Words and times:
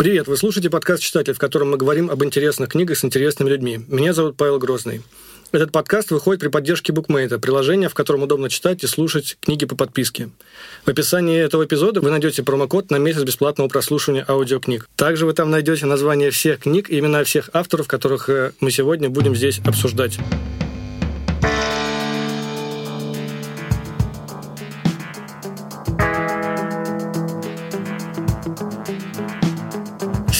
Привет, 0.00 0.28
вы 0.28 0.38
слушаете 0.38 0.70
подкаст 0.70 1.02
«Читатель», 1.02 1.34
в 1.34 1.38
котором 1.38 1.72
мы 1.72 1.76
говорим 1.76 2.10
об 2.10 2.24
интересных 2.24 2.70
книгах 2.70 2.96
с 2.96 3.04
интересными 3.04 3.50
людьми. 3.50 3.82
Меня 3.86 4.14
зовут 4.14 4.34
Павел 4.34 4.58
Грозный. 4.58 5.02
Этот 5.52 5.72
подкаст 5.72 6.10
выходит 6.10 6.40
при 6.40 6.48
поддержке 6.48 6.90
букмейта, 6.90 7.38
приложения, 7.38 7.90
в 7.90 7.92
котором 7.92 8.22
удобно 8.22 8.48
читать 8.48 8.82
и 8.82 8.86
слушать 8.86 9.36
книги 9.42 9.66
по 9.66 9.76
подписке. 9.76 10.30
В 10.86 10.88
описании 10.88 11.38
этого 11.38 11.66
эпизода 11.66 12.00
вы 12.00 12.08
найдете 12.08 12.42
промокод 12.42 12.90
на 12.90 12.96
месяц 12.96 13.24
бесплатного 13.24 13.68
прослушивания 13.68 14.24
аудиокниг. 14.26 14.88
Также 14.96 15.26
вы 15.26 15.34
там 15.34 15.50
найдете 15.50 15.84
название 15.84 16.30
всех 16.30 16.60
книг 16.60 16.88
и 16.88 16.98
имена 16.98 17.22
всех 17.24 17.50
авторов, 17.52 17.86
которых 17.86 18.30
э, 18.30 18.52
мы 18.60 18.70
сегодня 18.70 19.10
будем 19.10 19.36
здесь 19.36 19.60
обсуждать. 19.66 20.18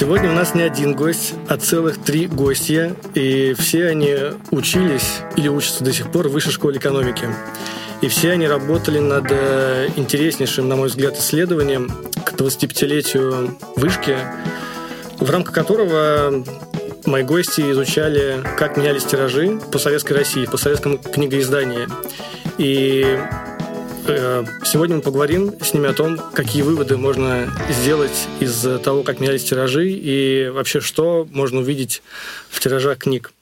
Сегодня 0.01 0.31
у 0.31 0.33
нас 0.33 0.55
не 0.55 0.63
один 0.63 0.95
гость, 0.95 1.35
а 1.47 1.59
целых 1.59 2.03
три 2.03 2.27
гостя, 2.27 2.97
и 3.15 3.55
все 3.59 3.89
они 3.89 4.17
учились 4.51 5.19
или 5.37 5.47
учатся 5.49 5.85
до 5.85 5.93
сих 5.93 6.11
пор 6.11 6.29
в 6.29 6.33
высшей 6.33 6.53
школе 6.53 6.79
экономики. 6.79 7.29
И 8.01 8.09
все 8.09 8.31
они 8.31 8.49
работали 8.49 8.99
над 8.99 9.27
э, 9.29 9.91
интереснейшим, 9.97 10.71
на 10.71 10.77
мой 10.77 10.89
взгляд, 10.89 11.19
исследованием 11.19 11.93
к 12.25 12.33
25-летию 12.33 13.59
вышки, 13.77 14.17
в 15.19 15.29
рамках 15.29 15.55
которого 15.55 16.47
мои 17.05 17.23
гости 17.23 17.71
изучали, 17.71 18.43
как 18.57 18.79
менялись 18.79 19.05
тиражи 19.05 19.61
по 19.71 19.79
советской 19.79 20.15
России, 20.15 20.47
по 20.47 20.57
советскому 20.57 20.97
книгоизданию. 20.97 21.91
И 22.57 23.19
сегодня 24.65 24.97
мы 24.97 25.03
поговорим 25.03 25.55
с 25.61 25.73
ними 25.75 25.89
о 25.89 25.93
том, 25.93 26.19
какие 26.33 26.63
выводы 26.63 26.97
можно 26.97 27.53
сделать 27.69 28.27
из 28.41 28.67
того, 28.83 29.03
как 29.03 29.21
менялись 29.21 29.45
тиражи 29.45 29.89
и 29.91 30.49
вообще 30.49 30.81
что 30.81 31.29
можно 31.31 31.61
увидеть 31.61 32.03
в 32.49 32.61
тиражах 32.61 32.99
книг. 32.99 33.33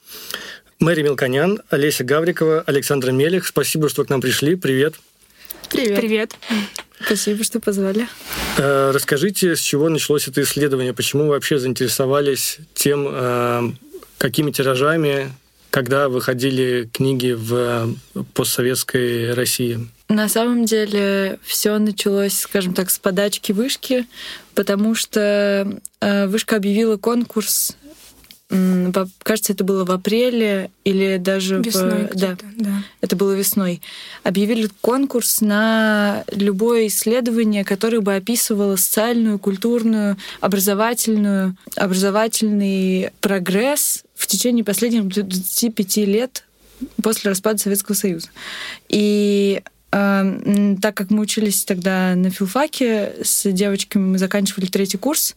Мэри 0.79 1.01
Мелконян, 1.01 1.61
Олеся 1.69 2.03
Гаврикова, 2.03 2.61
Александра 2.65 3.11
Мелих. 3.11 3.47
Спасибо, 3.47 3.89
что 3.89 4.05
к 4.05 4.09
нам 4.09 4.21
пришли. 4.21 4.55
Привет. 4.55 4.95
Привет. 5.69 5.99
Привет. 5.99 6.35
Спасибо, 7.05 7.43
что 7.43 7.59
позвали. 7.59 8.07
Э, 8.57 8.91
расскажите, 8.93 9.55
с 9.55 9.59
чего 9.59 9.89
началось 9.89 10.27
это 10.27 10.41
исследование? 10.41 10.93
Почему 10.93 11.23
вы 11.23 11.29
вообще 11.29 11.59
заинтересовались 11.59 12.59
тем, 12.73 13.07
э, 13.09 13.71
какими 14.17 14.51
тиражами, 14.51 15.31
когда 15.69 16.09
выходили 16.09 16.89
книги 16.93 17.31
в 17.31 17.95
постсоветской 18.33 19.33
России? 19.33 19.87
На 20.09 20.27
самом 20.27 20.65
деле 20.65 21.39
все 21.43 21.77
началось, 21.77 22.39
скажем 22.39 22.73
так, 22.73 22.89
с 22.89 22.97
подачки 22.97 23.51
вышки, 23.51 24.07
потому 24.55 24.95
что 24.95 25.79
э, 26.01 26.27
вышка 26.27 26.55
объявила 26.55 26.97
конкурс 26.97 27.75
кажется, 29.23 29.53
это 29.53 29.63
было 29.63 29.85
в 29.85 29.91
апреле 29.91 30.71
или 30.83 31.17
даже 31.17 31.59
весной 31.59 32.07
в... 32.07 32.15
Да, 32.15 32.35
да, 32.55 32.83
это 32.99 33.15
было 33.15 33.33
весной. 33.33 33.81
Объявили 34.23 34.69
конкурс 34.81 35.41
на 35.41 36.23
любое 36.31 36.87
исследование, 36.87 37.63
которое 37.63 38.01
бы 38.01 38.15
описывало 38.15 38.75
социальную, 38.75 39.37
культурную, 39.37 40.17
образовательную, 40.39 41.55
образовательный 41.75 43.11
прогресс 43.21 44.03
в 44.15 44.25
течение 44.25 44.65
последних 44.65 45.07
25 45.07 45.97
лет 45.97 46.43
после 47.03 47.29
распада 47.29 47.59
Советского 47.59 47.93
Союза. 47.93 48.29
И 48.87 49.61
так 49.91 50.93
как 50.95 51.09
мы 51.09 51.21
учились 51.21 51.63
тогда 51.65 52.15
на 52.15 52.29
филфаке 52.29 53.13
с 53.23 53.51
девочками, 53.51 54.05
мы 54.05 54.17
заканчивали 54.17 54.67
третий 54.67 54.97
курс, 54.97 55.35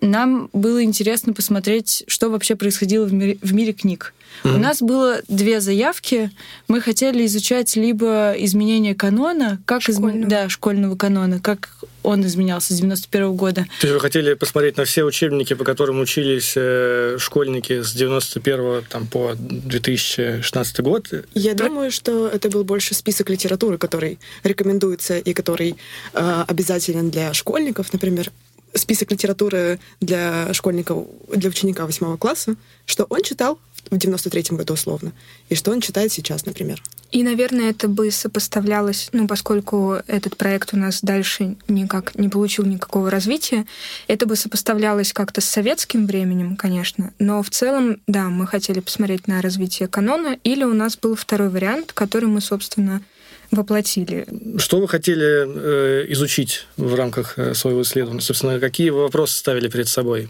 нам 0.00 0.48
было 0.52 0.82
интересно 0.82 1.32
посмотреть, 1.32 2.04
что 2.06 2.30
вообще 2.30 2.56
происходило 2.56 3.04
в 3.04 3.12
мире, 3.12 3.38
в 3.42 3.52
мире 3.52 3.72
книг. 3.72 4.12
Mm-hmm. 4.44 4.54
У 4.54 4.58
нас 4.58 4.82
было 4.82 5.20
две 5.28 5.60
заявки. 5.60 6.30
Мы 6.68 6.80
хотели 6.80 7.24
изучать 7.26 7.74
либо 7.76 8.34
изменение 8.38 8.94
канона, 8.94 9.60
как 9.64 9.82
школьного. 9.82 10.18
Изм... 10.18 10.28
да, 10.28 10.48
школьного 10.48 10.96
канона, 10.96 11.40
как 11.40 11.70
он 12.02 12.24
изменялся 12.24 12.72
с 12.72 12.76
91 12.76 13.34
года. 13.34 13.66
То 13.80 13.86
есть 13.86 13.94
вы 13.94 14.00
хотели 14.00 14.34
посмотреть 14.34 14.76
на 14.76 14.84
все 14.84 15.02
учебники, 15.04 15.54
по 15.54 15.64
которым 15.64 16.00
учились 16.00 16.52
э, 16.54 17.16
школьники 17.18 17.82
с 17.82 17.92
91 17.92 18.84
там, 18.88 19.06
по 19.06 19.32
2016 19.36 20.80
год? 20.80 21.08
Я 21.34 21.54
да? 21.54 21.64
думаю, 21.64 21.90
что 21.90 22.28
это 22.28 22.48
был 22.48 22.62
больше 22.62 22.94
список 22.94 23.28
литературы, 23.30 23.76
который 23.76 24.18
рекомендуется 24.44 25.18
и 25.18 25.32
который 25.32 25.76
э, 26.12 26.44
обязателен 26.46 27.10
для 27.10 27.34
школьников, 27.34 27.92
например, 27.92 28.30
список 28.74 29.10
литературы 29.10 29.78
для 30.00 30.52
школьников, 30.52 31.06
для 31.34 31.50
ученика 31.50 31.86
восьмого 31.86 32.16
класса, 32.16 32.56
что 32.84 33.06
он 33.08 33.22
читал 33.22 33.58
в 33.90 33.94
93-м 33.94 34.56
году 34.56 34.74
условно, 34.74 35.12
и 35.48 35.54
что 35.54 35.70
он 35.70 35.80
читает 35.80 36.12
сейчас, 36.12 36.44
например. 36.46 36.82
И, 37.12 37.22
наверное, 37.22 37.70
это 37.70 37.88
бы 37.88 38.10
сопоставлялось, 38.10 39.10
ну, 39.12 39.28
поскольку 39.28 39.98
этот 40.06 40.36
проект 40.36 40.74
у 40.74 40.76
нас 40.76 41.00
дальше 41.02 41.56
никак 41.68 42.16
не 42.16 42.28
получил 42.28 42.64
никакого 42.64 43.10
развития, 43.10 43.64
это 44.08 44.26
бы 44.26 44.34
сопоставлялось 44.34 45.12
как-то 45.12 45.40
с 45.40 45.44
советским 45.44 46.06
временем, 46.06 46.56
конечно, 46.56 47.12
но 47.18 47.42
в 47.42 47.50
целом, 47.50 48.00
да, 48.06 48.24
мы 48.24 48.46
хотели 48.46 48.80
посмотреть 48.80 49.28
на 49.28 49.40
развитие 49.40 49.88
канона, 49.88 50.36
или 50.42 50.64
у 50.64 50.74
нас 50.74 50.96
был 50.96 51.14
второй 51.14 51.48
вариант, 51.48 51.92
который 51.92 52.28
мы, 52.28 52.40
собственно, 52.40 53.02
воплотили. 53.50 54.26
Что 54.58 54.80
вы 54.80 54.88
хотели 54.88 55.46
э, 55.46 56.12
изучить 56.12 56.66
в 56.76 56.94
рамках 56.94 57.38
э, 57.38 57.54
своего 57.54 57.82
исследования? 57.82 58.20
Собственно, 58.20 58.60
какие 58.60 58.90
вы 58.90 59.02
вопросы 59.02 59.38
ставили 59.38 59.68
перед 59.68 59.88
собой? 59.88 60.28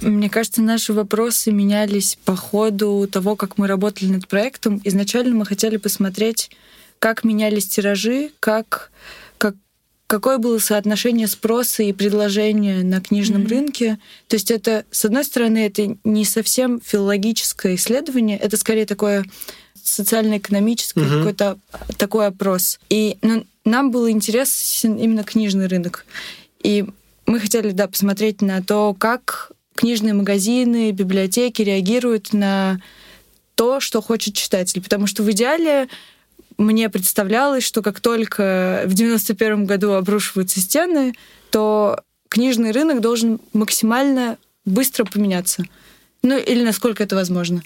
Мне 0.00 0.30
кажется, 0.30 0.62
наши 0.62 0.92
вопросы 0.92 1.50
менялись 1.50 2.18
по 2.24 2.34
ходу 2.34 3.06
того, 3.10 3.36
как 3.36 3.58
мы 3.58 3.66
работали 3.66 4.08
над 4.08 4.28
проектом. 4.28 4.80
Изначально 4.84 5.34
мы 5.34 5.44
хотели 5.44 5.76
посмотреть, 5.76 6.50
как 6.98 7.22
менялись 7.24 7.68
тиражи, 7.68 8.30
как, 8.40 8.90
как 9.36 9.54
какое 10.06 10.38
было 10.38 10.58
соотношение 10.58 11.26
спроса 11.26 11.82
и 11.82 11.92
предложения 11.92 12.82
на 12.82 13.00
книжном 13.00 13.42
mm-hmm. 13.42 13.48
рынке. 13.48 13.98
То 14.26 14.36
есть 14.36 14.50
это, 14.50 14.84
с 14.90 15.04
одной 15.04 15.24
стороны, 15.24 15.66
это 15.66 15.96
не 16.02 16.24
совсем 16.24 16.80
филологическое 16.80 17.74
исследование, 17.76 18.38
это 18.38 18.56
скорее 18.56 18.86
такое 18.86 19.24
социально-экономический 19.90 21.00
угу. 21.00 21.08
какой-то 21.08 21.58
такой 21.98 22.26
опрос. 22.26 22.78
И 22.88 23.18
ну, 23.22 23.44
нам 23.64 23.90
был 23.90 24.08
интересен 24.08 24.96
именно 24.96 25.24
книжный 25.24 25.66
рынок. 25.66 26.06
И 26.62 26.86
мы 27.26 27.40
хотели, 27.40 27.70
да, 27.70 27.88
посмотреть 27.88 28.42
на 28.42 28.62
то, 28.62 28.94
как 28.94 29.52
книжные 29.74 30.14
магазины, 30.14 30.90
библиотеки 30.90 31.62
реагируют 31.62 32.32
на 32.32 32.80
то, 33.54 33.80
что 33.80 34.02
хочет 34.02 34.34
читатель. 34.34 34.82
Потому 34.82 35.06
что 35.06 35.22
в 35.22 35.30
идеале 35.30 35.88
мне 36.58 36.88
представлялось, 36.90 37.64
что 37.64 37.82
как 37.82 38.00
только 38.00 38.82
в 38.86 38.94
91 38.94 39.64
году 39.64 39.92
обрушиваются 39.92 40.60
стены, 40.60 41.14
то 41.50 42.00
книжный 42.28 42.72
рынок 42.72 43.00
должен 43.00 43.40
максимально 43.52 44.36
быстро 44.64 45.04
поменяться. 45.04 45.64
Ну, 46.22 46.38
или 46.38 46.62
насколько 46.62 47.02
это 47.02 47.16
возможно. 47.16 47.62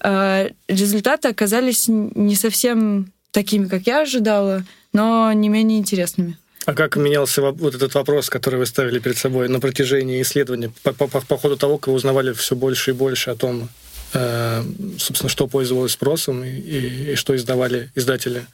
А, 0.00 0.48
результаты 0.68 1.28
оказались 1.28 1.86
не 1.88 2.36
совсем 2.36 3.12
такими, 3.32 3.66
как 3.66 3.86
я 3.86 4.02
ожидала, 4.02 4.64
но 4.92 5.32
не 5.32 5.48
менее 5.48 5.78
интересными. 5.78 6.36
А 6.64 6.74
как 6.74 6.96
менялся 6.96 7.40
вот 7.40 7.74
этот 7.74 7.94
вопрос, 7.94 8.28
который 8.28 8.56
вы 8.56 8.66
ставили 8.66 8.98
перед 8.98 9.16
собой 9.16 9.48
на 9.48 9.58
протяжении 9.58 10.20
исследования, 10.20 10.70
по, 10.82 10.92
по, 10.92 11.06
по 11.06 11.38
ходу 11.38 11.56
того, 11.56 11.78
как 11.78 11.88
вы 11.88 11.94
узнавали 11.94 12.32
все 12.34 12.54
больше 12.54 12.90
и 12.90 12.94
больше 12.94 13.30
о 13.30 13.36
том, 13.36 13.70
э, 14.12 14.62
собственно, 14.98 15.30
что 15.30 15.46
пользовалось 15.46 15.92
спросом 15.92 16.44
и, 16.44 16.50
и, 16.50 17.12
и 17.12 17.14
что 17.14 17.34
издавали 17.34 17.90
издатели? 17.94 18.44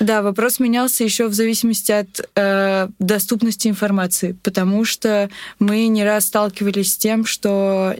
Да, 0.00 0.22
вопрос 0.22 0.58
менялся 0.58 1.04
еще 1.04 1.28
в 1.28 1.34
зависимости 1.34 1.92
от 1.92 2.28
э, 2.34 2.88
доступности 2.98 3.68
информации, 3.68 4.36
потому 4.42 4.84
что 4.84 5.30
мы 5.60 5.86
не 5.86 6.04
раз 6.04 6.26
сталкивались 6.26 6.94
с 6.94 6.96
тем, 6.96 7.24
что 7.24 7.94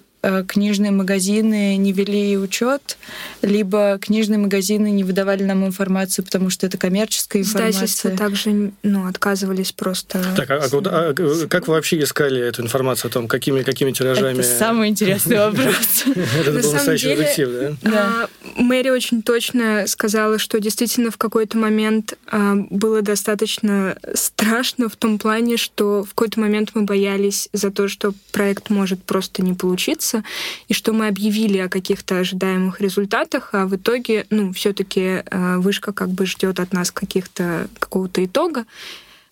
книжные 0.47 0.91
магазины 0.91 1.77
не 1.77 1.93
вели 1.93 2.37
учет, 2.37 2.99
либо 3.43 3.99
книжные 4.01 4.39
магазины 4.39 4.91
не 4.91 5.05
выдавали 5.05 5.43
нам 5.43 5.67
информацию, 5.67 6.25
потому 6.25 6.51
что 6.51 6.67
это 6.67 6.79
коммерческая 6.79 7.43
информация. 7.43 7.71
Издательства 7.71 8.11
также 8.11 8.73
ну, 8.83 9.09
отказывались 9.09 9.73
просто. 9.73 10.25
Так, 10.37 10.51
а, 10.51 10.69
куда, 10.69 11.09
а 11.09 11.15
как 11.49 11.69
вы 11.69 11.75
вообще 11.75 12.03
искали 12.03 12.41
эту 12.41 12.63
информацию 12.63 13.09
о 13.11 13.13
том, 13.13 13.29
какими, 13.29 13.63
какими 13.63 13.93
тиражами? 13.93 14.41
Это 14.41 14.43
самый 14.43 14.89
интересный 14.89 15.37
вопрос. 15.51 16.05
Это 16.41 16.53
был 16.53 16.73
настоящий 16.73 17.15
детектив, 17.17 17.79
да? 17.83 18.29
Мэри 18.57 18.91
очень 18.91 19.23
точно 19.23 19.87
сказала, 19.87 20.39
что 20.39 20.61
действительно 20.61 21.11
в 21.11 21.19
какой-то 21.19 21.59
момент 21.59 22.15
а, 22.31 22.55
было 22.55 23.03
достаточно 23.03 23.97
страшно 24.15 24.89
в 24.89 24.97
том 24.97 25.19
плане, 25.19 25.57
что 25.57 26.05
в 26.05 26.09
какой-то 26.11 26.41
момент 26.41 26.71
мы 26.75 26.83
боялись 26.83 27.49
за 27.53 27.71
то, 27.71 27.89
что 27.89 28.13
проект 28.33 28.71
может 28.71 29.03
просто 29.03 29.43
не 29.43 29.55
получиться, 29.55 30.16
вопроса, 30.17 30.25
и 30.69 30.75
что 30.75 30.93
мы 30.93 31.09
объявили 31.09 31.59
о 31.59 31.69
каких-то 31.69 32.19
ожидаемых 32.19 32.81
результатах, 32.81 33.51
а 33.53 33.67
в 33.67 33.77
итоге, 33.77 34.27
ну, 34.31 34.53
все-таки 34.53 35.23
э, 35.25 35.57
вышка 35.59 35.93
как 35.93 36.09
бы 36.11 36.27
ждет 36.27 36.61
от 36.61 36.73
нас 36.73 36.91
каких-то 36.91 37.69
какого-то 37.79 38.25
итога. 38.25 38.65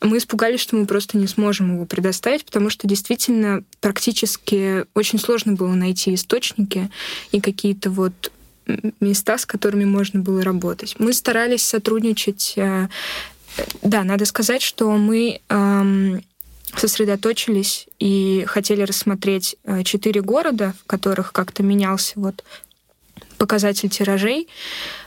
мы 0.00 0.18
испугались, 0.18 0.60
что 0.60 0.76
мы 0.76 0.86
просто 0.86 1.16
не 1.16 1.26
сможем 1.26 1.74
его 1.74 1.86
предоставить, 1.86 2.44
потому 2.44 2.70
что 2.70 2.86
действительно 2.86 3.62
практически 3.80 4.84
очень 4.94 5.18
сложно 5.18 5.54
было 5.54 5.74
найти 5.74 6.14
источники 6.14 6.90
и 7.32 7.40
какие-то 7.40 7.90
вот 7.90 8.12
места, 9.00 9.38
с 9.38 9.46
которыми 9.46 9.84
можно 9.84 10.20
было 10.20 10.42
работать. 10.42 10.96
Мы 10.98 11.12
старались 11.12 11.64
сотрудничать. 11.64 12.54
Э, 12.56 12.88
да, 13.82 14.04
надо 14.04 14.24
сказать, 14.24 14.62
что 14.62 14.90
мы 14.96 15.40
эм, 15.48 16.20
сосредоточились 16.76 17.86
и 17.98 18.44
хотели 18.46 18.82
рассмотреть 18.82 19.56
э, 19.64 19.82
четыре 19.84 20.20
города, 20.20 20.74
в 20.82 20.86
которых 20.86 21.32
как-то 21.32 21.62
менялся 21.62 22.12
вот 22.16 22.44
показатель 23.38 23.88
тиражей. 23.88 24.48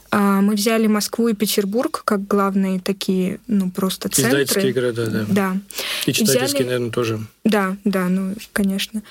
А, 0.10 0.42
мы 0.42 0.56
взяли 0.56 0.88
Москву 0.88 1.28
и 1.28 1.34
Петербург 1.34 2.02
как 2.06 2.28
главные 2.28 2.80
такие, 2.80 3.40
ну, 3.48 3.70
просто 3.72 4.10
центры. 4.10 4.44
Издательские 4.44 4.74
города, 4.74 5.08
да. 5.08 5.26
Да. 5.28 5.58
И 6.06 6.14
читательские, 6.14 6.46
взяли... 6.46 6.64
наверное, 6.64 6.92
тоже. 6.92 7.20
Да, 7.44 7.76
да, 7.84 8.08
ну, 8.08 8.34
конечно. 8.54 9.04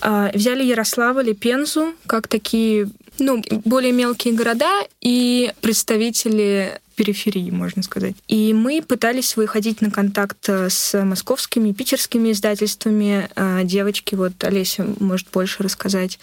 А, 0.00 0.30
взяли 0.34 0.62
Ярославль 0.62 1.30
и 1.30 1.34
Пензу 1.34 1.94
как 2.06 2.28
такие, 2.28 2.90
ну, 3.18 3.42
более 3.64 3.92
мелкие 3.92 4.34
города 4.34 4.86
и 5.00 5.52
представители 5.62 6.80
периферии, 6.96 7.50
можно 7.50 7.82
сказать. 7.82 8.14
И 8.26 8.52
мы 8.52 8.82
пытались 8.82 9.36
выходить 9.36 9.80
на 9.82 9.90
контакт 9.90 10.48
э, 10.48 10.68
с 10.70 11.04
московскими, 11.04 11.72
питерскими 11.72 12.32
издательствами. 12.32 13.28
Э, 13.36 13.60
девочки, 13.64 14.14
вот 14.14 14.42
Олеся 14.42 14.86
может 14.98 15.28
больше 15.30 15.62
рассказать. 15.62 16.18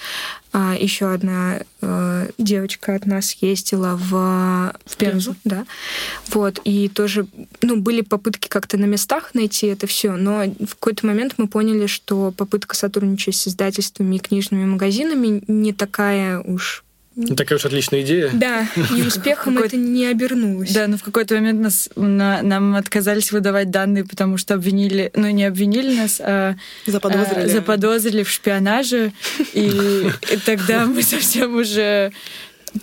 А, 0.52 0.76
Еще 0.76 1.12
одна 1.12 1.62
э, 1.82 2.30
девочка 2.38 2.96
от 2.96 3.06
нас 3.06 3.36
ездила 3.42 3.96
в, 3.96 4.74
в 4.86 4.98
Пензу, 4.98 5.36
да. 5.44 5.66
Вот, 6.30 6.60
и 6.64 6.90
тоже, 6.90 7.28
ну, 7.62 7.78
были 7.78 8.02
попытки 8.02 8.48
как-то 8.48 8.78
на 8.78 8.86
местах 8.86 9.32
найти 9.34 9.68
это 9.68 9.88
все, 9.88 10.16
но 10.16 10.44
в 10.44 10.76
какой-то 10.76 11.06
момент 11.08 11.36
мы 11.38 11.48
поняли, 11.48 11.88
что 11.88 12.32
попытка 12.32 12.76
сотрудничать 12.76 13.36
с 13.36 13.48
издательствами 13.48 14.16
и 14.16 14.20
книжными 14.20 14.66
магазинами 14.66 15.44
не 15.48 15.74
такая 15.74 16.40
уж 16.40 16.84
такая 17.36 17.58
уж 17.58 17.66
отличная 17.66 18.02
идея. 18.02 18.30
Да, 18.34 18.68
и 18.96 19.02
успехом 19.02 19.58
это 19.58 19.78
не 19.78 20.08
обернулось. 20.08 20.72
Да, 20.72 20.88
но 20.88 20.98
в 20.98 21.04
какой-то 21.04 21.36
момент 21.36 21.62
нас, 21.62 21.90
на, 21.96 22.42
нам 22.42 22.76
отказались 22.76 23.32
выдавать 23.32 23.70
данные, 23.70 24.06
потому 24.06 24.38
что 24.38 24.56
обвинили, 24.56 25.12
ну 25.16 25.30
не 25.30 25.46
обвинили 25.46 25.96
нас, 25.96 26.22
а 26.24 26.56
заподозрили, 26.86 27.46
а, 27.46 27.50
заподозрили 27.50 28.24
в 28.24 28.30
шпионаже. 28.30 29.12
И, 29.54 29.70
и 30.32 30.38
тогда 30.46 30.86
мы 30.86 31.04
совсем 31.04 31.56
уже 31.56 32.12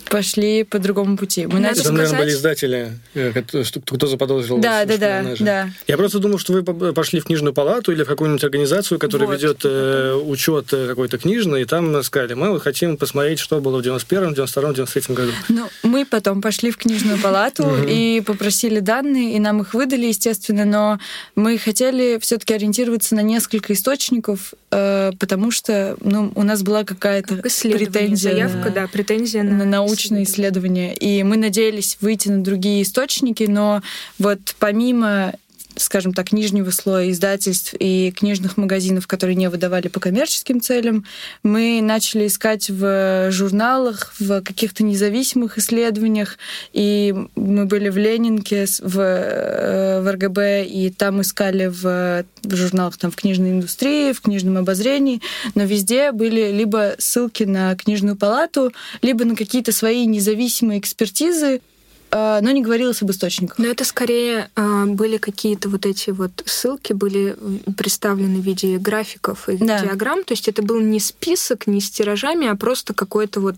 пошли 0.09 0.63
по 0.63 0.79
другому 0.79 1.17
пути. 1.17 1.45
Мы 1.45 1.59
начали... 1.59 1.81
Это, 1.81 1.91
наверное, 1.91 2.19
были 2.19 2.31
издатели, 2.31 2.91
э, 3.13 3.31
кто 3.31 4.07
заподозрил 4.07 4.57
да, 4.59 4.85
вас 4.85 4.99
да, 4.99 5.23
да, 5.23 5.35
да. 5.39 5.69
Я 5.87 5.97
просто 5.97 6.19
думал, 6.19 6.37
что 6.39 6.53
вы 6.53 6.63
пошли 6.93 7.19
в 7.19 7.25
книжную 7.25 7.53
палату 7.53 7.91
или 7.91 8.03
в 8.03 8.07
какую-нибудь 8.07 8.43
организацию, 8.43 8.99
которая 8.99 9.27
вот. 9.27 9.37
ведет 9.37 9.61
э, 9.63 10.13
учет 10.13 10.67
э, 10.71 10.87
какой-то 10.87 11.17
книжный, 11.17 11.63
и 11.63 11.65
там 11.65 12.01
сказали, 12.03 12.33
мы 12.33 12.59
хотим 12.59 12.97
посмотреть, 12.97 13.39
что 13.39 13.59
было 13.59 13.81
в 13.81 13.85
91-м, 13.85 14.33
92-м, 14.33 14.71
93-м 14.71 15.15
году. 15.15 15.31
Ну, 15.49 15.69
мы 15.83 16.05
потом 16.05 16.41
пошли 16.41 16.71
в 16.71 16.77
книжную 16.77 17.19
палату 17.19 17.69
и 17.87 18.21
попросили 18.25 18.79
данные, 18.79 19.35
и 19.35 19.39
нам 19.39 19.61
их 19.61 19.73
выдали, 19.73 20.05
естественно, 20.05 20.65
но 20.65 20.99
мы 21.35 21.57
хотели 21.57 22.17
все-таки 22.19 22.53
ориентироваться 22.53 23.15
на 23.15 23.21
несколько 23.21 23.73
источников, 23.73 24.53
э, 24.71 25.11
потому 25.19 25.51
что 25.51 25.97
ну, 26.01 26.31
у 26.35 26.43
нас 26.43 26.63
была 26.63 26.83
какая-то 26.83 27.35
претензия. 27.35 28.31
Заявка, 28.31 28.69
да, 28.69 28.87
претензия 28.87 29.43
на, 29.43 29.65
на 29.65 29.80
научные 29.81 30.23
исследования. 30.23 30.93
И 30.93 31.23
мы 31.23 31.37
надеялись 31.37 31.97
выйти 32.01 32.29
на 32.29 32.43
другие 32.43 32.83
источники, 32.83 33.43
но 33.43 33.81
вот 34.19 34.55
помимо 34.59 35.33
скажем 35.75 36.13
так, 36.13 36.31
нижнего 36.31 36.69
слоя 36.71 37.09
издательств 37.09 37.73
и 37.79 38.11
книжных 38.11 38.57
магазинов, 38.57 39.07
которые 39.07 39.35
не 39.35 39.49
выдавали 39.49 39.87
по 39.87 39.99
коммерческим 39.99 40.61
целям, 40.61 41.05
мы 41.43 41.79
начали 41.81 42.27
искать 42.27 42.69
в 42.69 43.31
журналах, 43.31 44.13
в 44.19 44.41
каких-то 44.41 44.83
независимых 44.83 45.57
исследованиях, 45.57 46.37
и 46.73 47.15
мы 47.35 47.65
были 47.65 47.89
в 47.89 47.97
Ленинке, 47.97 48.65
в, 48.81 48.99
э, 48.99 50.01
в 50.01 50.11
РГБ, 50.11 50.65
и 50.65 50.89
там 50.89 51.21
искали 51.21 51.67
в, 51.67 52.25
в 52.43 52.55
журналах 52.55 52.97
там, 52.97 53.11
в 53.11 53.15
книжной 53.15 53.51
индустрии, 53.51 54.13
в 54.13 54.21
книжном 54.21 54.57
обозрении, 54.57 55.21
но 55.55 55.63
везде 55.63 56.11
были 56.11 56.51
либо 56.51 56.95
ссылки 56.97 57.43
на 57.43 57.75
книжную 57.75 58.15
палату, 58.15 58.71
либо 59.01 59.25
на 59.25 59.35
какие-то 59.35 59.71
свои 59.71 60.05
независимые 60.05 60.79
экспертизы, 60.79 61.61
но 62.11 62.51
не 62.51 62.61
говорилось 62.61 63.01
об 63.01 63.11
источниках. 63.11 63.57
Но 63.57 63.67
это 63.67 63.85
скорее 63.85 64.49
а, 64.55 64.85
были 64.85 65.17
какие-то 65.17 65.69
вот 65.69 65.85
эти 65.85 66.09
вот 66.09 66.43
ссылки, 66.45 66.93
были 66.93 67.37
представлены 67.77 68.41
в 68.41 68.43
виде 68.43 68.77
графиков 68.77 69.47
и 69.47 69.57
да. 69.57 69.79
диаграмм. 69.81 70.23
То 70.23 70.33
есть 70.33 70.47
это 70.47 70.61
был 70.61 70.81
не 70.81 70.99
список, 70.99 71.67
не 71.67 71.79
с 71.79 71.89
тиражами, 71.89 72.47
а 72.47 72.55
просто 72.55 72.93
какой-то 72.93 73.39
вот 73.39 73.55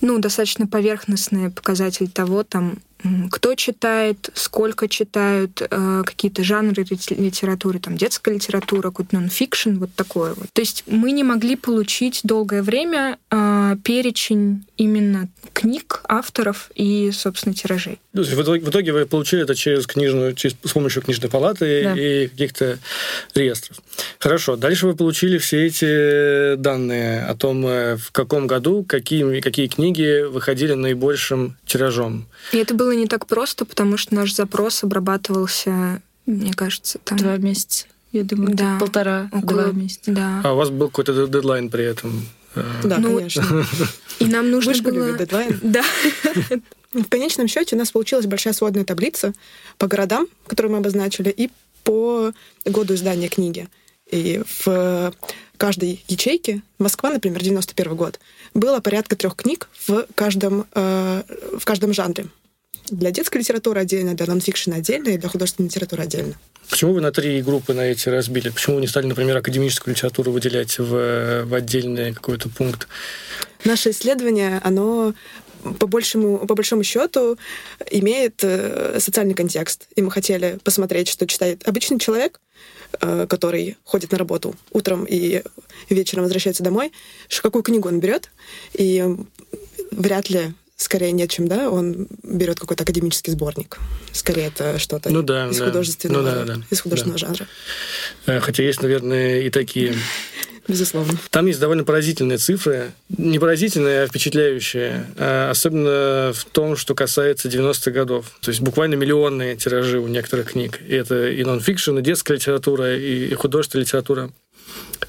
ну, 0.00 0.18
достаточно 0.18 0.66
поверхностный 0.66 1.50
показатель 1.50 2.08
того, 2.10 2.42
там, 2.42 2.78
кто 3.30 3.54
читает, 3.54 4.30
сколько 4.34 4.88
читают, 4.88 5.62
э, 5.62 6.02
какие-то 6.04 6.42
жанры 6.42 6.84
литературы, 6.84 7.78
там 7.78 7.96
детская 7.96 8.34
литература, 8.34 8.90
какой-то 8.90 9.16
нон-фикшн, 9.16 9.76
вот 9.78 9.90
такое 9.94 10.34
вот. 10.34 10.46
То 10.52 10.60
есть 10.60 10.84
мы 10.86 11.12
не 11.12 11.24
могли 11.24 11.56
получить 11.56 12.20
долгое 12.24 12.62
время 12.62 13.18
э, 13.30 13.76
перечень 13.84 14.64
именно 14.76 15.28
книг, 15.52 16.00
авторов 16.08 16.70
и, 16.74 17.10
собственно, 17.12 17.54
тиражей. 17.54 17.98
То 18.14 18.20
есть 18.20 18.32
в 18.32 18.42
итоге, 18.42 18.64
в 18.64 18.70
итоге 18.70 18.92
вы 18.92 19.06
получили 19.06 19.42
это 19.42 19.54
через 19.54 19.86
книжную, 19.86 20.34
через, 20.34 20.56
с 20.64 20.72
помощью 20.72 21.02
книжной 21.02 21.28
палаты 21.28 21.82
да. 21.84 21.94
и 21.94 22.28
каких-то 22.28 22.78
реестров. 23.34 23.78
Хорошо. 24.18 24.56
Дальше 24.56 24.86
вы 24.86 24.94
получили 24.94 25.38
все 25.38 25.66
эти 25.66 26.56
данные 26.56 27.24
о 27.24 27.34
том, 27.34 27.66
э, 27.66 27.96
в 27.96 28.12
каком 28.12 28.46
году 28.46 28.84
какие, 28.84 29.40
какие 29.40 29.66
книги 29.66 30.22
выходили 30.22 30.74
наибольшим 30.74 31.56
тиражом. 31.66 32.26
И 32.52 32.58
это 32.58 32.74
было 32.74 32.93
не 32.94 33.06
так 33.06 33.26
просто, 33.26 33.64
потому 33.64 33.96
что 33.96 34.14
наш 34.14 34.34
запрос 34.34 34.84
обрабатывался, 34.84 36.02
мне 36.26 36.52
кажется, 36.52 36.98
там... 37.04 37.18
Два 37.18 37.36
месяца. 37.36 37.86
Я 38.12 38.22
думаю, 38.22 38.54
да, 38.54 38.78
полтора, 38.78 39.28
около, 39.32 39.64
два 39.64 39.72
месяца. 39.72 40.12
Да. 40.12 40.40
А 40.44 40.52
у 40.52 40.56
вас 40.56 40.70
был 40.70 40.88
какой-то 40.88 41.26
дедлайн 41.26 41.68
при 41.68 41.84
этом? 41.84 42.26
Да, 42.84 42.98
ну, 42.98 43.16
конечно. 43.16 43.66
И 44.20 44.26
нам 44.26 44.50
нужно 44.50 44.72
Вы 44.72 44.92
было... 44.92 45.18
дедлайн. 45.18 45.58
Да. 45.62 45.82
В 46.92 47.08
конечном 47.08 47.48
счете 47.48 47.74
у 47.74 47.78
нас 47.78 47.90
получилась 47.90 48.26
большая 48.26 48.54
сводная 48.54 48.84
таблица 48.84 49.32
по 49.78 49.88
городам, 49.88 50.28
которые 50.46 50.70
мы 50.70 50.78
обозначили, 50.78 51.28
и 51.28 51.50
по 51.82 52.32
году 52.64 52.94
издания 52.94 53.28
книги. 53.28 53.68
И 54.08 54.42
в 54.46 55.12
каждой 55.56 56.04
ячейке, 56.06 56.62
Москва, 56.78 57.10
например, 57.10 57.42
91 57.42 57.96
год, 57.96 58.20
было 58.54 58.78
порядка 58.80 59.16
трех 59.16 59.34
книг 59.34 59.68
в 59.86 60.06
каждом, 60.14 60.66
э, 60.74 61.22
в 61.58 61.64
каждом 61.64 61.92
жанре. 61.92 62.26
Для 62.90 63.10
детской 63.10 63.38
литературы 63.38 63.80
отдельно, 63.80 64.14
для 64.14 64.26
нонфикшена 64.26 64.76
отдельно 64.76 65.08
и 65.08 65.18
для 65.18 65.28
художественной 65.28 65.68
литературы 65.68 66.02
отдельно. 66.02 66.34
Почему 66.68 66.92
вы 66.92 67.00
на 67.00 67.12
три 67.12 67.42
группы 67.42 67.72
на 67.72 67.82
эти 67.82 68.08
разбили? 68.08 68.50
Почему 68.50 68.76
вы 68.76 68.82
не 68.82 68.86
стали, 68.86 69.06
например, 69.06 69.36
академическую 69.36 69.94
литературу 69.94 70.32
выделять 70.32 70.78
в, 70.78 71.44
в 71.44 71.54
отдельный 71.54 72.12
какой-то 72.12 72.48
пункт? 72.48 72.88
Наше 73.64 73.90
исследование, 73.90 74.60
оно 74.62 75.14
по 75.78 75.86
большему, 75.86 76.46
по 76.46 76.54
большому 76.54 76.84
счету 76.84 77.38
имеет 77.90 78.42
э, 78.42 78.98
социальный 79.00 79.34
контекст. 79.34 79.88
И 79.96 80.02
мы 80.02 80.10
хотели 80.10 80.58
посмотреть, 80.62 81.08
что 81.08 81.26
читает 81.26 81.66
обычный 81.66 81.98
человек, 81.98 82.40
э, 83.00 83.26
который 83.28 83.76
ходит 83.84 84.12
на 84.12 84.18
работу 84.18 84.54
утром 84.72 85.06
и 85.08 85.42
вечером 85.88 86.24
возвращается 86.24 86.62
домой, 86.62 86.92
какую 87.42 87.62
книгу 87.62 87.88
он 87.88 88.00
берет. 88.00 88.30
И 88.74 89.04
вряд 89.90 90.28
ли 90.28 90.52
скорее 90.76 91.12
нет, 91.12 91.30
чем 91.30 91.48
да, 91.48 91.70
он 91.70 92.08
берет 92.22 92.58
какой-то 92.58 92.84
академический 92.84 93.32
сборник. 93.32 93.78
Скорее 94.12 94.48
это 94.48 94.78
что-то 94.78 95.10
ну, 95.10 95.22
да, 95.22 95.48
из, 95.48 95.58
да. 95.58 95.66
Художественного, 95.66 96.22
ну, 96.22 96.44
да, 96.46 96.54
да, 96.56 96.62
из 96.70 96.80
художественного 96.80 97.20
да. 97.20 97.26
жанра. 97.26 97.48
Э, 98.26 98.40
хотя 98.40 98.62
есть, 98.62 98.82
наверное, 98.82 99.40
и 99.40 99.50
такие. 99.50 99.94
Безусловно. 100.68 101.18
Там 101.30 101.46
есть 101.46 101.60
довольно 101.60 101.84
поразительные 101.84 102.38
цифры. 102.38 102.92
Не 103.08 103.38
поразительные, 103.38 104.02
а 104.02 104.06
впечатляющие. 104.06 105.06
А 105.18 105.50
особенно 105.50 106.32
в 106.32 106.44
том, 106.46 106.76
что 106.76 106.94
касается 106.94 107.48
90-х 107.48 107.90
годов. 107.90 108.32
То 108.40 108.50
есть 108.50 108.62
буквально 108.62 108.94
миллионные 108.94 109.56
тиражи 109.56 109.98
у 109.98 110.08
некоторых 110.08 110.52
книг. 110.52 110.80
И 110.86 110.94
это 110.94 111.28
и 111.28 111.44
нон-фикшн, 111.44 111.98
и 111.98 112.02
детская 112.02 112.34
литература, 112.34 112.96
и 112.96 113.32
художественная 113.34 113.84
литература. 113.84 114.30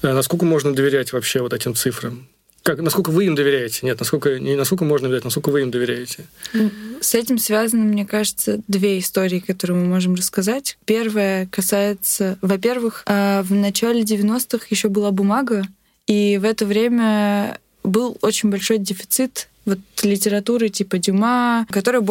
А 0.02 0.12
насколько 0.12 0.44
можно 0.44 0.74
доверять 0.74 1.12
вообще 1.12 1.40
вот 1.40 1.54
этим 1.54 1.74
цифрам? 1.74 2.28
Как, 2.66 2.80
насколько 2.80 3.10
вы 3.10 3.26
им 3.26 3.36
доверяете? 3.36 3.86
Нет, 3.86 4.00
насколько, 4.00 4.40
не 4.40 4.56
насколько 4.56 4.84
можно 4.84 5.06
доверять, 5.06 5.22
насколько 5.22 5.50
вы 5.50 5.60
им 5.60 5.70
доверяете? 5.70 6.24
С 7.00 7.14
этим 7.14 7.38
связаны, 7.38 7.84
мне 7.84 8.04
кажется, 8.04 8.60
две 8.66 8.98
истории, 8.98 9.38
которые 9.38 9.76
мы 9.76 9.86
можем 9.86 10.16
рассказать. 10.16 10.76
Первая 10.84 11.46
касается, 11.46 12.38
во-первых, 12.42 13.04
а, 13.06 13.44
в 13.44 13.52
начале 13.54 14.02
90-х 14.02 14.66
еще 14.68 14.88
была 14.88 15.12
бумага, 15.12 15.62
и 16.08 16.38
в 16.38 16.44
это 16.44 16.66
время 16.66 17.60
был 17.84 18.18
очень 18.20 18.50
большой 18.50 18.78
дефицит 18.78 19.46
вот 19.66 19.78
литературы 20.02 20.68
типа 20.68 20.98
Дюма, 20.98 21.66
которая 21.70 22.02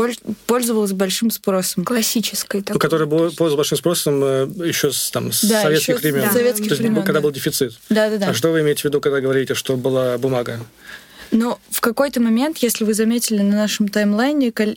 пользовалась 0.46 0.92
большим 0.92 1.32
спросом. 1.32 1.86
Классической 1.86 2.62
такой. 2.62 2.74
Ну, 2.74 2.80
которая 2.80 3.08
пользовалась 3.08 3.56
большим 3.56 3.78
спросом 3.78 4.24
э, 4.24 4.48
еще 4.66 4.92
с, 4.92 5.10
там, 5.10 5.32
с 5.32 5.44
да, 5.46 5.64
советских 5.64 6.02
времен. 6.02 6.22
Да. 6.22 6.32
Советских 6.32 6.68
То 6.68 6.74
есть, 6.74 6.82
времен, 6.82 7.02
когда 7.04 7.20
да. 7.20 7.22
был 7.22 7.32
дефицит. 7.32 7.80
Да, 7.90 8.10
да, 8.10 8.18
да. 8.18 8.28
А 8.28 8.34
что 8.34 8.52
вы 8.52 8.60
имеете 8.60 8.82
в 8.82 8.86
виду, 8.86 9.00
когда 9.00 9.22
говорите, 9.22 9.56
что 9.56 9.78
была 9.78 10.18
бумага? 10.18 10.60
Но 11.32 11.60
в 11.70 11.82
какой-то 11.82 12.22
момент, 12.22 12.60
если 12.60 12.84
вы 12.84 12.94
заметили 12.94 13.42
на 13.42 13.56
нашем 13.56 13.88
таймлайне, 13.88 14.54
э, 14.56 14.74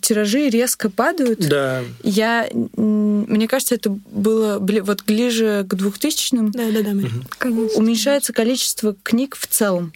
тиражи 0.00 0.48
резко 0.48 0.90
падают. 0.90 1.40
Да. 1.40 1.82
Я, 2.04 2.48
мне 2.52 3.48
кажется, 3.48 3.74
это 3.74 3.90
было 3.90 4.58
вот 4.60 5.04
ближе 5.04 5.66
к 5.68 5.74
2000-м. 5.74 6.52
Да, 6.52 6.70
да, 6.70 6.82
да. 6.82 6.90
Угу. 6.90 7.72
Уменьшается 7.74 8.32
количество 8.32 8.94
книг 9.02 9.36
в 9.36 9.46
целом. 9.48 9.92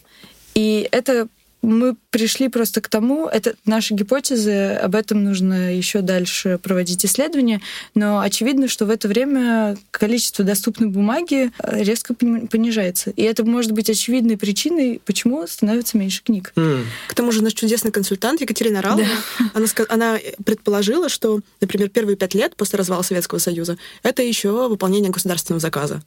И 0.54 0.88
это 0.90 1.28
мы 1.62 1.96
пришли 2.10 2.48
просто 2.48 2.80
к 2.80 2.88
тому, 2.88 3.26
это 3.26 3.54
наши 3.64 3.94
гипотезы, 3.94 4.74
об 4.74 4.94
этом 4.94 5.24
нужно 5.24 5.74
еще 5.74 6.00
дальше 6.00 6.58
проводить 6.62 7.04
исследования, 7.04 7.60
но 7.94 8.20
очевидно, 8.20 8.68
что 8.68 8.86
в 8.86 8.90
это 8.90 9.08
время 9.08 9.76
количество 9.90 10.44
доступной 10.44 10.88
бумаги 10.88 11.50
э, 11.58 11.82
резко 11.82 12.14
понижается. 12.14 13.10
И 13.10 13.22
это 13.22 13.44
может 13.44 13.72
быть 13.72 13.90
очевидной 13.90 14.36
причиной, 14.36 15.00
почему 15.04 15.46
становится 15.46 15.98
меньше 15.98 16.22
книг. 16.22 16.52
Mm. 16.56 16.84
К 17.08 17.14
тому 17.14 17.32
же 17.32 17.42
наш 17.42 17.54
чудесный 17.54 17.90
консультант 17.90 18.40
Екатерина 18.40 18.80
Ралова, 18.80 19.06
да. 19.38 19.50
она, 19.54 19.66
она 19.88 20.18
предположила, 20.44 21.08
что, 21.08 21.40
например, 21.60 21.88
первые 21.88 22.16
пять 22.16 22.34
лет 22.34 22.54
после 22.56 22.78
развала 22.78 23.02
Советского 23.02 23.38
Союза 23.38 23.76
это 24.02 24.22
еще 24.22 24.68
выполнение 24.68 25.10
государственного 25.10 25.60
заказа. 25.60 26.02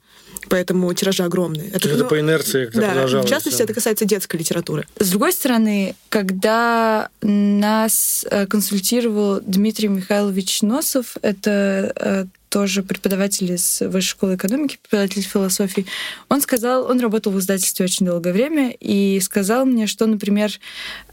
Поэтому 0.50 0.92
тиражи 0.94 1.24
огромные. 1.24 1.70
Это, 1.70 1.90
это 1.90 2.04
ну, 2.04 2.10
по 2.10 2.20
инерции 2.20 2.70
да, 2.74 2.90
продолжалось. 2.90 3.26
В 3.26 3.30
частности, 3.30 3.62
это 3.62 3.74
касается 3.74 4.06
детской 4.06 4.38
литературы. 4.38 4.86
С 4.98 5.10
другой 5.10 5.32
стороны, 5.32 5.96
когда 6.10 7.10
нас 7.22 8.26
э, 8.30 8.48
консультировал 8.48 9.42
Дмитрий 9.42 9.90
Михайлович 9.90 10.64
Носов, 10.64 11.18
это 11.22 11.94
э, 11.96 12.26
тоже 12.50 12.82
преподаватель 12.82 13.52
из 13.52 13.82
Высшей 13.82 14.10
школы 14.10 14.36
экономики, 14.36 14.80
преподаватель 14.82 15.22
философии, 15.22 15.86
он 16.30 16.42
сказал, 16.42 16.86
он 16.86 17.00
работал 17.00 17.32
в 17.32 17.40
издательстве 17.40 17.86
очень 17.86 18.08
долгое 18.08 18.34
время, 18.34 18.72
и 18.72 19.20
сказал 19.22 19.66
мне, 19.66 19.86
что, 19.86 20.08
например, 20.08 20.52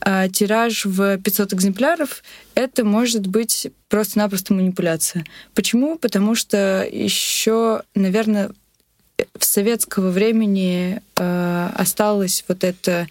э, 0.00 0.28
тираж 0.32 0.86
в 0.86 1.18
500 1.18 1.52
экземпляров— 1.52 2.22
это 2.54 2.84
может 2.84 3.26
быть 3.26 3.68
просто-напросто 3.88 4.54
манипуляция. 4.54 5.24
Почему? 5.54 5.98
Потому 5.98 6.34
что 6.34 6.88
еще, 6.90 7.82
наверное, 7.94 8.50
в 9.38 9.44
советского 9.44 10.10
времени 10.10 11.00
осталось 11.14 12.44
вот 12.48 12.64
это 12.64 13.08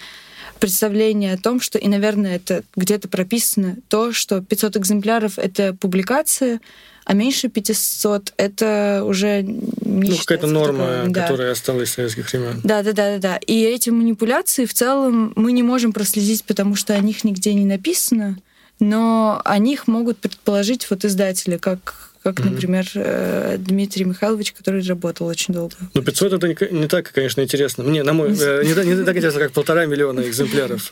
представление 0.60 1.34
о 1.34 1.38
том, 1.38 1.60
что, 1.60 1.78
и, 1.78 1.88
наверное, 1.88 2.38
это 2.38 2.64
где-то 2.76 3.08
прописано, 3.08 3.78
то, 3.88 4.12
что 4.12 4.42
500 4.42 4.78
экземпляров— 4.78 5.38
это 5.38 5.74
публикация, 5.74 6.62
а 7.04 7.14
меньше 7.14 7.50
500— 7.50 8.34
это 8.38 9.04
уже 9.06 9.44
не 9.44 10.10
Ну, 10.10 10.18
какая-то 10.18 10.48
норма, 10.48 10.88
такое, 10.88 11.10
да. 11.10 11.22
которая 11.24 11.52
осталась 11.52 11.90
с 11.90 11.94
советских 11.94 12.32
времен. 12.32 12.62
Да, 12.64 12.84
да, 12.84 12.94
да, 12.94 13.12
да, 13.12 13.18
да. 13.20 13.38
И 13.38 13.62
эти 13.62 13.90
манипуляции 13.90 14.66
в 14.66 14.74
целом 14.74 15.34
мы 15.36 15.52
не 15.52 15.62
можем 15.62 15.94
проследить, 15.94 16.44
потому 16.46 16.76
что 16.76 16.94
о 16.94 17.00
них 17.00 17.24
нигде 17.24 17.54
не 17.54 17.66
написано, 17.66 18.38
но 18.80 19.42
о 19.46 19.58
них 19.60 19.88
могут 19.88 20.18
предположить 20.18 20.90
вот 20.90 21.06
издатели, 21.06 21.58
как 21.58 22.12
как, 22.26 22.40
mm-hmm. 22.40 22.50
например, 22.54 22.86
э, 22.96 23.58
Дмитрий 23.60 24.04
Михайлович, 24.04 24.52
который 24.52 24.82
работал 24.82 25.28
очень 25.28 25.54
долго. 25.54 25.76
Ну, 25.94 26.02
500 26.02 26.34
это 26.34 26.48
не, 26.48 26.58
не 26.72 26.88
так, 26.88 27.12
конечно, 27.12 27.42
интересно. 27.42 27.84
Мне, 27.84 28.02
на 28.02 28.14
мой, 28.14 28.30
э, 28.30 28.64
не, 28.64 28.96
не 28.96 29.06
так 29.06 29.16
интересно, 29.16 29.42
как 29.42 29.52
полтора 29.52 29.86
миллиона 29.86 30.22
экземпляров. 30.22 30.92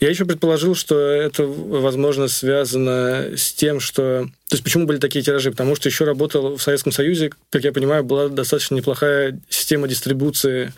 Я 0.00 0.10
еще 0.10 0.24
предположил, 0.24 0.74
что 0.74 0.98
это, 0.98 1.44
возможно, 1.44 2.28
связано 2.28 3.36
с 3.36 3.52
тем, 3.52 3.80
что... 3.80 4.28
То 4.48 4.54
есть 4.54 4.64
почему 4.64 4.86
были 4.86 4.98
такие 4.98 5.24
тиражи? 5.24 5.50
Потому 5.50 5.74
что 5.74 5.88
еще 5.88 6.04
работал 6.04 6.56
в 6.56 6.62
Советском 6.62 6.92
Союзе, 6.92 7.30
как 7.50 7.64
я 7.64 7.72
понимаю, 7.72 8.04
была 8.04 8.28
достаточно 8.28 8.74
неплохая 8.74 9.38
система 9.48 9.88
дистрибуции 9.88 10.72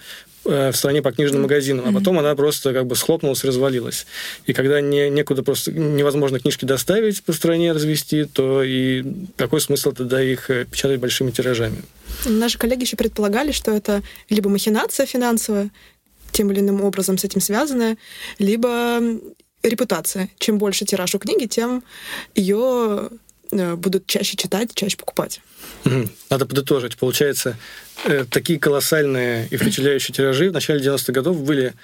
Э, 0.50 0.70
в 0.70 0.76
стране 0.76 1.02
по 1.02 1.12
книжным 1.12 1.42
магазинам, 1.42 1.84
а 1.88 1.92
потом 1.92 2.18
она 2.18 2.34
просто 2.34 2.72
как 2.72 2.86
бы 2.86 2.96
схлопнулась 2.96 3.44
развалилась. 3.44 4.06
И 4.46 4.54
когда 4.54 4.80
не, 4.80 5.10
некуда 5.10 5.42
просто 5.42 5.72
невозможно 5.72 6.40
книжки 6.40 6.64
доставить 6.64 7.22
по 7.22 7.34
стране, 7.34 7.72
развести, 7.72 8.24
то 8.24 8.62
и 8.62 9.04
какой 9.36 9.60
смысл 9.60 9.92
тогда 9.92 10.22
их 10.22 10.48
э, 10.48 10.64
печатать 10.64 11.00
большими 11.00 11.32
тиражами? 11.32 11.82
Наши 12.24 12.56
коллеги 12.56 12.82
еще 12.82 12.96
предполагали, 12.96 13.52
что 13.52 13.72
это 13.72 14.02
либо 14.30 14.48
махинация 14.48 15.04
финансовая, 15.04 15.70
тем 16.32 16.50
или 16.52 16.60
иным 16.60 16.82
образом 16.82 17.18
с 17.18 17.24
этим 17.24 17.40
связанная, 17.40 17.96
либо 18.38 19.00
репутация. 19.62 20.30
Чем 20.38 20.58
больше 20.58 20.84
тираж 20.84 21.14
у 21.14 21.18
книги, 21.18 21.46
тем 21.46 21.82
ее 22.34 23.08
э, 23.50 23.74
будут 23.74 24.06
чаще 24.06 24.36
читать, 24.36 24.74
чаще 24.74 24.96
покупать. 24.96 25.40
Надо 26.30 26.46
подытожить. 26.46 26.96
Получается, 26.96 27.56
Э, 28.04 28.24
такие 28.30 28.58
колоссальные 28.58 29.48
и 29.50 29.56
впечатляющие 29.56 30.14
тиражи 30.14 30.50
в 30.50 30.52
начале 30.52 30.80
90-х 30.80 31.12
годов 31.12 31.40
были 31.42 31.74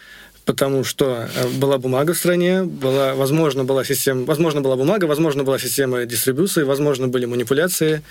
потому 0.45 0.85
что 0.85 1.27
э, 1.35 1.49
была 1.59 1.79
бумага 1.79 2.13
в 2.13 2.19
стране, 2.19 2.65
была, 2.65 3.15
возможно, 3.15 3.65
была 3.65 3.83
система, 3.83 4.27
возможно, 4.27 4.61
была 4.61 4.77
бумага, 4.77 5.07
возможно, 5.07 5.43
была 5.43 5.59
система 5.59 6.05
дистрибуции, 6.05 6.63
возможно, 6.65 7.09
были 7.09 7.25
манипуляции, 7.25 8.03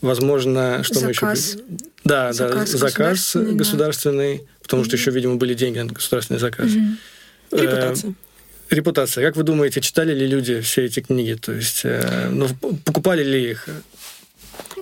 возможно, 0.00 0.82
что 0.82 1.00
заказ. 1.00 1.12
мы 1.20 1.30
еще... 1.30 1.64
Да, 2.04 2.32
заказ 2.32 2.70
да, 2.70 2.78
заказ 2.78 2.80
государственный, 2.80 3.54
государственный 3.54 4.46
потому 4.62 4.84
что 4.84 4.96
еще, 4.96 5.10
видимо, 5.10 5.36
были 5.36 5.54
деньги 5.54 5.78
на 5.78 5.92
государственный 5.92 6.40
заказ. 6.40 6.70
Угу. 6.72 7.60
Репутация. 7.60 8.10
Э, 8.10 8.74
репутация. 8.74 9.26
Как 9.26 9.36
вы 9.36 9.42
думаете, 9.42 9.80
читали 9.80 10.14
ли 10.14 10.26
люди 10.26 10.60
все 10.60 10.84
эти 10.84 11.00
книги? 11.00 11.34
То 11.34 11.52
есть, 11.52 11.82
э, 11.84 12.28
ну, 12.30 12.48
покупали 12.84 13.22
ли 13.22 13.50
их? 13.50 13.68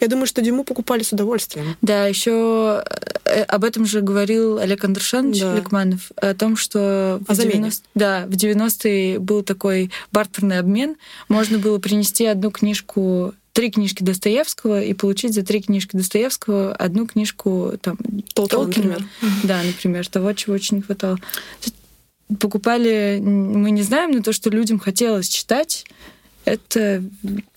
Я 0.01 0.09
думаю, 0.09 0.27
что 0.27 0.41
Диму 0.41 0.65
покупали 0.65 1.03
с 1.03 1.13
удовольствием. 1.13 1.77
Да, 1.83 2.07
еще 2.07 2.83
э, 3.25 3.43
об 3.43 3.65
этом 3.65 3.85
же 3.87 4.01
говорил 4.01 4.59
Олег 4.59 4.85
Андрушанович 4.85 5.41
да. 5.41 5.57
Лекманов, 5.57 6.11
о 6.17 6.35
том, 6.35 6.57
что 6.57 7.21
в, 7.27 7.37
90... 7.37 7.85
да, 7.95 8.27
в 8.27 8.31
90-е 8.31 9.19
был 9.19 9.43
такой 9.43 9.91
бартерный 10.13 10.59
обмен. 10.59 10.97
Можно 11.29 11.59
было 11.59 11.79
принести 11.79 12.25
одну 12.27 12.51
книжку 12.51 13.35
три 13.52 13.71
книжки 13.71 14.02
Достоевского 14.02 14.83
и 14.83 14.95
получить 14.95 15.35
за 15.35 15.42
три 15.42 15.61
книжки 15.61 15.97
Достоевского 15.97 16.75
одну 16.75 17.07
книжку 17.07 17.75
там, 17.80 17.97
Толкина, 18.35 18.64
Толкина. 18.64 18.66
Например. 18.66 19.04
Да, 19.45 19.62
например, 19.62 20.07
того, 20.09 20.33
чего 20.33 20.54
очень 20.54 20.78
не 20.78 20.83
хватало. 20.83 21.19
Покупали, 22.38 23.19
мы 23.21 23.71
не 23.71 23.83
знаем, 23.83 24.12
но 24.12 24.23
то, 24.23 24.33
что 24.33 24.50
людям 24.50 24.78
хотелось 24.78 25.28
читать, 25.28 25.85
это, 26.45 27.02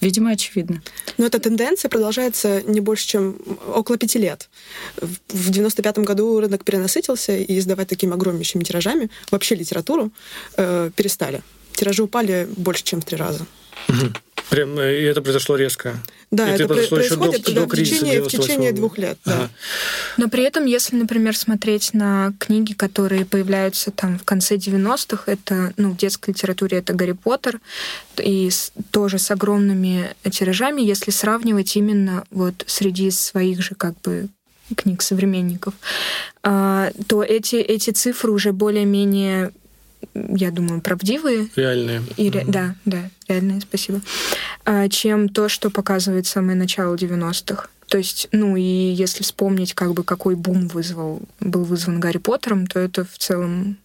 видимо, 0.02 0.32
очевидно. 0.32 0.82
Но 1.18 1.26
эта 1.26 1.40
тенденция 1.40 1.90
продолжается 1.90 2.62
не 2.64 2.82
больше, 2.82 3.08
чем 3.08 3.38
около 3.74 3.98
пяти 3.98 4.20
лет. 4.20 4.50
В 4.98 5.52
95 5.52 6.00
году 6.00 6.40
рынок 6.40 6.66
перенасытился, 6.66 7.36
и 7.36 7.60
издавать 7.60 7.88
такими 7.88 8.14
огромнейшими 8.14 8.64
тиражами 8.64 9.10
вообще 9.32 9.56
литературу 9.56 10.12
э, 10.58 10.92
перестали. 10.96 11.44
Тиражи 11.74 12.04
упали 12.04 12.48
больше, 12.58 12.84
чем 12.84 13.02
в 13.02 13.06
три 13.06 13.18
раза. 13.18 13.46
Угу. 13.88 14.14
Прям, 14.50 14.78
э, 14.80 15.02
и 15.02 15.04
это 15.04 15.22
произошло 15.22 15.56
резко. 15.56 15.96
Да, 16.32 16.50
это, 16.50 16.64
это 16.64 16.74
произошло 16.74 17.00
еще 17.00 17.16
до, 17.16 17.32
да, 17.32 17.62
до 17.62 17.68
кризиса 17.68 17.96
в 17.96 18.00
течение, 18.00 18.22
в 18.24 18.28
течение 18.28 18.72
двух 18.72 18.98
лет. 18.98 19.18
Да. 19.26 19.34
Ага. 19.34 19.50
Но 20.18 20.30
при 20.30 20.44
этом, 20.44 20.66
если, 20.66 20.96
например, 20.96 21.36
смотреть 21.36 21.94
на 21.94 22.34
книги, 22.40 22.74
которые 22.74 23.26
появляются 23.26 23.92
там 23.92 24.20
в 24.20 24.24
конце 24.24 24.56
90-х, 24.56 25.32
это, 25.32 25.74
ну, 25.78 25.92
в 25.92 25.98
детской 25.98 26.32
литературе 26.32 26.80
это 26.80 26.94
Гарри 26.94 27.14
Поттер, 27.14 27.60
и 28.18 28.50
с, 28.50 28.72
тоже 28.92 29.20
с 29.20 29.32
огромными 29.32 30.16
тиражами, 30.30 30.82
если 30.82 31.12
сравнивать 31.12 31.76
именно 31.76 32.24
вот 32.32 32.64
среди 32.68 33.12
своих 33.12 33.62
же 33.62 33.76
как 33.76 34.00
бы 34.02 34.30
книг 34.76 35.02
современников, 35.02 35.74
а, 36.42 36.92
то 37.08 37.24
эти, 37.24 37.56
эти 37.56 37.92
цифры 37.92 38.32
уже 38.32 38.52
более-менее 38.52 39.52
я 40.14 40.52
думаю, 40.52 40.82
правдивые. 40.82 41.50
Реальные. 41.56 42.04
И, 42.18 42.30
mm-hmm. 42.30 42.52
Да, 42.52 42.76
да, 42.86 43.10
реальные, 43.28 43.62
спасибо. 43.62 44.02
А, 44.66 44.88
чем 44.90 45.30
то, 45.30 45.50
что 45.50 45.70
показывает 45.70 46.28
самое 46.28 46.58
начало 46.58 46.96
90-х. 46.96 47.68
То 47.88 47.98
есть, 47.98 48.28
ну 48.32 48.56
и 48.56 48.62
если 48.62 49.24
вспомнить, 49.24 49.74
как 49.74 49.94
бы 49.94 50.04
какой 50.04 50.36
бум 50.36 50.68
вызвал, 50.68 51.22
был 51.40 51.64
вызван 51.64 52.00
Гарри 52.00 52.18
Поттером, 52.18 52.66
то 52.66 52.80
это 52.80 53.06
в 53.06 53.18
целом 53.18 53.78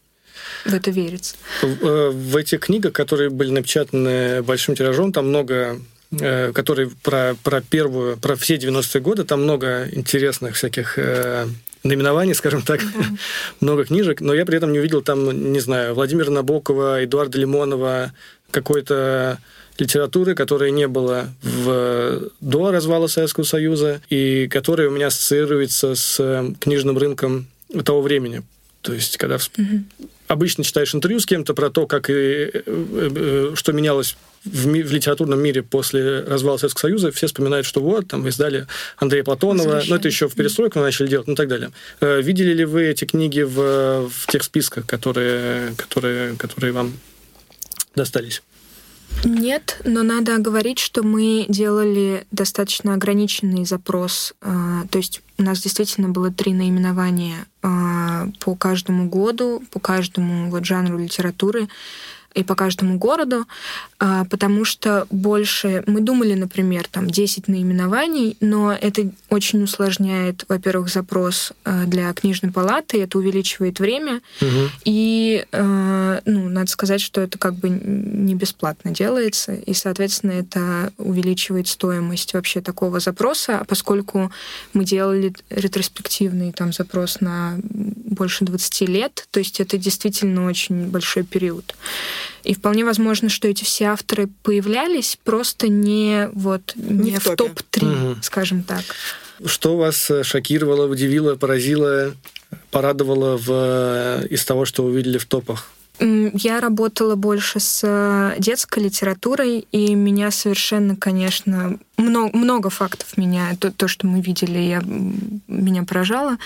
в 0.64 0.72
это 0.72 0.90
верится. 0.90 1.36
В, 1.62 1.86
э, 1.86 2.10
в 2.10 2.36
этих 2.36 2.60
книгах, 2.60 2.92
которые 2.92 3.30
были 3.30 3.50
напечатаны 3.50 4.42
большим 4.42 4.76
тиражом, 4.76 5.12
там 5.12 5.28
много 5.28 5.78
э, 6.10 6.52
которые 6.52 6.90
про, 7.02 7.36
про 7.42 7.60
первую, 7.60 8.16
про 8.16 8.36
все 8.36 8.56
90-е 8.56 9.00
годы, 9.00 9.24
там 9.24 9.42
много 9.42 9.88
интересных 9.92 10.56
всяких 10.56 10.98
э, 10.98 11.46
наименований, 11.82 12.34
скажем 12.34 12.62
так, 12.62 12.80
да. 12.80 13.04
много 13.60 13.84
книжек, 13.84 14.20
но 14.20 14.34
я 14.34 14.44
при 14.44 14.56
этом 14.56 14.72
не 14.72 14.78
увидел 14.78 15.02
там, 15.02 15.52
не 15.52 15.60
знаю, 15.60 15.94
Владимира 15.94 16.30
Набокова, 16.30 17.04
Эдуарда 17.04 17.38
Лимонова, 17.38 18.12
какой-то 18.50 19.38
литературы, 19.78 20.34
которой 20.34 20.72
не 20.72 20.88
было 20.88 21.28
в, 21.42 22.30
до 22.40 22.70
развала 22.70 23.06
Советского 23.06 23.44
Союза 23.44 24.00
и 24.10 24.48
которая 24.48 24.88
у 24.88 24.90
меня 24.90 25.06
ассоциируется 25.06 25.94
с 25.94 26.54
книжным 26.60 26.98
рынком 26.98 27.46
того 27.84 28.02
времени. 28.02 28.42
То 28.82 28.92
есть, 28.92 29.16
когда... 29.16 29.36
Угу. 29.36 30.08
Обычно 30.28 30.62
читаешь 30.64 30.94
интервью 30.94 31.20
с 31.20 31.26
кем-то 31.26 31.54
про 31.54 31.70
то, 31.70 31.86
как 31.86 32.08
и, 32.10 32.12
э, 32.12 32.50
э, 32.64 33.52
что 33.54 33.72
менялось 33.72 34.16
в, 34.44 34.66
ми- 34.66 34.82
в 34.82 34.92
литературном 34.92 35.40
мире 35.40 35.62
после 35.62 36.20
развала 36.20 36.58
Советского 36.58 36.82
Союза, 36.82 37.10
все 37.10 37.26
вспоминают, 37.26 37.66
что 37.66 37.80
вот, 37.80 38.08
там 38.08 38.26
издали 38.28 38.66
Андрея 38.98 39.24
Платонова, 39.24 39.82
ну, 39.86 39.96
это 39.96 40.08
еще 40.08 40.28
в 40.28 40.34
перестройку 40.34 40.78
начали 40.78 41.08
делать, 41.08 41.26
ну, 41.26 41.32
и 41.32 41.36
так 41.36 41.48
далее. 41.48 41.70
Э, 42.00 42.20
видели 42.22 42.52
ли 42.52 42.64
вы 42.64 42.86
эти 42.86 43.04
книги 43.04 43.40
в, 43.40 44.08
в 44.08 44.26
тех 44.28 44.44
списках, 44.44 44.86
которые, 44.86 45.74
которые, 45.76 46.36
которые 46.36 46.72
вам 46.72 46.92
достались? 47.96 48.42
Нет, 49.24 49.80
но 49.84 50.02
надо 50.02 50.38
говорить, 50.38 50.78
что 50.78 51.02
мы 51.02 51.46
делали 51.48 52.26
достаточно 52.30 52.94
ограниченный 52.94 53.64
запрос. 53.64 54.34
А, 54.40 54.84
то 54.90 54.98
есть 54.98 55.22
у 55.38 55.42
нас 55.42 55.60
действительно 55.60 56.08
было 56.08 56.30
три 56.30 56.52
наименования 56.52 57.46
а, 57.62 58.28
по 58.40 58.54
каждому 58.54 59.08
году, 59.08 59.62
по 59.70 59.80
каждому 59.80 60.50
вот 60.50 60.64
жанру 60.64 60.98
литературы 60.98 61.68
и 62.34 62.44
по 62.44 62.54
каждому 62.54 62.98
городу, 62.98 63.46
а, 63.98 64.24
потому 64.26 64.64
что 64.64 65.06
больше... 65.10 65.82
Мы 65.86 66.00
думали, 66.00 66.34
например, 66.34 66.86
там 66.90 67.08
10 67.08 67.48
наименований, 67.48 68.36
но 68.40 68.72
это 68.72 69.10
очень 69.28 69.62
усложняет, 69.62 70.44
во-первых, 70.48 70.88
запрос 70.88 71.52
а, 71.64 71.84
для 71.84 72.12
книжной 72.12 72.52
палаты, 72.52 73.02
это 73.02 73.18
увеличивает 73.18 73.80
время, 73.80 74.20
Угу. 74.40 74.70
и, 74.84 75.44
э, 75.50 76.20
ну, 76.24 76.48
надо 76.48 76.70
сказать, 76.70 77.00
что 77.00 77.20
это 77.20 77.38
как 77.38 77.54
бы 77.54 77.68
не 77.68 78.34
бесплатно 78.34 78.92
делается, 78.92 79.54
и, 79.54 79.74
соответственно, 79.74 80.32
это 80.32 80.92
увеличивает 80.98 81.68
стоимость 81.68 82.34
вообще 82.34 82.60
такого 82.60 83.00
запроса, 83.00 83.58
а 83.60 83.64
поскольку 83.64 84.30
мы 84.72 84.84
делали 84.84 85.32
ретроспективный 85.50 86.52
там 86.52 86.72
запрос 86.72 87.20
на 87.20 87.58
больше 87.62 88.44
20 88.44 88.88
лет, 88.88 89.26
то 89.30 89.40
есть 89.40 89.60
это 89.60 89.78
действительно 89.78 90.46
очень 90.46 90.86
большой 90.88 91.24
период. 91.24 91.74
И 92.44 92.54
вполне 92.54 92.84
возможно, 92.84 93.28
что 93.28 93.48
эти 93.48 93.64
все 93.64 93.86
авторы 93.86 94.28
появлялись 94.42 95.18
просто 95.24 95.68
не 95.68 96.28
вот 96.32 96.72
не, 96.76 97.10
Не 97.12 97.18
в 97.18 97.24
в 97.24 97.36
топе. 97.36 97.54
топ-3, 97.54 97.84
Мгм. 97.84 98.22
скажем 98.22 98.62
так. 98.62 98.82
Что 99.44 99.76
вас 99.76 100.10
э, 100.10 100.22
шокировало, 100.24 100.88
удивило, 100.88 101.36
поразило, 101.36 102.14
порадовало 102.70 103.36
в, 103.36 103.46
э, 103.50 104.26
из 104.30 104.44
того, 104.44 104.64
что 104.64 104.82
вы 104.82 104.90
увидели 104.90 105.18
в 105.18 105.26
топах? 105.26 105.70
Я 106.00 106.60
работала 106.60 107.16
больше 107.16 107.58
с 107.58 107.80
э, 107.84 108.36
детской 108.38 108.84
литературой, 108.84 109.66
и 109.72 109.94
меня 109.96 110.30
совершенно, 110.30 110.94
конечно, 110.94 111.76
много, 111.96 112.36
много 112.36 112.70
фактов 112.70 113.16
меня, 113.16 113.56
то, 113.58 113.72
то, 113.72 113.88
что 113.88 114.06
мы 114.06 114.20
видели, 114.20 114.58
я, 114.58 114.80
меня 115.48 115.82
поражало. 115.82 116.36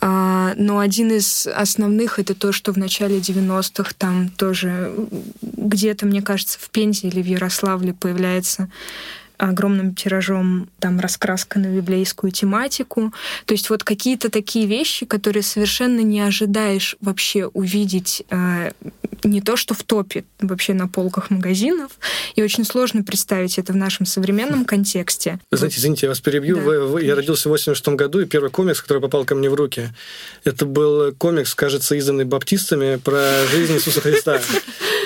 А, 0.00 0.54
Но 0.56 0.78
один 0.78 1.10
из 1.12 1.46
основных 1.46 2.18
это 2.18 2.34
то, 2.34 2.52
что 2.52 2.72
в 2.72 2.78
начале 2.78 3.18
90-х 3.18 3.92
там 3.98 4.30
тоже 4.30 4.92
где-то, 5.42 6.06
мне 6.06 6.22
кажется, 6.22 6.58
в 6.58 6.70
Пензе 6.70 7.08
или 7.08 7.22
в 7.22 7.26
Ярославле 7.26 7.92
появляется 7.92 8.70
огромным 9.48 9.94
тиражом 9.94 10.68
там 10.78 11.00
раскраска 11.00 11.58
на 11.58 11.66
библейскую 11.66 12.30
тематику. 12.30 13.12
То 13.46 13.54
есть 13.54 13.70
вот 13.70 13.84
какие-то 13.84 14.30
такие 14.30 14.66
вещи, 14.66 15.06
которые 15.06 15.42
совершенно 15.42 16.00
не 16.00 16.20
ожидаешь 16.20 16.96
вообще 17.00 17.46
увидеть 17.46 18.22
э, 18.30 18.72
не 19.24 19.40
то, 19.40 19.56
что 19.56 19.74
в 19.74 19.82
топе, 19.82 20.24
вообще 20.40 20.74
на 20.74 20.88
полках 20.88 21.30
магазинов. 21.30 21.92
И 22.34 22.42
очень 22.42 22.64
сложно 22.64 23.02
представить 23.02 23.58
это 23.58 23.72
в 23.72 23.76
нашем 23.76 24.06
современном 24.06 24.64
контексте. 24.64 25.40
Знаете, 25.50 25.78
извините, 25.78 26.06
я 26.06 26.10
вас 26.10 26.20
перебью. 26.20 26.56
Да, 26.56 26.62
Вы- 26.62 26.86
вы- 26.86 27.04
я 27.04 27.14
родился 27.14 27.48
в 27.48 27.52
86 27.52 27.96
году, 27.96 28.20
и 28.20 28.26
первый 28.26 28.50
комикс, 28.50 28.80
который 28.80 29.00
попал 29.00 29.24
ко 29.24 29.34
мне 29.34 29.48
в 29.48 29.54
руки, 29.54 29.88
это 30.44 30.66
был 30.66 31.12
комикс, 31.16 31.54
кажется, 31.54 31.94
изданный 31.94 32.24
баптистами 32.24 32.96
про 32.96 33.46
жизнь 33.50 33.74
Иисуса 33.74 34.00
Христа. 34.00 34.40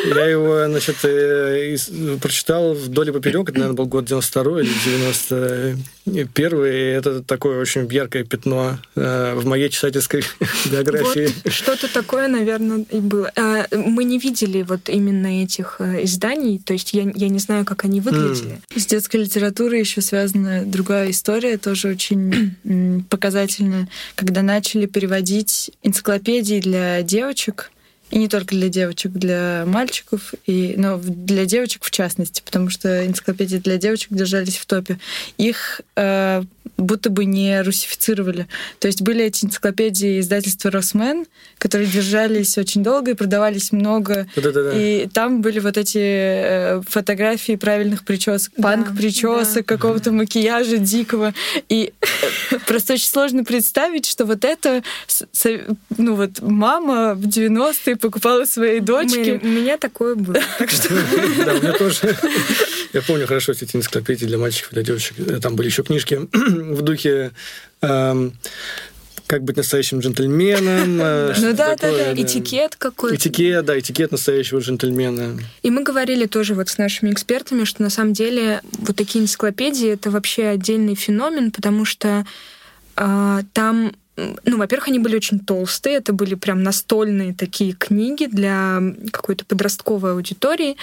Я 0.05 0.27
его, 0.27 0.67
значит, 0.67 0.97
э, 1.05 1.77
прочитал 2.21 2.75
вдоль 2.75 3.09
и 3.09 3.13
поперек. 3.13 3.49
Это, 3.49 3.59
наверное, 3.59 3.77
был 3.77 3.87
год 3.87 4.05
92 4.05 4.63
или 4.63 4.71
91 4.85 6.67
и 6.67 6.69
это 6.69 7.23
такое 7.23 7.61
очень 7.61 7.91
яркое 7.91 8.25
пятно 8.25 8.79
э, 8.95 9.35
в 9.35 9.47
моей 9.47 9.71
читательской 9.71 10.23
биографии. 10.71 11.33
Вот 11.45 11.53
что-то 11.53 11.93
такое, 11.93 12.29
наверное, 12.29 12.85
и 12.91 12.99
было. 12.99 13.31
А, 13.37 13.67
Мы 13.73 14.05
не 14.05 14.19
видели 14.19 14.63
вот 14.63 14.89
именно 14.89 15.43
этих 15.43 15.77
э, 15.79 16.05
изданий, 16.05 16.59
то 16.59 16.73
есть 16.75 16.93
я, 16.93 17.11
я 17.15 17.29
не 17.29 17.39
знаю, 17.39 17.65
как 17.65 17.85
они 17.85 18.01
выглядели. 18.01 18.61
С 18.77 18.87
детской 18.87 19.19
литературой 19.23 19.81
еще 19.81 20.01
связана 20.01 20.65
другая 20.65 21.11
история, 21.11 21.57
тоже 21.57 21.89
очень 21.89 22.55
показательная, 23.09 23.89
когда 24.15 24.43
начали 24.43 24.87
переводить 24.87 25.71
энциклопедии 25.83 26.61
для 26.61 27.03
девочек, 27.03 27.71
и 28.15 28.19
не 28.19 28.29
только 28.29 28.55
для 28.55 28.69
девочек, 28.69 29.11
для 29.13 29.65
мальчиков, 29.67 30.35
и, 30.47 30.75
но 30.77 30.97
в- 30.97 31.25
для 31.27 31.47
девочек 31.47 31.83
в 31.83 31.91
частности, 31.91 32.43
потому 32.45 32.71
что 32.71 33.05
энциклопедии 33.05 33.57
для 33.57 33.77
девочек 33.77 34.09
держались 34.13 34.57
в 34.57 34.67
топе. 34.67 34.99
Их 35.37 35.81
э, 35.97 36.43
будто 36.77 37.11
бы 37.11 37.25
не 37.25 37.61
русифицировали. 37.63 38.47
То 38.79 38.87
есть 38.87 39.03
были 39.03 39.25
эти 39.25 39.45
энциклопедии 39.45 40.21
издательства 40.21 40.71
«Росмен», 40.71 41.27
которые 41.59 41.89
держались 41.89 42.57
очень 42.57 42.83
долго 42.85 43.11
и 43.13 43.15
продавались 43.15 43.73
много 43.73 44.27
Да-да-да. 44.37 44.73
и 44.81 45.07
там 45.09 45.41
были 45.43 45.59
вот 45.59 45.77
эти 45.77 45.99
э, 45.99 46.83
фотографии 46.89 47.57
правильных 47.57 48.05
причесок, 48.05 48.53
Да, 48.57 48.63
панк-причесок, 48.63 49.67
какого-то 49.67 50.13
макияжа 50.13 50.79
дикого. 50.79 51.35
И 51.69 51.93
просто 52.67 52.93
очень 52.95 53.09
сложно 53.09 53.43
представить, 53.45 54.07
что 54.07 54.25
вот 54.25 54.45
это, 54.45 54.83
ну 55.99 56.15
вот 56.15 56.41
мама 56.43 57.15
в 57.15 57.27
90-е 57.27 57.97
покупала 58.05 58.45
своей 58.45 58.81
дочке. 58.81 59.41
у 59.43 59.47
меня 59.47 59.79
такое 59.79 60.15
было. 60.15 60.37
Так 60.59 60.71
что 60.71 60.89
Да, 61.47 61.55
у 61.55 61.63
меня 61.63 61.73
тоже. 61.73 62.15
Я 62.93 63.01
помню 63.01 63.27
хорошо 63.27 63.53
эти 63.53 63.65
энциклопедии 63.75 64.27
для 64.27 64.37
мальчиков, 64.37 64.73
для 64.75 64.83
девочек. 64.83 65.17
Там 65.41 65.57
были 65.57 65.69
еще 65.69 65.83
книжки 65.83 66.21
в 66.33 66.83
духе 66.83 67.33
эм, 67.81 68.35
как 69.27 69.43
быть 69.43 69.57
настоящим 69.57 70.01
джентльменом. 70.01 71.01
э, 71.01 71.35
Ну 71.39 71.53
да, 71.55 71.77
да, 71.77 71.91
да. 71.91 72.13
этикет 72.13 72.77
какой-то. 72.77 73.17
Этикет, 73.17 73.65
да, 73.65 73.79
этикет 73.79 74.13
настоящего 74.13 74.59
джентльмена. 74.61 75.39
И 75.63 75.71
мы 75.71 75.83
говорили 75.83 76.27
тоже 76.27 76.55
вот 76.55 76.69
с 76.69 76.77
нашими 76.77 77.11
экспертами, 77.11 77.65
что 77.65 77.83
на 77.83 77.89
самом 77.91 78.13
деле 78.13 78.61
вот 78.81 78.97
такие 78.97 79.25
энциклопедии 79.25 79.89
это 79.89 80.11
вообще 80.11 80.49
отдельный 80.49 80.95
феномен, 80.95 81.53
потому 81.53 81.87
что 81.87 82.27
а, 82.97 83.41
там 83.55 83.95
ну, 84.17 84.59
во-первых, 84.59 84.89
они 84.89 84.99
были 84.99 85.17
очень 85.17 85.41
толстые, 85.41 85.97
это 85.97 86.13
были 86.13 86.35
прям 86.35 86.63
настольные 86.63 87.35
такие 87.35 87.73
книги 87.73 88.27
для 88.27 88.81
какой-то 89.11 89.45
подростковой 89.45 90.13
аудитории. 90.13 90.77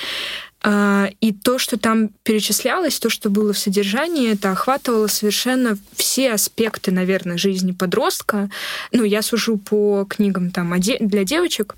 А, 0.64 1.10
И 1.22 1.32
то, 1.32 1.58
что 1.58 1.78
там 1.78 2.10
перечислялось, 2.24 3.00
то, 3.00 3.10
что 3.10 3.30
было 3.30 3.54
в 3.54 3.58
содержании, 3.58 4.32
это 4.32 4.52
охватывало 4.52 5.08
совершенно 5.08 5.78
все 5.96 6.34
аспекты, 6.34 6.92
наверное, 6.92 7.38
жизни 7.38 7.72
подростка. 7.72 8.50
Ну, 8.92 9.04
я 9.04 9.22
сужу 9.22 9.58
по 9.58 10.06
книгам 10.10 10.52
там 10.52 10.74
для 10.80 11.24
девочек. 11.24 11.76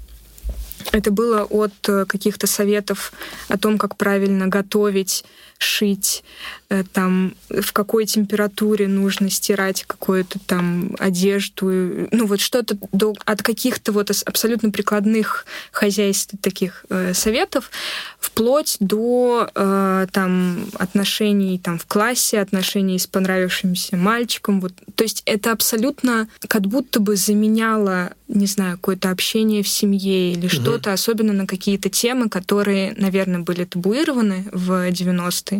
Это 0.91 1.11
было 1.11 1.43
от 1.43 1.73
э, 1.87 2.05
каких-то 2.05 2.45
советов 2.45 3.13
о 3.47 3.57
том, 3.57 3.77
как 3.77 3.95
правильно 3.95 4.47
готовить, 4.47 5.23
шить, 5.63 6.23
э, 6.69 6.83
там, 6.91 7.33
в 7.49 7.71
какой 7.71 8.05
температуре 8.05 8.87
нужно 8.87 9.29
стирать 9.29 9.85
какую-то 9.85 10.39
там 10.39 10.95
одежду. 10.99 11.69
э, 11.71 12.07
Ну, 12.11 12.27
вот 12.27 12.39
что-то 12.39 12.77
до, 12.91 13.15
от 13.25 13.41
каких-то 13.41 13.91
вот 13.91 14.11
абсолютно 14.25 14.69
прикладных 14.69 15.45
хозяйств 15.71 16.35
таких 16.41 16.85
э, 16.89 17.13
советов 17.13 17.71
вплоть 18.19 18.77
до 18.79 19.49
э, 19.53 20.07
там 20.11 20.65
отношений 20.77 21.59
там 21.59 21.77
в 21.77 21.85
классе, 21.85 22.39
отношений 22.39 22.99
с 22.99 23.07
понравившимся 23.07 23.95
мальчиком. 23.95 24.59
Вот. 24.61 24.73
То 24.95 25.03
есть 25.03 25.23
это 25.25 25.51
абсолютно 25.51 26.27
как 26.47 26.63
будто 26.63 26.99
бы 26.99 27.15
заменяло, 27.15 28.13
не 28.27 28.47
знаю, 28.47 28.77
какое-то 28.77 29.11
общение 29.11 29.63
в 29.63 29.67
семье 29.67 30.33
или 30.33 30.47
что-то, 30.47 30.93
особенно 30.93 31.33
на 31.33 31.47
какие-то 31.47 31.89
темы, 31.89 32.29
которые, 32.29 32.93
наверное, 32.97 33.39
были 33.39 33.65
табуированы 33.65 34.47
в 34.51 34.89
90-е 34.89 35.52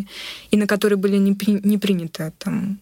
и 0.52 0.58
на 0.58 0.68
которые 0.68 0.98
были 0.98 1.18
не, 1.18 1.36
не 1.64 1.78
принято 1.78 2.34
там 2.38 2.80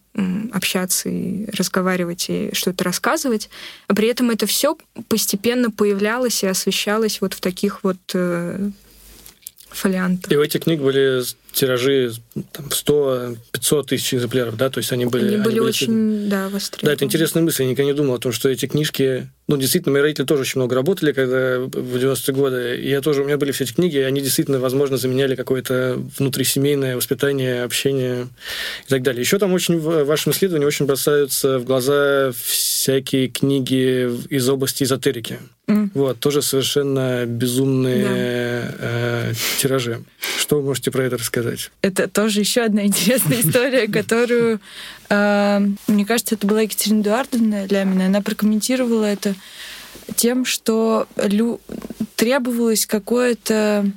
общаться 0.52 1.08
и 1.08 1.46
разговаривать 1.56 2.26
и 2.28 2.50
что-то 2.52 2.84
рассказывать. 2.84 3.48
А 3.88 3.94
при 3.94 4.08
этом 4.08 4.30
это 4.30 4.46
все 4.46 4.76
постепенно 5.08 5.70
появлялось 5.70 6.42
и 6.42 6.46
освещалось 6.46 7.20
вот 7.20 7.34
в 7.34 7.40
таких 7.40 7.82
вот 7.82 7.98
э, 8.14 8.70
фолиантах. 9.70 10.30
И 10.30 10.36
у 10.36 10.42
этих 10.42 10.64
книг 10.64 10.80
были 10.80 11.22
тиражи 11.52 12.12
там, 12.52 12.68
в 12.68 12.72
100-500 12.72 13.84
тысяч 13.84 14.14
экземпляров, 14.14 14.56
да, 14.56 14.70
то 14.70 14.78
есть 14.78 14.92
они 14.92 15.06
были... 15.06 15.28
Они 15.28 15.36
были 15.36 15.52
были 15.52 15.60
очень, 15.60 16.28
да, 16.28 16.48
востребованы. 16.48 16.88
Да, 16.88 16.92
это 16.94 17.04
интересная 17.04 17.42
мысль. 17.42 17.62
Я 17.62 17.70
никогда 17.70 17.90
не 17.90 17.96
думал 17.96 18.14
о 18.14 18.18
том, 18.18 18.32
что 18.32 18.48
эти 18.48 18.66
книжки... 18.66 19.28
Ну, 19.48 19.56
действительно, 19.56 19.92
мои 19.92 20.02
родители 20.02 20.24
тоже 20.24 20.42
очень 20.42 20.60
много 20.60 20.74
работали, 20.74 21.12
когда 21.12 21.58
в 21.58 21.96
90-е 21.96 22.34
годы. 22.34 22.80
И 22.80 22.88
я 22.88 23.00
тоже... 23.00 23.22
У 23.22 23.24
меня 23.24 23.36
были 23.36 23.52
все 23.52 23.64
эти 23.64 23.72
книги, 23.72 23.96
и 23.96 24.02
они 24.02 24.20
действительно, 24.20 24.58
возможно, 24.58 24.96
заменяли 24.96 25.34
какое-то 25.34 26.02
внутрисемейное 26.18 26.96
воспитание, 26.96 27.64
общение 27.64 28.28
и 28.86 28.90
так 28.90 29.02
далее. 29.02 29.20
Еще 29.20 29.38
там 29.38 29.52
очень 29.52 29.78
в 29.78 30.04
вашем 30.04 30.32
исследовании 30.32 30.66
очень 30.66 30.86
бросаются 30.86 31.58
в 31.58 31.64
глаза 31.64 32.32
всякие 32.34 33.28
книги 33.28 34.10
из 34.28 34.48
области 34.48 34.84
эзотерики. 34.84 35.38
Вот, 35.94 36.18
тоже 36.20 36.42
совершенно 36.42 37.24
безумные 37.24 38.04
да. 38.78 39.30
э, 39.30 39.32
тиражи. 39.58 40.02
Что 40.38 40.56
вы 40.56 40.62
можете 40.62 40.90
про 40.90 41.04
это 41.04 41.16
рассказать? 41.16 41.41
Это 41.82 42.08
тоже 42.08 42.40
еще 42.40 42.62
одна 42.62 42.84
интересная 42.86 43.40
история, 43.40 43.88
которую, 43.88 44.60
э, 45.08 45.60
мне 45.86 46.04
кажется, 46.06 46.34
это 46.34 46.46
была 46.46 46.62
Екатерина 46.62 47.00
Эдуардовна 47.00 47.66
Лямина. 47.66 48.06
Она 48.06 48.20
прокомментировала 48.22 49.04
это 49.04 49.34
тем, 50.16 50.44
что 50.44 51.06
требовалось 52.16 52.86
какое-то 52.86 53.90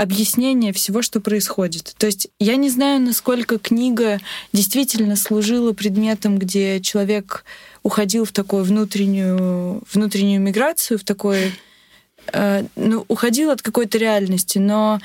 объяснение 0.00 0.72
всего, 0.72 1.02
что 1.02 1.20
происходит. 1.20 1.94
То 1.98 2.06
есть 2.06 2.28
я 2.38 2.56
не 2.56 2.70
знаю, 2.70 3.00
насколько 3.02 3.58
книга 3.58 4.18
действительно 4.52 5.14
служила 5.14 5.72
предметом, 5.72 6.38
где 6.38 6.80
человек 6.80 7.44
уходил 7.82 8.24
в 8.24 8.32
такую 8.32 8.64
внутреннюю, 8.64 9.82
внутреннюю 9.92 10.40
миграцию, 10.40 10.98
в 10.98 11.04
такой... 11.04 11.52
Э, 12.32 12.64
ну, 12.76 13.04
уходил 13.08 13.50
от 13.50 13.60
какой-то 13.60 13.98
реальности, 13.98 14.58
но 14.58 15.00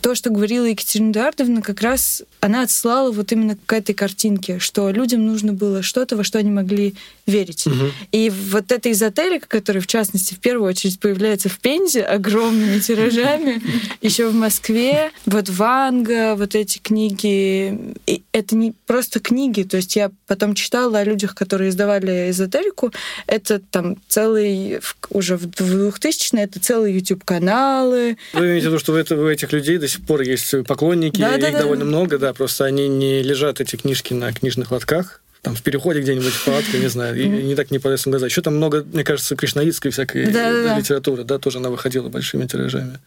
то, 0.00 0.14
что 0.14 0.30
говорила 0.30 0.64
Екатерина 0.64 1.10
Эдуардовна, 1.10 1.62
как 1.62 1.82
раз 1.82 2.22
она 2.40 2.62
отслала 2.62 3.10
вот 3.10 3.32
именно 3.32 3.56
к 3.66 3.72
этой 3.72 3.94
картинке, 3.94 4.58
что 4.58 4.90
людям 4.90 5.26
нужно 5.26 5.52
было 5.52 5.82
что-то, 5.82 6.16
во 6.16 6.24
что 6.24 6.38
они 6.38 6.50
могли 6.50 6.94
верить. 7.26 7.66
Угу. 7.66 7.74
И 8.12 8.30
вот 8.30 8.72
эта 8.72 8.90
эзотерика, 8.90 9.46
которая, 9.48 9.82
в 9.82 9.86
частности, 9.86 10.34
в 10.34 10.38
первую 10.38 10.68
очередь 10.68 11.00
появляется 11.00 11.48
в 11.48 11.58
Пензе 11.58 12.02
огромными 12.02 12.78
тиражами, 12.80 13.60
еще 14.00 14.28
в 14.28 14.34
Москве, 14.34 15.10
вот 15.26 15.48
Ванга, 15.48 16.34
вот 16.36 16.54
эти 16.54 16.78
книги, 16.78 17.94
и 18.06 18.22
это 18.32 18.56
не 18.56 18.72
просто 18.86 19.20
книги, 19.20 19.62
то 19.62 19.76
есть 19.76 19.96
я 19.96 20.10
потом 20.26 20.54
читала 20.54 20.98
о 20.98 21.04
людях, 21.04 21.34
которые 21.34 21.70
издавали 21.70 22.30
эзотерику, 22.30 22.92
это 23.26 23.58
там 23.58 23.96
целый, 24.08 24.80
уже 25.10 25.36
в 25.36 25.46
2000-е, 25.46 26.44
это 26.44 26.60
целые 26.60 26.94
YouTube-каналы. 26.96 28.16
Вы 28.32 28.46
имеете 28.46 28.68
в 28.68 28.70
виду, 28.70 28.78
что 28.78 28.92
у 28.92 29.28
этих 29.28 29.52
людей 29.52 29.78
до 29.78 29.87
сих 29.88 30.04
пор 30.06 30.22
есть 30.22 30.54
поклонники, 30.66 31.20
да, 31.20 31.36
их 31.36 31.40
да, 31.40 31.60
довольно 31.60 31.84
да. 31.84 31.88
много, 31.88 32.18
да, 32.18 32.32
просто 32.32 32.64
они 32.64 32.88
не 32.88 33.22
лежат, 33.22 33.60
эти 33.60 33.76
книжки, 33.76 34.14
на 34.14 34.32
книжных 34.32 34.70
лотках, 34.70 35.22
там 35.42 35.54
в 35.54 35.62
переходе 35.62 36.00
где-нибудь 36.00 36.32
в 36.32 36.44
палатке, 36.44 36.78
не 36.78 36.88
знаю, 36.88 37.16
и 37.20 37.26
не 37.26 37.54
так 37.54 37.70
не 37.70 37.78
полезно 37.78 38.10
глаза. 38.10 38.26
Еще 38.26 38.42
там 38.42 38.56
много, 38.56 38.84
мне 38.92 39.04
кажется, 39.04 39.36
кришнаитской 39.36 39.90
всякой 39.90 40.26
да, 40.26 40.52
да, 40.52 40.78
литературы, 40.78 41.24
да, 41.24 41.38
тоже 41.38 41.58
она 41.58 41.70
выходила 41.70 42.08
большими 42.08 42.46
тиражами. 42.46 42.98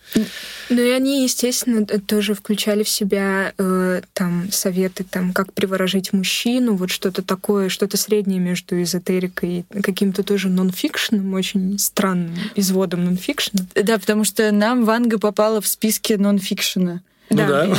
Ну 0.70 0.82
и 0.82 0.89
они, 0.91 1.24
естественно, 1.24 1.86
тоже 1.86 2.34
включали 2.34 2.84
в 2.84 2.89
себя 2.89 3.54
э, 3.58 4.02
там 4.13 4.52
советы, 4.52 5.04
там, 5.04 5.34
как 5.34 5.54
приворожить 5.54 6.13
мужчину, 6.13 6.76
вот 6.76 6.89
что-то 6.91 7.22
такое, 7.22 7.70
что-то 7.70 7.98
среднее 7.98 8.39
между 8.39 8.82
эзотерикой 8.82 9.65
и 9.74 9.82
каким-то 9.82 10.24
тоже 10.24 10.50
нонфикшеном, 10.50 11.34
очень 11.34 11.78
странным 11.80 12.36
изводом 12.56 13.06
нонфикшена. 13.06 13.65
Да, 13.76 13.98
потому 13.98 14.24
что 14.24 14.52
нам 14.52 14.86
Ванга 14.86 15.20
попала 15.20 15.62
в 15.62 15.67
списке 15.67 16.17
нонфикшена. 16.17 17.02
Ну 17.32 17.48
да. 17.48 17.65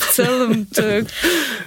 В 0.00 0.12
целом 0.12 0.66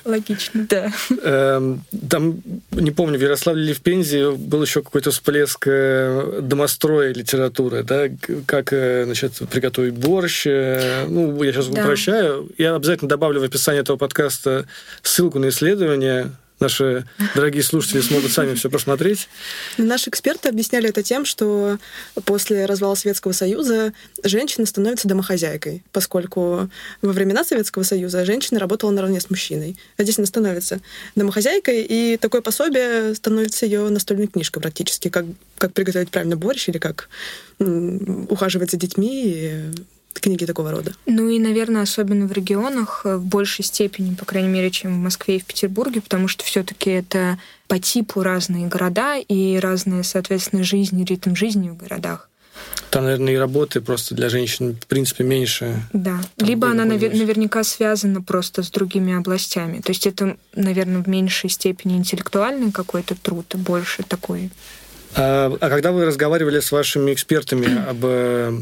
логично. 0.05 0.65
Да. 0.69 0.91
Эм, 1.23 1.83
там, 2.09 2.41
не 2.71 2.91
помню, 2.91 3.17
в 3.17 3.21
Ярославле 3.21 3.65
или 3.65 3.73
в 3.73 3.81
Пензе 3.81 4.31
был 4.31 4.61
еще 4.61 4.81
какой-то 4.81 5.11
всплеск 5.11 5.65
э, 5.67 6.39
домостроя 6.41 7.13
литературы, 7.13 7.83
да, 7.83 8.05
как, 8.45 8.73
э, 8.73 9.05
значит, 9.05 9.33
приготовить 9.49 9.93
борщ. 9.93 10.45
Э, 10.45 11.05
ну, 11.07 11.41
я 11.43 11.51
сейчас 11.51 11.67
упрощаю. 11.67 12.49
Я 12.57 12.75
обязательно 12.75 13.09
добавлю 13.09 13.41
в 13.41 13.43
описание 13.43 13.81
этого 13.81 13.97
подкаста 13.97 14.65
ссылку 15.01 15.39
на 15.39 15.49
исследование 15.49 16.31
наши 16.59 17.05
дорогие 17.35 17.63
слушатели 17.63 18.01
смогут 18.01 18.31
сами 18.31 18.55
все 18.55 18.69
просмотреть. 18.69 19.29
Наши 19.77 20.09
эксперты 20.09 20.49
объясняли 20.49 20.89
это 20.89 21.03
тем, 21.03 21.25
что 21.25 21.77
после 22.25 22.65
развала 22.65 22.95
Советского 22.95 23.31
Союза 23.31 23.93
женщина 24.23 24.65
становится 24.65 25.07
домохозяйкой, 25.07 25.83
поскольку 25.91 26.69
во 27.01 27.11
времена 27.11 27.43
Советского 27.43 27.83
Союза 27.83 28.25
женщина 28.25 28.59
работала 28.59 28.91
наравне 28.91 29.19
с 29.19 29.29
мужчиной. 29.29 29.77
А 29.97 30.03
здесь 30.03 30.17
она 30.17 30.27
становится 30.27 30.81
домохозяйкой, 31.15 31.83
и 31.83 32.17
такое 32.17 32.41
пособие 32.41 33.15
становится 33.15 33.65
ее 33.65 33.89
настольной 33.89 34.27
книжкой 34.27 34.61
практически, 34.61 35.09
как, 35.09 35.25
как 35.57 35.73
приготовить 35.73 36.11
правильно 36.11 36.35
борщ 36.35 36.69
или 36.69 36.77
как 36.77 37.09
ухаживать 37.59 38.71
за 38.71 38.77
детьми 38.77 39.71
книги 40.13 40.45
такого 40.45 40.71
рода. 40.71 40.93
Ну 41.05 41.29
и, 41.29 41.39
наверное, 41.39 41.83
особенно 41.83 42.25
в 42.25 42.31
регионах 42.31 43.01
э, 43.05 43.15
в 43.15 43.25
большей 43.25 43.63
степени, 43.63 44.15
по 44.15 44.25
крайней 44.25 44.49
мере, 44.49 44.71
чем 44.71 44.95
в 44.95 45.03
Москве 45.03 45.37
и 45.37 45.39
в 45.39 45.45
Петербурге, 45.45 46.01
потому 46.01 46.27
что 46.27 46.43
все-таки 46.43 46.89
это 46.89 47.37
по 47.67 47.79
типу 47.79 48.23
разные 48.23 48.67
города 48.67 49.17
и 49.17 49.57
разные, 49.59 50.03
соответственно, 50.03 50.63
жизни, 50.63 51.03
ритм 51.03 51.35
жизни 51.35 51.69
в 51.69 51.77
городах. 51.77 52.29
Там, 52.89 53.03
наверное, 53.03 53.33
и 53.33 53.37
работы 53.37 53.81
просто 53.81 54.15
для 54.15 54.29
женщин, 54.29 54.75
в 54.75 54.87
принципе, 54.87 55.23
меньше. 55.23 55.83
Да. 55.93 56.19
Либо 56.37 56.69
она 56.69 56.85
навер- 56.85 57.15
наверняка 57.15 57.63
связана 57.63 58.21
просто 58.21 58.63
с 58.63 58.71
другими 58.71 59.15
областями. 59.15 59.79
То 59.79 59.91
есть 59.91 60.07
это, 60.07 60.37
наверное, 60.55 61.03
в 61.03 61.07
меньшей 61.07 61.49
степени 61.49 61.97
интеллектуальный 61.97 62.71
какой-то 62.71 63.15
труд, 63.15 63.53
и 63.53 63.57
больше 63.57 64.03
такой. 64.03 64.49
А, 65.15 65.55
а 65.59 65.69
когда 65.69 65.91
вы 65.91 66.05
разговаривали 66.05 66.59
с 66.59 66.71
вашими 66.71 67.13
экспертами 67.13 67.87
об 67.87 67.99
э, 68.03 68.59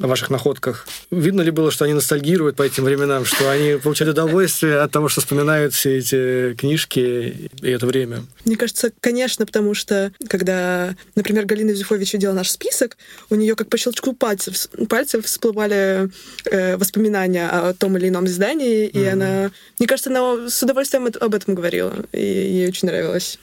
о 0.00 0.06
ваших 0.06 0.30
находках. 0.30 0.86
Видно 1.10 1.42
ли 1.42 1.50
было, 1.50 1.70
что 1.70 1.84
они 1.84 1.94
ностальгируют 1.94 2.56
по 2.56 2.62
этим 2.62 2.84
временам, 2.84 3.24
что 3.24 3.50
они 3.50 3.78
получали 3.78 4.10
удовольствие 4.10 4.80
от 4.80 4.90
того, 4.90 5.08
что 5.08 5.20
вспоминают 5.20 5.74
все 5.74 5.98
эти 5.98 6.54
книжки 6.54 7.50
и 7.60 7.70
это 7.70 7.86
время? 7.86 8.24
Мне 8.44 8.56
кажется, 8.56 8.92
конечно, 9.00 9.46
потому 9.46 9.74
что 9.74 10.12
когда, 10.28 10.94
например, 11.14 11.46
Галина 11.46 11.70
Юзефович 11.70 12.14
видела 12.14 12.32
наш 12.32 12.50
список, 12.50 12.96
у 13.30 13.34
нее 13.34 13.54
как 13.56 13.68
по 13.68 13.78
щелчку 13.78 14.12
пальцев, 14.12 14.68
пальцев 14.88 15.24
всплывали 15.26 16.10
э, 16.50 16.76
воспоминания 16.76 17.48
о 17.48 17.74
том 17.74 17.96
или 17.96 18.08
ином 18.08 18.26
издании, 18.26 18.86
и 18.86 18.98
mm-hmm. 18.98 19.12
она, 19.12 19.50
мне 19.78 19.88
кажется, 19.88 20.10
она 20.10 20.48
с 20.48 20.62
удовольствием 20.62 21.08
об 21.20 21.34
этом 21.34 21.54
говорила, 21.54 21.94
и 22.12 22.22
ей 22.22 22.68
очень 22.68 22.88
нравилось. 22.88 23.38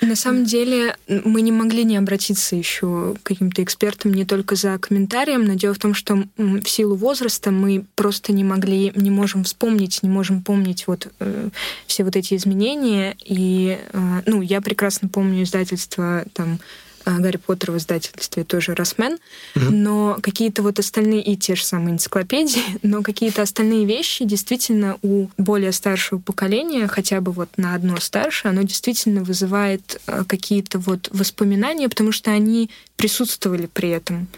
На 0.00 0.16
самом 0.16 0.44
деле 0.44 0.96
мы 1.08 1.42
не 1.42 1.52
могли 1.52 1.84
не 1.84 1.96
обратиться 1.96 2.56
еще 2.56 3.16
к 3.22 3.26
каким-то 3.26 3.62
экспертам 3.62 4.14
не 4.14 4.24
только 4.24 4.54
за 4.54 4.78
комментарием, 4.78 5.44
но 5.44 5.54
дело 5.68 5.74
в 5.74 5.78
том, 5.78 5.94
что 5.94 6.24
в 6.36 6.68
силу 6.68 6.96
возраста 6.96 7.50
мы 7.50 7.84
просто 7.94 8.32
не 8.32 8.42
могли, 8.42 8.90
не 8.94 9.10
можем 9.10 9.44
вспомнить, 9.44 10.02
не 10.02 10.08
можем 10.08 10.42
помнить 10.42 10.86
вот 10.86 11.08
э, 11.20 11.50
все 11.86 12.04
вот 12.04 12.16
эти 12.16 12.34
изменения. 12.34 13.16
И, 13.22 13.78
э, 13.92 14.22
ну, 14.24 14.40
я 14.40 14.62
прекрасно 14.62 15.08
помню 15.08 15.42
издательство 15.42 16.24
там 16.32 16.58
а, 17.04 17.18
Гарри 17.18 17.36
Поттер 17.36 17.72
в 17.72 17.76
издательстве 17.76 18.44
тоже 18.44 18.74
Росмен, 18.74 19.18
угу. 19.54 19.64
но 19.70 20.18
какие-то 20.22 20.62
вот 20.62 20.78
остальные, 20.78 21.22
и 21.22 21.36
те 21.36 21.54
же 21.54 21.64
самые 21.64 21.94
энциклопедии, 21.94 22.62
но 22.82 23.02
какие-то 23.02 23.42
остальные 23.42 23.84
вещи 23.84 24.24
действительно 24.24 24.98
у 25.02 25.28
более 25.36 25.72
старшего 25.72 26.18
поколения, 26.18 26.86
хотя 26.86 27.20
бы 27.20 27.32
вот 27.32 27.50
на 27.56 27.74
одно 27.74 27.98
старше, 28.00 28.48
оно 28.48 28.62
действительно 28.62 29.22
вызывает 29.22 30.00
а, 30.06 30.24
какие-то 30.24 30.78
вот 30.78 31.08
воспоминания, 31.12 31.88
потому 31.88 32.12
что 32.12 32.30
они 32.30 32.70
присутствовали 32.96 33.66
при 33.66 33.90
этом. 33.90 34.28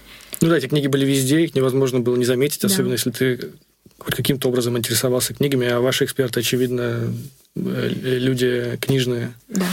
Ну 0.41 0.49
да, 0.49 0.59
эти 0.59 0.67
книги 0.67 0.87
были 0.87 1.05
везде, 1.05 1.43
их 1.43 1.55
невозможно 1.55 2.01
было 2.01 2.17
не 2.17 2.25
заметить, 2.25 2.61
да. 2.63 2.69
особенно 2.69 2.93
если 2.93 3.11
ты 3.11 3.51
хоть 3.99 4.15
каким-то 4.15 4.49
образом 4.49 4.79
интересовался 4.79 5.35
книгами, 5.35 5.69
а 5.69 5.81
ваши 5.81 6.05
эксперты, 6.05 6.41
очевидно, 6.41 7.13
Э, 7.57 7.89
люди 8.03 8.79
книжные. 8.81 9.35
Да. 9.49 9.67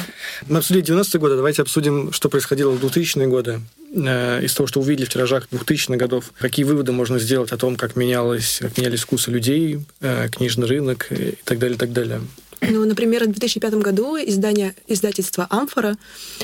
Мы 0.47 0.57
обсудили 0.57 0.83
90-е 0.83 1.19
годы, 1.19 1.35
давайте 1.35 1.61
обсудим, 1.61 2.11
что 2.11 2.29
происходило 2.29 2.71
в 2.71 2.83
2000-е 2.83 3.27
годы. 3.27 3.61
Э, 3.95 4.43
из 4.43 4.53
того, 4.53 4.67
что 4.67 4.79
увидели 4.79 5.05
в 5.05 5.09
тиражах 5.09 5.47
2000-х 5.51 5.95
годов, 5.95 6.33
какие 6.39 6.65
выводы 6.65 6.91
можно 6.91 7.19
сделать 7.19 7.51
о 7.51 7.57
том, 7.57 7.75
как, 7.75 7.95
менялось, 7.95 8.59
как 8.61 8.77
менялись 8.77 9.01
вкусы 9.01 9.29
людей, 9.29 9.85
э, 10.01 10.27
книжный 10.29 10.67
рынок 10.67 11.07
и 11.11 11.37
так 11.43 11.59
далее, 11.59 11.75
и 11.75 11.79
так 11.79 11.93
далее. 11.93 12.21
Ну, 12.61 12.85
например, 12.85 13.23
в 13.23 13.27
2005 13.27 13.73
году 13.75 14.17
издание, 14.17 14.73
издательство 14.87 15.47
«Амфора» 15.49 15.97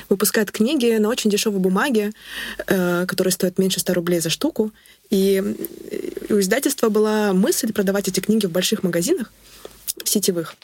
выпускает 0.10 0.52
книги 0.52 0.97
на 0.97 1.10
очень 1.10 1.30
дешевой 1.30 1.60
бумаге, 1.60 2.12
э, 2.67 3.06
которые 3.08 3.32
стоят 3.32 3.58
меньше 3.58 3.80
100 3.80 3.93
рублей 3.93 4.19
за 4.19 4.30
штуку. 4.30 4.71
И 5.10 5.41
у 6.30 6.39
издательства 6.39 6.89
была 6.89 7.34
мысль 7.34 7.73
продавать 7.73 8.08
эти 8.08 8.19
книги 8.19 8.45
в 8.45 8.52
больших 8.52 8.84
магазинах, 8.84 9.32
сетевых. 10.04 10.56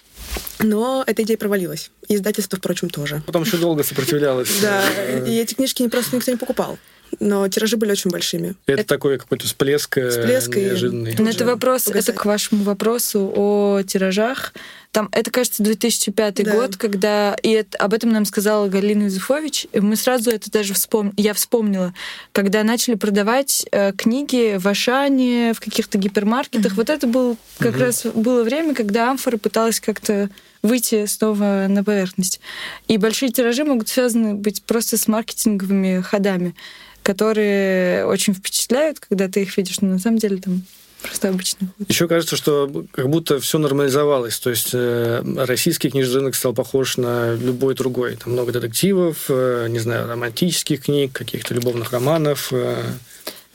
Но 0.59 1.03
эта 1.07 1.23
идея 1.23 1.38
провалилась. 1.38 1.89
И 2.07 2.15
издательство, 2.15 2.57
впрочем, 2.57 2.89
тоже. 2.89 3.23
Потом 3.25 3.43
еще 3.43 3.57
долго 3.57 3.83
сопротивлялось. 3.83 4.49
Да, 4.62 4.83
и 5.25 5.35
эти 5.35 5.55
книжки 5.55 5.88
просто 5.88 6.15
никто 6.15 6.31
не 6.31 6.38
покупал 6.38 6.77
но 7.19 7.47
тиражи 7.47 7.77
были 7.77 7.91
очень 7.91 8.11
большими. 8.11 8.55
Это, 8.65 8.81
это 8.81 8.85
такой 8.85 9.17
какой-то 9.17 9.45
всплеск, 9.45 9.97
э, 9.97 10.09
всплеск 10.09 10.55
неожиданный. 10.55 11.15
Но 11.17 11.29
это 11.29 11.45
вопрос, 11.45 11.83
показать. 11.83 12.09
это 12.09 12.17
к 12.17 12.25
вашему 12.25 12.63
вопросу 12.63 13.31
о 13.35 13.81
тиражах. 13.83 14.53
Там, 14.91 15.07
это, 15.11 15.29
кажется, 15.29 15.61
2005 15.61 16.43
да. 16.43 16.51
год, 16.51 16.75
когда... 16.75 17.35
И 17.43 17.49
это, 17.51 17.77
об 17.77 17.93
этом 17.93 18.11
нам 18.11 18.25
сказала 18.25 18.67
Галина 18.67 19.03
Юзефович. 19.03 19.67
И 19.71 19.79
мы 19.79 19.95
сразу 19.95 20.31
это 20.31 20.49
даже 20.49 20.73
вспом... 20.73 21.13
я 21.15 21.33
вспомнила. 21.35 21.93
Когда 22.31 22.63
начали 22.63 22.95
продавать 22.95 23.67
э, 23.71 23.91
книги 23.93 24.57
в 24.57 24.67
Ашане, 24.67 25.53
в 25.53 25.59
каких-то 25.59 25.99
гипермаркетах. 25.99 26.71
Mm-hmm. 26.71 26.75
Вот 26.75 26.89
это 26.89 27.05
был 27.05 27.37
как 27.59 27.75
mm-hmm. 27.75 27.79
раз 27.79 28.05
было 28.05 28.43
время, 28.43 28.73
когда 28.73 29.11
Амфора 29.11 29.37
пыталась 29.37 29.79
как-то 29.79 30.29
выйти 30.61 31.05
снова 31.05 31.67
на 31.69 31.83
поверхность. 31.83 32.39
И 32.87 32.97
большие 32.97 33.31
тиражи 33.31 33.63
могут 33.63 33.89
связаны 33.89 34.33
быть 34.33 34.63
просто 34.63 34.97
с 34.97 35.07
маркетинговыми 35.07 36.01
ходами 36.01 36.55
которые 37.09 38.05
очень 38.05 38.35
впечатляют, 38.35 38.99
когда 38.99 39.27
ты 39.27 39.41
их 39.41 39.57
видишь, 39.57 39.81
но 39.81 39.87
на 39.87 39.97
самом 39.97 40.19
деле 40.19 40.37
там 40.37 40.61
просто 41.01 41.29
обычно. 41.29 41.73
Еще 41.87 42.07
кажется, 42.07 42.35
что 42.35 42.85
как 42.91 43.09
будто 43.09 43.39
все 43.39 43.57
нормализовалось. 43.57 44.37
То 44.37 44.51
есть 44.51 44.69
э, 44.73 45.23
российский 45.37 45.89
книжный 45.89 46.17
рынок 46.17 46.35
стал 46.35 46.53
похож 46.53 46.97
на 46.97 47.33
любой 47.33 47.73
другой. 47.73 48.15
Там 48.15 48.33
много 48.33 48.51
детективов, 48.51 49.25
э, 49.29 49.65
не 49.69 49.79
знаю, 49.79 50.07
романтических 50.07 50.83
книг, 50.83 51.11
каких-то 51.13 51.55
любовных 51.55 51.91
романов. 51.93 52.49
Э. 52.51 52.83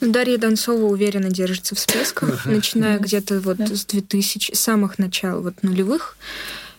Ну, 0.01 0.11
Дарья 0.11 0.37
Донцова 0.37 0.83
уверенно 0.83 1.29
держится 1.29 1.75
в 1.75 1.79
списках, 1.79 2.45
начиная 2.45 2.99
где-то 2.99 3.39
вот 3.39 3.61
с 3.61 3.85
2000, 3.85 4.53
самых 4.53 4.99
начал 4.99 5.41
вот 5.41 5.63
нулевых. 5.63 6.17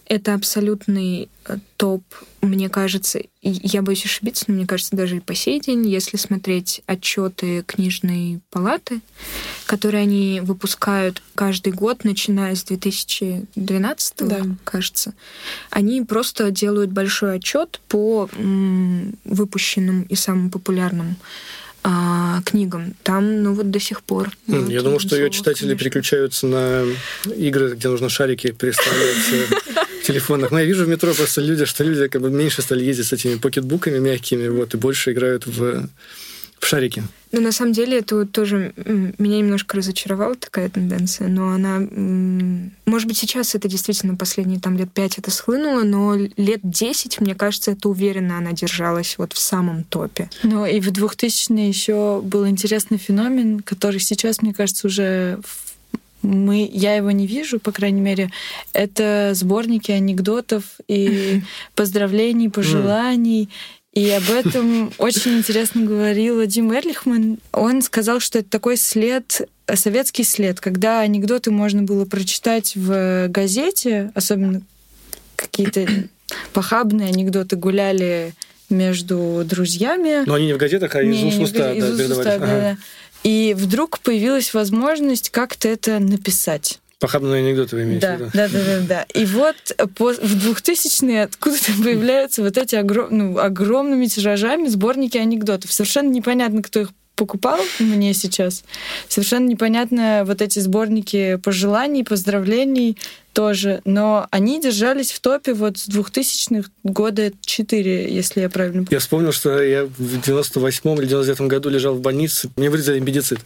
Это 0.09 0.35
абсолютный 0.35 1.29
э, 1.47 1.57
топ, 1.77 2.03
мне 2.43 2.69
кажется, 2.69 3.21
я 3.43 3.83
боюсь 3.83 4.05
ошибиться, 4.05 4.45
но 4.47 4.55
мне 4.55 4.67
кажется, 4.67 4.95
даже 4.95 5.17
и 5.17 5.21
по 5.21 5.35
сей 5.35 5.61
день, 5.61 5.89
если 5.89 6.17
смотреть 6.17 6.83
отчеты 6.87 7.65
книжной 7.67 8.41
палаты, 8.51 9.01
которые 9.67 10.03
они 10.03 10.41
выпускают 10.43 11.23
каждый 11.35 11.73
год, 11.73 12.05
начиная 12.05 12.55
с 12.55 12.63
2012, 12.63 14.15
да. 14.19 14.43
кажется, 14.63 15.15
они 15.71 16.03
просто 16.03 16.53
делают 16.53 16.93
большой 16.93 17.37
отчет 17.37 17.81
по 17.89 18.29
выпущенным 19.25 20.03
и 20.03 20.15
самым 20.15 20.51
популярным 20.51 21.17
а, 21.89 22.43
книгам. 22.45 22.95
Там, 23.05 23.45
ну 23.45 23.55
вот 23.55 23.71
до 23.71 23.79
сих 23.79 24.03
пор. 24.03 24.31
Я 24.49 24.59
вот, 24.59 24.83
думал, 24.83 24.99
что 24.99 25.15
ее 25.15 25.31
читатели 25.31 25.67
конечно. 25.67 25.79
переключаются 25.79 26.47
на 26.49 26.85
игры, 27.27 27.75
где 27.75 27.89
нужно 27.89 28.09
шарики 28.09 28.51
переставлять 28.51 29.17
в 29.17 29.77
телефонах. 30.07 30.51
Но 30.51 30.59
я 30.59 30.65
вижу 30.65 30.85
в 30.85 30.89
метро 30.89 31.13
просто 31.15 31.41
люди, 31.41 31.65
что 31.65 31.85
люди 31.85 32.09
как 32.09 32.23
бы 32.23 32.31
меньше 32.31 32.63
стали 32.63 32.85
ездить 32.85 33.07
с 33.07 33.13
этими 33.13 33.37
покетбуками 33.37 33.99
мягкими, 33.99 34.49
вот, 34.49 34.75
и 34.75 34.77
больше 34.77 35.13
играют 35.13 35.47
в 35.47 35.89
в 36.59 36.67
шарике. 36.67 37.05
Ну, 37.33 37.41
на 37.41 37.53
самом 37.53 37.73
деле, 37.73 37.99
это 37.99 38.17
вот 38.17 38.33
тоже 38.33 38.73
меня 38.77 39.39
немножко 39.39 39.77
разочаровала 39.77 40.37
такая 40.37 40.71
тенденция, 40.71 41.29
но 41.29 41.51
она... 41.51 41.81
Может 42.87 43.09
быть, 43.09 43.19
сейчас 43.19 43.55
это 43.55 43.69
действительно 43.69 44.17
последние 44.17 44.61
там 44.61 44.77
лет 44.77 44.91
пять 44.93 45.19
это 45.19 45.31
схлынуло, 45.31 45.83
но 45.83 46.15
лет 46.15 46.61
десять, 46.63 47.21
мне 47.21 47.35
кажется, 47.35 47.73
это 47.73 47.89
уверенно 47.89 48.39
она 48.39 48.53
держалась 48.53 49.19
вот 49.19 49.33
в 49.33 49.39
самом 49.39 49.85
топе. 49.85 50.31
Ну, 50.45 50.65
и 50.65 50.81
в 50.81 50.89
2000-е 50.91 51.69
еще 51.69 52.23
был 52.23 52.49
интересный 52.49 52.97
феномен, 52.99 53.61
который 53.61 54.01
сейчас, 54.01 54.41
мне 54.41 54.55
кажется, 54.55 54.87
уже 54.87 55.39
мы, 56.27 56.69
я 56.73 56.95
его 56.95 57.11
не 57.11 57.27
вижу, 57.27 57.59
по 57.61 57.73
крайней 57.73 58.01
мере, 58.01 58.31
это 58.73 59.33
сборники 59.35 59.91
анекдотов 59.91 60.65
и 60.89 61.43
поздравлений, 61.75 62.51
пожеланий. 62.51 63.49
И 63.93 64.11
об 64.11 64.31
этом 64.31 64.93
очень 64.99 65.39
интересно 65.39 65.83
говорил 65.87 66.45
Дим 66.47 66.73
Эрлихман. 66.73 67.39
Он 67.53 67.81
сказал, 67.81 68.21
что 68.21 68.41
это 68.41 68.51
такой 68.51 68.77
след, 68.77 69.49
советский 69.73 70.25
след, 70.25 70.61
когда 70.61 71.01
анекдоты 71.01 71.51
можно 71.51 71.83
было 71.83 72.05
прочитать 72.05 72.77
в 72.77 73.29
газете, 73.29 74.11
особенно 74.15 74.61
какие-то 75.37 75.87
похабные 76.53 77.09
анекдоты 77.09 77.57
гуляли 77.57 78.35
между 78.69 79.43
друзьями. 79.45 80.25
Но 80.27 80.35
они 80.35 80.47
не 80.47 80.53
в 80.53 80.59
газетах, 80.59 80.95
а 80.95 81.03
из 81.03 81.23
уст 81.23 81.41
уста 81.41 81.69
да, 81.69 81.75
передавали. 81.75 82.29
Ага. 82.29 82.47
Да. 82.47 82.77
И 83.27 83.55
вдруг 83.59 83.99
появилась 83.99 84.55
возможность 84.55 85.31
как-то 85.31 85.67
это 85.67 85.99
написать. 85.99 86.79
Похабные 87.01 87.45
анекдоты 87.45 87.75
вы 87.75 87.83
имеете 87.83 88.07
да, 88.07 88.15
в 88.15 88.21
виду? 88.21 88.31
Да, 88.33 88.49
да, 88.49 88.59
да, 88.65 88.81
да. 88.89 89.07
И 89.15 89.25
вот 89.25 89.57
по, 89.97 90.13
в 90.13 90.49
2000-е 90.49 91.25
откуда-то 91.25 91.73
появляются 91.83 92.45
вот 92.45 92.57
эти 92.57 92.77
огром, 92.77 93.09
ну, 93.11 93.39
огромными 93.39 94.07
тиражами 94.07 94.69
сборники 94.69 95.19
анекдотов. 95.19 95.73
Совершенно 95.73 96.09
непонятно, 96.09 96.63
кто 96.63 96.83
их 96.83 96.91
покупал 97.17 97.59
мне 97.81 98.15
сейчас. 98.15 98.63
Совершенно 99.09 99.49
непонятно 99.49 100.23
вот 100.25 100.41
эти 100.41 100.61
сборники 100.61 101.41
пожеланий, 101.43 102.05
поздравлений 102.05 102.97
тоже, 103.37 103.83
но 103.85 104.27
они 104.31 104.63
держались 104.63 105.13
в 105.13 105.21
топе 105.21 105.53
вот 105.53 105.77
с 105.77 105.87
2000-х 105.91 106.71
года 106.85 107.31
4, 107.45 108.11
если 108.11 108.41
я 108.41 108.49
правильно 108.49 108.79
помню. 108.79 108.89
Я 108.91 108.99
вспомнил, 108.99 109.31
что 109.31 109.61
я 109.63 109.85
в 109.85 109.91
98-м 110.01 110.99
или 110.99 111.07
99-м 111.07 111.47
году 111.47 111.69
лежал 111.69 111.95
в 111.97 112.01
больнице, 112.01 112.49
мне 112.57 112.71
вырезали 112.71 112.99
имбедицит. 112.99 113.41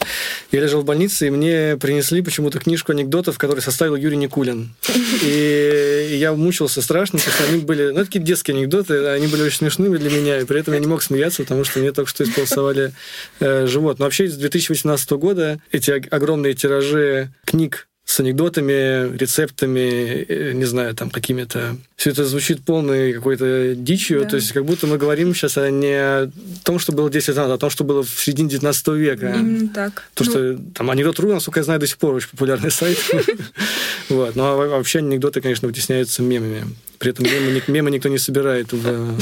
Я 0.53 0.61
лежал 0.61 0.83
в 0.83 0.85
больнице, 0.85 1.27
и 1.27 1.31
мне 1.31 1.77
принесли 1.77 2.23
почему-то 2.23 2.61
книжку 2.61 2.93
анекдотов, 2.93 3.37
которую 3.37 3.63
составил 3.63 3.97
Юрий 3.97 4.17
Никулин. 4.17 4.77
И 5.25 6.17
я 6.21 6.35
мучился 6.35 6.83
страшно, 6.83 7.19
потому 7.19 7.35
что 7.35 7.53
они 7.53 7.61
были, 7.61 7.91
ну, 7.91 8.05
такие 8.05 8.25
детские 8.25 8.57
анекдоты, 8.57 9.09
они 9.09 9.27
были 9.27 9.43
очень 9.43 9.59
смешными 9.59 9.97
для 9.97 10.11
меня, 10.11 10.39
и 10.39 10.45
при 10.45 10.61
этом 10.61 10.73
я 10.75 10.79
не 10.79 10.87
мог 10.87 11.03
смеяться, 11.03 11.43
потому 11.43 11.65
что 11.65 11.81
мне 11.81 11.91
только 11.91 12.09
что 12.09 12.23
исполосовали 12.23 12.93
э, 13.41 13.67
живот. 13.67 13.99
Но 13.99 14.05
вообще 14.05 14.29
с 14.29 14.37
2018 14.37 15.11
года 15.13 15.61
эти 15.73 15.91
огромные 15.91 16.55
тиражи 16.55 17.33
книг 17.45 17.89
с 18.11 18.19
анекдотами, 18.19 19.17
рецептами, 19.17 20.27
э, 20.29 20.53
не 20.53 20.65
знаю, 20.65 20.97
там 20.97 21.11
какими-то... 21.11 21.77
Все 21.95 22.11
это 22.11 22.25
звучит 22.25 22.65
полной 22.65 23.13
какой-то 23.13 23.77
дичью, 23.77 24.23
да. 24.23 24.31
то 24.31 24.37
есть 24.37 24.51
как 24.51 24.65
будто 24.65 24.89
мы 24.89 24.99
говорим 24.99 25.33
сейчас 25.33 25.57
о 25.57 25.71
не 25.71 25.95
о 25.95 26.31
том, 26.65 26.81
что 26.81 26.91
было 26.91 27.09
10 27.09 27.29
лет 27.29 27.37
назад, 27.37 27.53
а 27.53 27.55
о 27.55 27.59
том, 27.59 27.71
что 27.71 27.85
было 27.85 28.03
в 28.03 28.09
середине 28.09 28.49
19 28.49 28.89
века. 28.89 29.33
Именно 29.39 29.69
так. 29.69 30.09
То, 30.15 30.25
ну... 30.25 30.31
что 30.31 30.59
там 30.75 30.91
анекдот.ру, 30.91 31.33
насколько 31.33 31.61
я 31.61 31.65
знаю, 31.65 31.79
до 31.79 31.87
сих 31.87 31.99
пор 31.99 32.17
очень 32.17 32.31
популярный 32.31 32.71
сайт. 32.73 32.99
Вот. 34.09 34.35
Ну, 34.35 34.43
а 34.43 34.57
вообще 34.57 34.99
анекдоты, 34.99 35.41
конечно, 35.41 35.69
вытесняются 35.69 36.21
мемами. 36.21 36.65
При 36.99 37.13
этом 37.13 37.27
мемы, 37.27 37.63
мемы 37.69 37.91
никто 37.93 38.09
не 38.09 38.19
собирает 38.19 38.73
в 38.73 39.21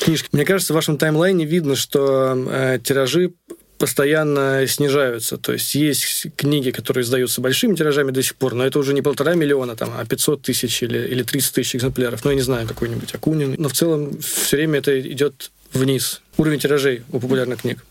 книжке. 0.00 0.28
Мне 0.32 0.44
кажется, 0.44 0.72
в 0.72 0.76
вашем 0.76 0.98
таймлайне 0.98 1.44
видно, 1.44 1.76
что 1.76 2.34
э, 2.50 2.80
тиражи 2.82 3.30
постоянно 3.78 4.66
снижаются. 4.66 5.38
То 5.38 5.52
есть 5.52 5.74
есть 5.74 6.26
книги, 6.36 6.70
которые 6.70 7.02
издаются 7.02 7.40
большими 7.40 7.74
тиражами 7.74 8.10
до 8.10 8.22
сих 8.22 8.34
пор, 8.34 8.54
но 8.54 8.66
это 8.66 8.78
уже 8.78 8.92
не 8.92 9.02
полтора 9.02 9.34
миллиона, 9.34 9.76
там, 9.76 9.92
а 9.96 10.04
500 10.04 10.42
тысяч 10.42 10.82
или, 10.82 10.98
или 11.08 11.22
30 11.22 11.54
тысяч 11.54 11.76
экземпляров. 11.76 12.24
Ну, 12.24 12.30
я 12.30 12.36
не 12.36 12.42
знаю, 12.42 12.66
какой-нибудь 12.66 13.14
Акунин. 13.14 13.54
Но 13.58 13.68
в 13.68 13.72
целом 13.72 14.18
все 14.20 14.56
время 14.56 14.80
это 14.80 15.00
идет 15.00 15.50
вниз. 15.72 16.20
Уровень 16.36 16.58
тиражей 16.58 17.02
у 17.10 17.20
популярных 17.20 17.62
книг. 17.62 17.84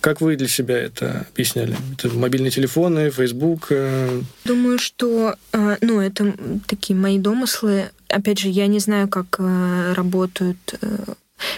Как 0.00 0.20
вы 0.20 0.36
для 0.36 0.48
себя 0.48 0.76
это 0.76 1.26
объясняли? 1.32 1.76
Это 1.92 2.08
мобильные 2.10 2.50
телефоны, 2.50 3.10
Facebook? 3.10 3.68
Э? 3.70 4.20
Думаю, 4.44 4.78
что 4.78 5.36
э, 5.52 5.76
ну, 5.80 6.00
это 6.00 6.34
такие 6.66 6.98
мои 6.98 7.18
домыслы. 7.18 7.90
Опять 8.08 8.40
же, 8.40 8.48
я 8.48 8.66
не 8.66 8.80
знаю, 8.80 9.08
как 9.08 9.36
э, 9.38 9.92
работают 9.94 10.58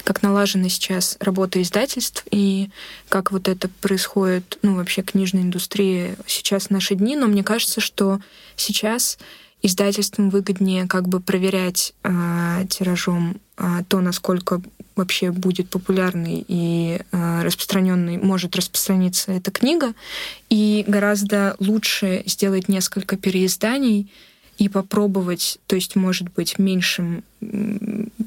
как 0.05 0.23
налажена 0.23 0.69
сейчас 0.69 1.17
работа 1.21 1.61
издательств 1.63 2.25
и 2.31 2.71
как 3.09 3.33
вот 3.33 3.49
это 3.49 3.69
происходит, 3.81 4.59
ну, 4.63 4.77
вообще 4.77 5.03
книжной 5.03 5.43
индустрии 5.43 6.17
сейчас 6.27 6.67
в 6.67 6.71
наши 6.71 6.95
дни. 6.95 7.17
Но 7.17 7.27
мне 7.27 7.45
кажется, 7.45 7.81
что 7.81 8.21
сейчас 8.57 9.19
издательствам 9.63 10.29
выгоднее 10.29 10.87
как 10.87 11.09
бы 11.09 11.21
проверять 11.21 11.95
э, 12.03 12.67
тиражом 12.69 13.41
э, 13.57 13.83
то, 13.89 14.01
насколько 14.01 14.61
вообще 14.95 15.31
будет 15.31 15.71
популярной 15.71 16.45
и 16.47 17.01
э, 17.11 17.43
распространенной 17.43 18.19
может 18.19 18.57
распространиться 18.57 19.33
эта 19.33 19.51
книга, 19.51 19.95
и 20.51 20.85
гораздо 20.87 21.57
лучше 21.59 22.23
сделать 22.27 22.69
несколько 22.69 23.17
переизданий 23.17 24.13
и 24.59 24.69
попробовать, 24.69 25.59
то 25.67 25.77
есть, 25.77 25.97
может 25.97 26.33
быть, 26.33 26.59
меньшим 26.59 27.25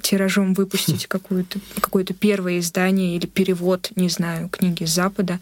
тиражом 0.02 0.54
выпустить 0.54 1.08
какое-то 1.08 1.60
какое 1.80 2.04
первое 2.04 2.60
издание 2.60 3.16
или 3.16 3.26
перевод, 3.26 3.92
не 3.96 4.10
знаю, 4.10 4.50
книги 4.50 4.84
с 4.86 4.94
Запада, 4.94 5.40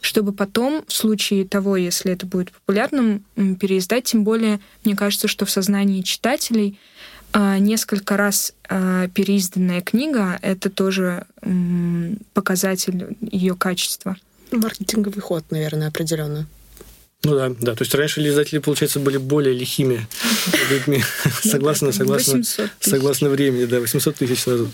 чтобы 0.00 0.32
потом, 0.32 0.84
в 0.88 0.92
случае 0.92 1.46
того, 1.46 1.76
если 1.76 2.12
это 2.12 2.26
будет 2.26 2.50
популярным, 2.50 3.24
переиздать. 3.36 4.04
Тем 4.04 4.24
более, 4.24 4.58
мне 4.84 4.96
кажется, 4.96 5.28
что 5.28 5.46
в 5.46 5.50
сознании 5.50 6.02
читателей 6.02 6.78
а, 7.32 7.58
несколько 7.58 8.16
раз 8.16 8.52
а, 8.68 9.08
переизданная 9.08 9.80
книга— 9.80 10.38
это 10.42 10.70
тоже 10.70 11.26
показатель 12.34 13.16
ее 13.20 13.54
качества. 13.54 14.16
Маркетинговый 14.50 15.22
ход, 15.22 15.44
наверное, 15.50 15.88
определенно. 15.88 16.46
Ну 17.24 17.36
да, 17.36 17.52
да. 17.60 17.74
То 17.76 17.82
есть 17.82 17.94
раньше 17.94 18.26
издатели, 18.26 18.58
получается, 18.58 18.98
были 18.98 19.16
более 19.16 19.54
лихими 19.54 20.08
людьми. 20.70 21.02
Согласно, 21.42 21.92
согласно, 21.92 22.42
согласно 22.80 23.28
времени, 23.28 23.64
да, 23.66 23.78
800 23.78 24.16
тысяч 24.16 24.40
сразу. 24.40 24.68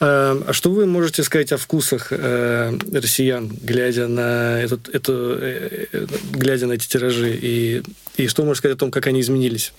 А, 0.00 0.52
что 0.52 0.70
вы 0.70 0.86
можете 0.86 1.22
сказать 1.22 1.52
о 1.52 1.58
вкусах 1.58 2.08
э, 2.12 2.78
россиян, 2.92 3.48
глядя 3.62 4.08
на 4.08 4.60
этот, 4.60 4.88
это, 4.88 5.12
э, 5.12 6.06
глядя 6.32 6.66
на 6.66 6.72
эти 6.72 6.88
тиражи, 6.88 7.38
и, 7.40 7.82
и 8.16 8.26
что 8.26 8.42
можно 8.42 8.54
сказать 8.54 8.76
о 8.76 8.80
том, 8.80 8.90
как 8.90 9.06
они 9.06 9.20
изменились? 9.20 9.74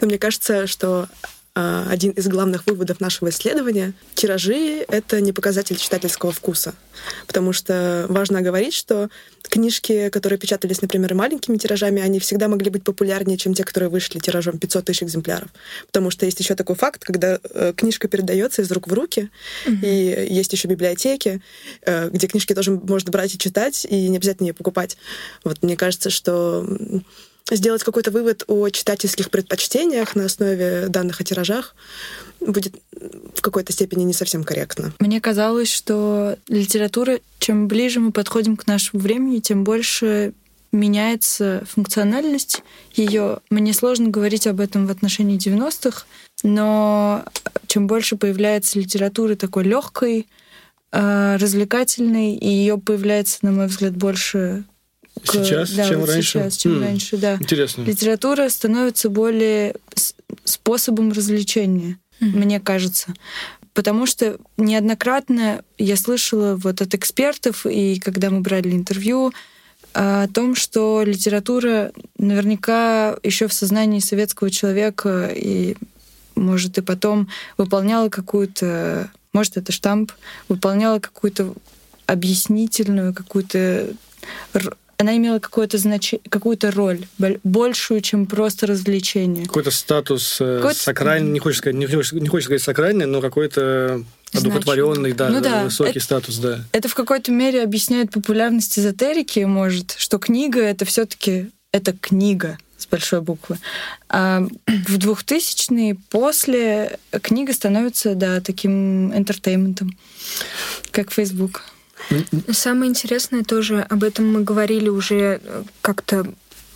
Ну, 0.00 0.06
мне 0.06 0.18
кажется, 0.18 0.68
что 0.68 1.08
один 1.56 2.10
из 2.10 2.28
главных 2.28 2.66
выводов 2.66 3.00
нашего 3.00 3.30
исследования. 3.30 3.94
Тиражи— 4.14 4.84
это 4.88 5.22
не 5.22 5.32
показатель 5.32 5.76
читательского 5.76 6.30
вкуса. 6.30 6.74
Потому 7.26 7.54
что 7.54 8.04
важно 8.10 8.42
говорить, 8.42 8.74
что 8.74 9.08
книжки, 9.42 10.10
которые 10.10 10.38
печатались, 10.38 10.82
например, 10.82 11.14
маленькими 11.14 11.56
тиражами, 11.56 12.02
они 12.02 12.18
всегда 12.20 12.48
могли 12.48 12.68
быть 12.68 12.84
популярнее, 12.84 13.38
чем 13.38 13.54
те, 13.54 13.64
которые 13.64 13.88
вышли 13.88 14.18
тиражом 14.18 14.58
500 14.58 14.84
тысяч 14.84 15.04
экземпляров. 15.04 15.48
Потому 15.86 16.10
что 16.10 16.26
есть 16.26 16.38
еще 16.40 16.54
такой 16.56 16.76
факт, 16.76 17.04
когда 17.04 17.38
э, 17.42 17.72
книжка 17.74 18.08
передается 18.08 18.60
из 18.60 18.70
рук 18.70 18.88
в 18.88 18.92
руки, 18.92 19.30
mm-hmm. 19.66 19.78
и 19.82 20.34
есть 20.34 20.52
еще 20.52 20.68
библиотеки, 20.68 21.40
э, 21.82 22.10
где 22.10 22.26
книжки 22.26 22.54
тоже 22.54 22.72
можно 22.72 23.10
брать 23.10 23.34
и 23.34 23.38
читать, 23.38 23.86
и 23.88 24.08
не 24.08 24.18
обязательно 24.18 24.48
ее 24.48 24.54
покупать. 24.54 24.98
Вот 25.42 25.62
мне 25.62 25.76
кажется, 25.76 26.10
что 26.10 26.66
сделать 27.50 27.84
какой-то 27.84 28.10
вывод 28.10 28.44
о 28.48 28.68
читательских 28.70 29.30
предпочтениях 29.30 30.16
на 30.16 30.24
основе 30.24 30.86
данных 30.88 31.20
о 31.20 31.24
тиражах 31.24 31.74
будет 32.40 32.74
в 33.34 33.40
какой-то 33.40 33.72
степени 33.72 34.04
не 34.04 34.12
совсем 34.12 34.44
корректно. 34.44 34.92
Мне 34.98 35.20
казалось, 35.20 35.70
что 35.70 36.36
литература, 36.48 37.20
чем 37.38 37.68
ближе 37.68 38.00
мы 38.00 38.12
подходим 38.12 38.56
к 38.56 38.66
нашему 38.66 39.02
времени, 39.02 39.38
тем 39.38 39.64
больше 39.64 40.32
меняется 40.72 41.64
функциональность 41.68 42.62
ее. 42.92 43.38
Мне 43.50 43.72
сложно 43.72 44.08
говорить 44.08 44.46
об 44.46 44.60
этом 44.60 44.86
в 44.86 44.90
отношении 44.90 45.38
90-х, 45.38 46.04
но 46.42 47.24
чем 47.66 47.86
больше 47.86 48.16
появляется 48.16 48.78
литературы 48.78 49.36
такой 49.36 49.64
легкой, 49.64 50.26
э, 50.92 51.36
развлекательной, 51.36 52.34
и 52.34 52.48
ее 52.48 52.78
появляется, 52.78 53.38
на 53.42 53.52
мой 53.52 53.66
взгляд, 53.66 53.96
больше 53.96 54.64
сейчас, 55.24 55.72
да, 55.72 55.88
чем 55.88 56.00
вот 56.00 56.10
раньше? 56.10 56.38
Сейчас, 56.38 56.56
чем 56.56 56.76
М, 56.76 56.82
раньше, 56.82 57.16
да. 57.16 57.36
Интересно. 57.40 57.82
Литература 57.82 58.48
становится 58.48 59.08
более 59.08 59.74
способом 60.44 61.12
развлечения, 61.12 61.98
mm-hmm. 62.20 62.36
мне 62.36 62.60
кажется. 62.60 63.14
Потому 63.74 64.06
что 64.06 64.38
неоднократно 64.56 65.62
я 65.76 65.96
слышала 65.96 66.56
вот 66.56 66.80
от 66.80 66.94
экспертов, 66.94 67.66
и 67.66 68.00
когда 68.00 68.30
мы 68.30 68.40
брали 68.40 68.70
интервью, 68.70 69.32
о 69.98 70.28
том, 70.28 70.54
что 70.54 71.02
литература 71.04 71.90
наверняка 72.18 73.16
еще 73.22 73.48
в 73.48 73.52
сознании 73.54 74.00
советского 74.00 74.50
человека 74.50 75.30
и, 75.34 75.74
может, 76.34 76.76
и 76.76 76.82
потом 76.82 77.28
выполняла 77.56 78.10
какую-то, 78.10 79.10
может, 79.32 79.56
это 79.56 79.72
штамп, 79.72 80.12
выполняла 80.48 80.98
какую-то 80.98 81.54
объяснительную, 82.04 83.14
какую-то 83.14 83.88
она 84.98 85.16
имела 85.16 85.38
какое-то 85.38 85.78
значение, 85.78 86.22
какую-то 86.28 86.70
роль, 86.70 87.00
большую, 87.44 88.00
чем 88.00 88.26
просто 88.26 88.66
развлечение. 88.66 89.46
Какой-то 89.46 89.70
статус 89.70 90.38
э, 90.40 90.58
какой 90.58 90.74
сакральный, 90.74 91.32
не 91.32 91.38
хочешь 91.38 91.58
сказать, 91.58 91.76
не 91.76 91.86
хочешь, 91.86 92.12
не 92.12 92.28
хочешь 92.28 92.46
сказать 92.46 92.62
сакральный, 92.62 93.06
но 93.06 93.20
какой-то 93.20 94.02
одухотворенный, 94.32 95.12
да, 95.12 95.28
ну, 95.28 95.40
да, 95.40 95.64
высокий 95.64 95.90
это, 95.90 96.00
статус, 96.00 96.38
да. 96.38 96.64
Это 96.72 96.88
в 96.88 96.94
какой-то 96.94 97.30
мере 97.30 97.62
объясняет 97.62 98.10
популярность 98.10 98.78
эзотерики, 98.78 99.40
может, 99.40 99.94
что 99.98 100.18
книга 100.18 100.60
это 100.60 100.84
все-таки 100.84 101.50
это 101.72 101.92
книга 101.92 102.58
с 102.78 102.86
большой 102.86 103.20
буквы. 103.20 103.58
А 104.08 104.40
в 104.66 104.98
2000-е 104.98 105.96
после 106.10 106.98
книга 107.22 107.52
становится, 107.52 108.14
да, 108.14 108.40
таким 108.40 109.14
интертейментом, 109.14 109.96
как 110.90 111.12
Facebook. 111.12 111.62
Самое 112.50 112.90
интересное 112.90 113.42
тоже, 113.42 113.80
об 113.80 114.04
этом 114.04 114.32
мы 114.32 114.42
говорили 114.42 114.88
уже 114.88 115.40
э, 115.42 115.62
как-то 115.80 116.26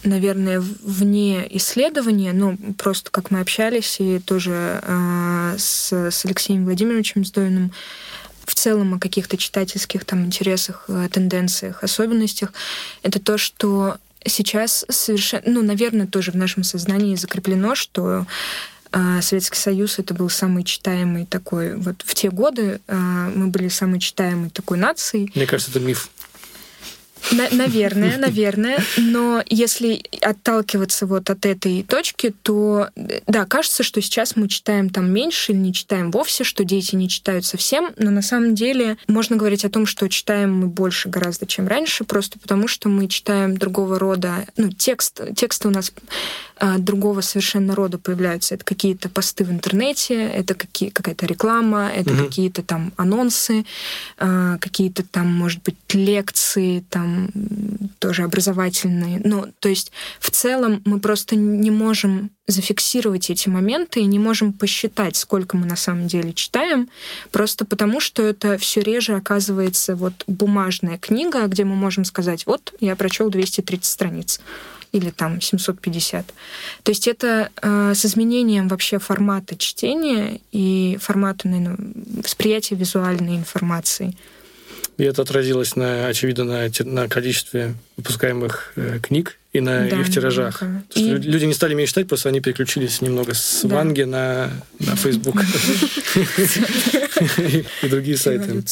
наверное, 0.03 0.61
вне 0.61 1.47
исследования, 1.57 2.33
ну, 2.33 2.57
просто 2.79 3.11
как 3.11 3.31
мы 3.31 3.40
общались, 3.40 4.01
и 4.01 4.19
тоже 4.19 4.81
э, 4.83 5.57
с, 5.59 5.93
с 5.93 6.25
Алексеем 6.25 6.64
Владимировичем 6.64 7.25
Сдоиным, 7.25 7.73
в 8.45 8.55
целом 8.55 8.95
о 8.95 8.99
каких-то 8.99 9.37
читательских 9.37 10.05
там 10.05 10.25
интересах, 10.25 10.85
э, 10.88 11.09
тенденциях, 11.12 11.85
особенностях, 11.85 12.53
это 13.03 13.21
то, 13.21 13.38
что 13.38 13.99
сейчас 14.25 14.85
совершенно, 14.88 15.43
ну, 15.47 15.62
наверное, 15.62 16.07
тоже 16.07 16.33
в 16.33 16.37
нашем 16.37 16.64
сознании 16.64 17.16
закреплено, 17.16 17.75
что 17.75 18.27
а, 18.92 19.22
Советский 19.22 19.59
Союз 19.59 19.98
это 19.98 20.14
был 20.14 20.29
самый 20.29 20.64
читаемый 20.64 21.26
такой, 21.26 21.76
вот 21.76 22.03
в 22.05 22.14
те 22.14 22.31
годы 22.31 22.81
а, 22.88 23.31
мы 23.35 23.48
были 23.48 23.68
самой 23.68 24.00
читаемой 24.00 24.50
такой 24.50 24.79
нацией. 24.79 25.31
Мне 25.35 25.46
кажется, 25.46 25.70
это 25.70 25.81
миф. 25.81 26.11
На, 27.33 27.48
наверное, 27.53 28.16
наверное. 28.18 28.79
Но 28.96 29.42
если 29.46 30.03
отталкиваться 30.20 31.07
вот 31.07 31.31
от 31.31 31.46
этой 31.46 31.83
точки, 31.83 32.35
то 32.42 32.88
да, 33.26 33.44
кажется, 33.44 33.83
что 33.83 34.00
сейчас 34.00 34.37
мы 34.37 34.48
читаем 34.48 34.90
там 34.90 35.11
меньше 35.11 35.53
или 35.53 35.59
не 35.59 35.72
читаем 35.72 36.11
вовсе, 36.11 36.44
что 36.44 36.64
дети 36.64 36.96
не 36.96 37.09
читают 37.09 37.44
совсем, 37.44 37.92
но 37.96 38.11
на 38.11 38.22
самом 38.22 38.55
деле 38.55 38.96
можно 39.07 39.37
говорить 39.37 39.64
о 39.64 39.70
том, 39.70 39.87
что 39.87 40.09
читаем 40.09 40.53
мы 40.55 40.66
больше 40.66 41.09
гораздо, 41.09 41.46
чем 41.46 41.68
раньше, 41.68 42.05
просто 42.05 42.38
потому 42.38 42.68
что 42.68 42.88
мы 42.88 43.07
читаем 43.07 43.57
другого 43.57 43.98
рода, 43.98 44.46
ну, 44.57 44.70
текст, 44.72 45.20
тексты 45.37 45.68
у 45.68 45.70
нас 45.70 45.92
другого 46.79 47.23
совершенно 47.23 47.75
рода 47.75 47.99
появляются. 47.99 48.55
Это 48.55 48.64
какие-то 48.64 49.09
посты 49.09 49.44
в 49.44 49.51
интернете, 49.51 50.14
это 50.14 50.55
какие, 50.55 50.90
какая-то 50.90 51.27
реклама, 51.27 51.88
это 51.88 52.12
угу. 52.12 52.25
какие-то 52.25 52.62
там 52.62 52.92
анонсы, 52.96 53.64
а, 54.18 54.59
какие-то 54.59 55.03
там, 55.03 55.33
может 55.33 55.62
быть, 55.62 55.77
лекции, 55.94 56.85
там 56.90 57.31
тоже 57.99 58.25
образовательные. 58.25 59.20
Ну, 59.25 59.46
то 59.59 59.68
есть 59.68 59.92
в 60.18 60.31
целом 60.31 60.83
мы 60.85 61.01
просто 61.01 61.37
не 61.37 61.70
можем 61.70 62.31
зафиксировать 62.46 63.31
эти 63.31 63.49
моменты 63.49 64.01
и 64.01 64.07
не 64.07 64.18
можем 64.18 64.53
посчитать, 64.53 65.16
сколько 65.16 65.57
мы 65.57 65.66
на 65.66 65.77
самом 65.77 66.09
деле 66.09 66.33
читаем, 66.33 66.88
просто 67.31 67.64
потому 67.64 68.01
что 68.01 68.23
это 68.23 68.59
все 68.59 68.81
реже 68.81 69.14
оказывается 69.14 69.96
вот 69.96 70.25
бумажная 70.27 70.99
книга, 70.99 71.46
где 71.46 71.64
мы 71.64 71.77
можем 71.77 72.05
сказать, 72.05 72.46
вот 72.46 72.75
я 72.81 72.96
прочел 72.96 73.31
230 73.31 73.85
страниц 73.85 74.40
или 74.92 75.11
там 75.11 75.40
750. 75.40 76.26
То 76.83 76.90
есть 76.90 77.09
это 77.09 77.50
э, 77.62 77.94
с 77.94 78.05
изменением 78.05 78.68
вообще 78.68 78.98
формата 78.98 79.57
чтения 79.57 80.40
и 80.53 80.98
формата 81.00 81.48
наверное, 81.48 81.76
восприятия 82.22 82.74
визуальной 82.74 83.37
информации. 83.37 84.16
И 84.96 85.05
это 85.05 85.22
отразилось, 85.22 85.76
на, 85.76 86.09
очевидно, 86.09 86.44
на, 86.44 86.70
на 86.85 87.09
количестве 87.09 87.74
выпускаемых 87.96 88.72
э, 88.76 88.98
книг 89.00 89.39
и 89.52 89.60
на 89.60 89.88
да, 89.88 90.00
их 90.00 90.10
тиражах. 90.10 90.62
И... 90.94 91.10
Люди 91.10 91.44
не 91.44 91.54
стали 91.54 91.74
меньше 91.74 91.92
читать, 91.92 92.06
просто 92.06 92.28
они 92.28 92.40
переключились 92.40 93.00
немного 93.00 93.34
с 93.34 93.62
да. 93.64 93.76
Ванги 93.76 94.02
на, 94.02 94.50
на 94.78 94.94
Facebook 94.94 95.34
и 97.82 97.88
другие 97.88 98.16
сайты. 98.16 98.62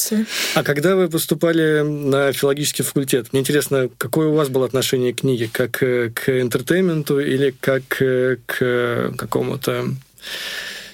А 0.55 0.63
когда 0.63 0.95
вы 0.95 1.09
поступали 1.09 1.83
на 1.83 2.33
филологический 2.33 2.85
факультет, 2.85 3.33
мне 3.33 3.41
интересно, 3.41 3.89
какое 3.99 4.29
у 4.29 4.35
вас 4.35 4.51
было 4.51 4.67
отношение 4.67 5.13
к 5.13 5.21
книге? 5.21 5.51
Как 5.53 5.83
э, 5.83 6.11
к 6.11 6.41
интертейменту 6.41 7.19
или 7.19 7.53
как 7.61 8.01
э, 8.01 8.37
к 8.47 9.15
какому-то 9.19 9.89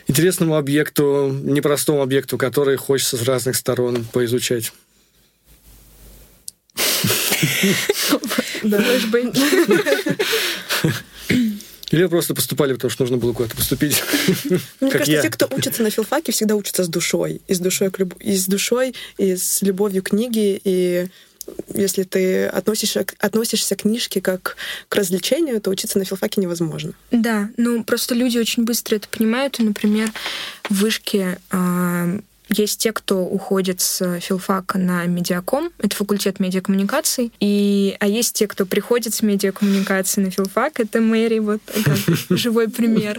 интересному 0.07 0.57
объекту, 0.57 1.31
непростому 1.43 2.01
объекту, 2.01 2.39
который 2.39 2.77
хочется 2.77 3.19
с 3.19 3.23
разных 3.23 3.57
сторон 3.57 4.05
поизучать? 4.05 4.73
Да, 8.65 8.85
быть. 9.11 9.39
Или 11.91 12.07
просто 12.07 12.35
поступали, 12.35 12.73
потому 12.73 12.91
что 12.91 13.05
нужно 13.05 13.19
было 13.19 13.33
куда-то 13.33 13.55
поступить. 13.55 14.03
Мне 14.81 14.91
кажется, 14.91 15.13
я. 15.13 15.23
те, 15.23 15.31
кто 15.31 15.49
учится 15.55 15.83
на 15.83 15.91
филфаке, 15.91 16.33
всегда 16.33 16.57
учатся 16.57 16.83
с 16.83 16.89
душой. 16.89 17.41
И 17.47 17.55
с 17.55 17.61
душой, 17.61 17.93
и 18.19 18.37
с 18.37 18.47
душой, 18.47 18.95
и 19.17 19.37
с 19.37 19.63
любовью 19.63 20.03
к 20.03 20.11
книге, 20.11 20.61
и 20.65 21.07
если 21.73 22.03
ты 22.05 22.47
относишься, 22.47 23.05
относишься 23.19 23.77
к 23.77 23.83
книжке 23.83 24.21
как 24.21 24.57
к 24.89 24.95
развлечению, 24.97 25.61
то 25.61 25.71
учиться 25.71 25.99
на 25.99 26.05
филфаке 26.05 26.41
невозможно. 26.41 26.95
Да, 27.11 27.51
ну 27.57 27.85
просто 27.85 28.15
люди 28.15 28.39
очень 28.39 28.65
быстро 28.65 28.97
это 28.97 29.09
понимают. 29.09 29.61
И, 29.61 29.63
например, 29.63 30.11
в 30.69 30.75
вышке 30.81 31.39
э, 31.53 32.21
есть 32.49 32.81
те, 32.81 32.93
кто 32.93 33.25
уходит 33.25 33.81
с 33.81 34.21
филфака 34.21 34.79
на 34.79 35.07
медиаком, 35.07 35.71
это 35.79 35.97
факультет 35.97 36.41
медиакоммуникаций, 36.41 37.33
и, 37.41 37.97
а 38.01 38.07
есть 38.07 38.35
те, 38.35 38.47
кто 38.47 38.67
приходит 38.67 39.15
с 39.15 39.23
медиакоммуникации 39.23 40.21
на 40.21 40.31
филфак, 40.31 40.81
это 40.81 41.01
Мэри, 41.01 41.39
вот 41.39 41.61
как 41.85 41.99
живой 42.31 42.69
пример 42.69 43.19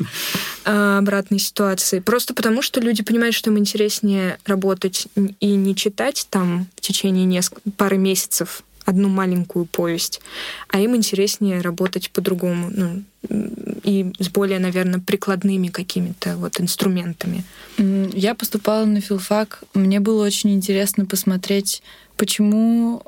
а, 0.64 1.00
обратной 1.00 1.40
ситуации. 1.40 2.00
Просто 2.00 2.34
потому, 2.34 2.62
что 2.62 2.80
люди 2.80 3.04
понимают, 3.04 3.36
что 3.36 3.50
им 3.50 3.58
интереснее 3.58 4.38
работать 4.46 5.08
и 5.40 5.48
не 5.56 5.76
читать 5.76 6.28
там 6.30 6.68
в 6.76 6.82
течение 6.82 7.26
нескольких 7.26 7.74
пары 7.76 7.98
месяцев 7.98 8.64
одну 8.86 9.10
маленькую 9.10 9.66
повесть, 9.66 10.22
а 10.70 10.80
им 10.80 10.96
интереснее 10.96 11.62
работать 11.62 12.12
по-другому, 12.12 12.70
ну, 12.72 13.04
и 13.84 14.14
с 14.20 14.30
более, 14.30 14.60
наверное, 14.60 15.00
прикладными 15.00 15.68
какими-то 15.68 16.38
вот 16.38 16.62
инструментами. 16.62 17.44
Я 17.78 18.36
поступала 18.36 18.86
на 18.86 19.02
филфак. 19.02 19.64
Мне 19.74 20.00
было 20.00 20.24
очень 20.26 20.54
интересно 20.54 21.06
посмотреть, 21.06 21.82
почему 22.18 23.04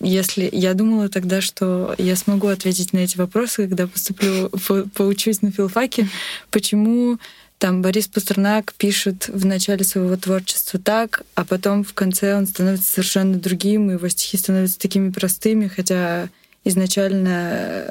если 0.00 0.48
я 0.50 0.74
думала 0.74 1.08
тогда, 1.08 1.40
что 1.40 1.94
я 1.98 2.16
смогу 2.16 2.48
ответить 2.48 2.92
на 2.92 2.98
эти 2.98 3.16
вопросы, 3.16 3.68
когда 3.68 3.86
поступлю, 3.86 4.48
по, 4.66 4.84
поучусь 4.94 5.42
на 5.42 5.52
филфаке, 5.52 6.08
почему 6.50 7.18
там 7.58 7.82
Борис 7.82 8.08
Пастернак 8.08 8.74
пишет 8.74 9.28
в 9.28 9.46
начале 9.46 9.84
своего 9.84 10.16
творчества 10.16 10.78
так, 10.78 11.22
а 11.34 11.44
потом 11.44 11.84
в 11.84 11.94
конце 11.94 12.36
он 12.36 12.46
становится 12.46 12.92
совершенно 12.92 13.38
другим, 13.38 13.90
и 13.90 13.94
его 13.94 14.08
стихи 14.08 14.36
становятся 14.36 14.78
такими 14.78 15.10
простыми, 15.10 15.68
хотя 15.68 16.28
изначально... 16.64 17.90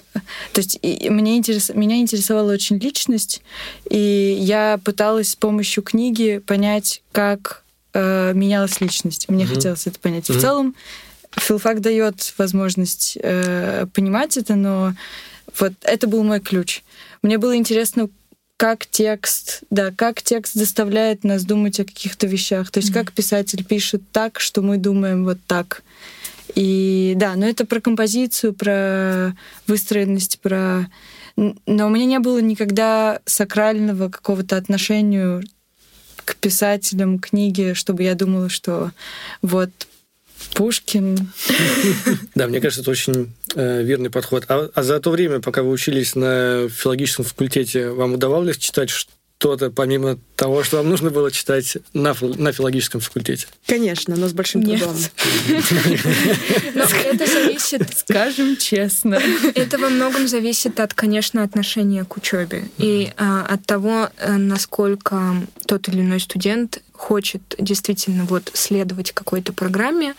То 0.54 0.62
есть 0.62 0.78
и 0.82 1.10
мне 1.10 1.38
интерес... 1.38 1.70
меня 1.70 1.98
интересовала 1.98 2.52
очень 2.54 2.78
личность, 2.78 3.42
и 3.90 4.38
я 4.40 4.80
пыталась 4.84 5.32
с 5.32 5.36
помощью 5.36 5.84
книги 5.84 6.40
понять, 6.40 7.02
как 7.12 7.64
э, 7.94 8.34
менялась 8.34 8.82
личность. 8.82 9.30
Мне 9.30 9.46
mm-hmm. 9.46 9.56
хотелось 9.56 9.88
это 9.88 10.00
понять. 10.00 10.30
Mm-hmm. 10.30 10.38
В 10.38 10.42
целом 10.42 10.76
филфак 11.32 11.82
дает 11.82 12.34
возможность 12.38 13.18
э, 13.22 13.86
понимать 13.94 14.38
это, 14.38 14.56
но 14.56 14.94
вот 15.60 15.74
это 15.84 16.08
был 16.08 16.24
мой 16.24 16.40
ключ. 16.40 16.84
Мне 17.22 17.38
было 17.38 17.56
интересно, 17.56 18.10
как 18.58 18.86
текст, 18.86 19.64
да, 19.70 19.92
как 19.92 20.22
текст 20.22 20.54
заставляет 20.54 21.24
нас 21.24 21.44
думать 21.44 21.80
о 21.80 21.86
каких-то 21.86 22.28
вещах. 22.28 22.72
То 22.72 22.80
есть 22.80 22.92
mm-hmm. 22.92 22.94
как 22.94 23.12
писатель 23.12 23.64
пишет 23.64 24.02
так, 24.12 24.40
что 24.40 24.62
мы 24.62 24.78
думаем 24.78 25.26
вот 25.26 25.40
так. 25.48 25.84
И 26.56 27.14
да, 27.16 27.36
но 27.36 27.48
это 27.48 27.66
про 27.66 27.82
композицию, 27.82 28.54
про 28.54 29.36
выстроенность, 29.68 30.40
про... 30.40 30.88
Но 31.36 31.88
у 31.88 31.90
меня 31.90 32.06
не 32.06 32.20
было 32.20 32.40
никогда 32.40 33.20
сакрального 33.26 34.10
какого-то 34.10 34.56
отношения 34.56 35.42
к 36.26 36.36
писателям 36.36 37.20
книги, 37.20 37.74
чтобы 37.74 38.04
я 38.04 38.16
думала, 38.16 38.50
что 38.50 38.92
вот 39.42 39.72
Пушкин. 40.54 41.32
Да, 42.36 42.48
мне 42.48 42.60
кажется, 42.60 42.82
это 42.82 42.92
очень 42.92 43.34
э, 43.56 43.84
верный 43.84 44.10
подход. 44.10 44.46
А, 44.48 44.70
а 44.74 44.84
за 44.84 45.00
то 45.00 45.12
время, 45.12 45.40
пока 45.40 45.64
вы 45.64 45.72
учились 45.72 46.16
на 46.16 46.68
филологическом 46.70 47.26
факультете, 47.26 47.90
вам 47.90 48.14
удавалось 48.14 48.58
читать 48.58 48.90
что-то, 49.44 49.72
помимо 49.72 50.18
того, 50.38 50.64
что 50.64 50.78
вам 50.78 50.90
нужно 50.90 51.10
было 51.10 51.30
читать 51.30 51.78
на, 51.94 52.16
на 52.22 52.54
филологическом 52.54 53.02
факультете? 53.02 53.48
Конечно, 53.68 54.16
но 54.16 54.30
с 54.30 54.34
большим 54.34 54.64
трудом. 54.64 54.96
Но 56.74 56.84
это 56.84 57.26
зависит, 57.28 57.98
скажем 57.98 58.56
честно. 58.56 59.20
Это 59.56 59.78
во 59.78 59.90
многом 59.90 60.30
зависит 60.30 60.80
от, 60.80 60.94
конечно, 60.94 61.44
отношения 61.44 62.06
к 62.06 62.16
учебе 62.16 62.70
и 62.78 63.12
а, 63.18 63.46
от 63.46 63.66
того, 63.66 64.10
э, 64.18 64.38
насколько 64.38 65.36
тот 65.68 65.90
или 65.90 66.00
иной 66.00 66.22
студент 66.22 66.82
хочет 67.04 67.42
действительно 67.60 68.24
вот 68.24 68.50
следовать 68.54 69.12
какой-то 69.12 69.52
программе 69.52 70.16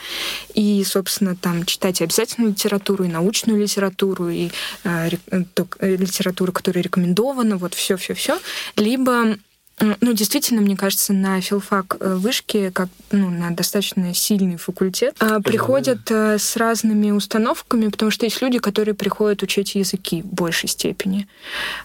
и, 0.54 0.84
собственно, 0.84 1.34
там 1.34 1.64
читать 1.64 2.02
обязательно 2.02 2.48
литературу, 2.48 3.04
и 3.04 3.08
научную 3.08 3.58
литературу, 3.58 4.28
и 4.28 4.50
э, 4.84 5.08
э, 5.30 5.96
литературу, 5.96 6.52
которая 6.52 6.84
рекомендована, 6.84 7.56
вот 7.56 7.72
все-все-все, 7.72 8.38
либо 8.76 9.38
ну, 9.80 10.12
действительно, 10.12 10.60
мне 10.60 10.76
кажется, 10.76 11.12
на 11.12 11.40
филфак 11.40 11.96
э, 11.98 12.14
вышки, 12.14 12.70
как 12.70 12.88
ну, 13.10 13.30
на 13.30 13.50
достаточно 13.50 14.14
сильный 14.14 14.56
факультет, 14.56 15.16
а, 15.18 15.40
приходят 15.40 16.10
э, 16.10 16.38
с 16.38 16.56
разными 16.56 17.10
установками, 17.10 17.88
потому 17.88 18.10
что 18.10 18.24
есть 18.24 18.40
люди, 18.40 18.58
которые 18.58 18.94
приходят 18.94 19.42
учить 19.42 19.74
языки 19.74 20.22
в 20.22 20.26
большей 20.26 20.68
степени 20.68 21.26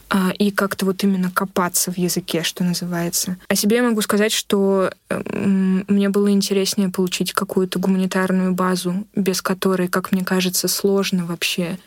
а, 0.10 0.32
и 0.38 0.52
как-то 0.52 0.86
вот 0.86 1.04
именно 1.04 1.32
копаться 1.32 1.92
в 1.92 1.98
языке, 1.98 2.44
что 2.44 2.64
называется. 2.64 3.38
О 3.48 3.56
себе 3.56 3.78
я 3.78 3.84
могу 3.84 4.02
сказать, 4.02 4.32
что 4.32 4.92
мне 5.24 6.10
было 6.10 6.32
интереснее 6.32 6.90
получить 6.90 7.34
какую-то 7.34 7.80
гуманитарную 7.80 8.54
базу, 8.54 9.08
без 9.16 9.42
которой, 9.42 9.88
как 9.88 10.12
мне 10.12 10.24
кажется, 10.24 10.68
сложно 10.68 11.26
вообще 11.26 11.80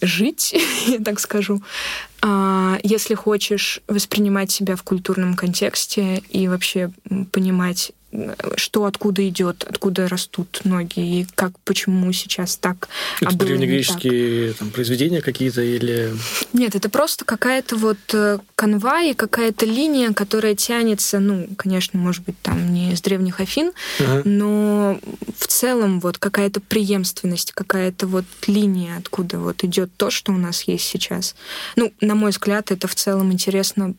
жить, 0.00 0.54
я 0.86 0.98
так 1.00 1.20
скажу, 1.20 1.62
а, 2.22 2.78
если 2.82 3.14
хочешь 3.14 3.80
воспринимать 3.88 4.50
себя 4.50 4.76
в 4.76 4.82
культурном 4.82 5.34
контексте 5.34 6.22
и 6.30 6.48
вообще 6.48 6.90
понимать 7.32 7.92
что 8.56 8.84
откуда 8.84 9.26
идет, 9.28 9.64
откуда 9.68 10.08
растут 10.08 10.60
ноги, 10.64 11.20
и 11.20 11.26
как, 11.34 11.58
почему 11.60 12.12
сейчас 12.12 12.56
так. 12.56 12.88
Это 13.20 13.30
а 13.30 13.34
древнегреческие 13.34 14.52
там, 14.54 14.70
произведения 14.70 15.20
какие-то 15.20 15.62
или... 15.62 16.12
Нет, 16.52 16.74
это 16.74 16.88
просто 16.88 17.24
какая-то 17.24 17.76
вот 17.76 17.98
э, 18.12 18.38
канва 18.54 19.02
и 19.02 19.14
какая-то 19.14 19.66
линия, 19.66 20.12
которая 20.12 20.54
тянется, 20.54 21.18
ну, 21.18 21.48
конечно, 21.56 21.98
может 21.98 22.24
быть, 22.24 22.40
там 22.42 22.72
не 22.72 22.92
из 22.92 23.00
древних 23.00 23.40
Афин, 23.40 23.72
ага. 24.00 24.22
но 24.24 25.00
в 25.38 25.46
целом 25.46 26.00
вот 26.00 26.18
какая-то 26.18 26.60
преемственность, 26.60 27.52
какая-то 27.52 28.06
вот 28.06 28.24
линия, 28.46 28.96
откуда 28.98 29.38
вот 29.38 29.64
идет 29.64 29.90
то, 29.96 30.10
что 30.10 30.32
у 30.32 30.36
нас 30.36 30.62
есть 30.62 30.84
сейчас. 30.84 31.34
Ну, 31.76 31.92
на 32.00 32.14
мой 32.14 32.30
взгляд, 32.30 32.70
это 32.70 32.88
в 32.88 32.94
целом 32.94 33.32
интересно 33.32 33.94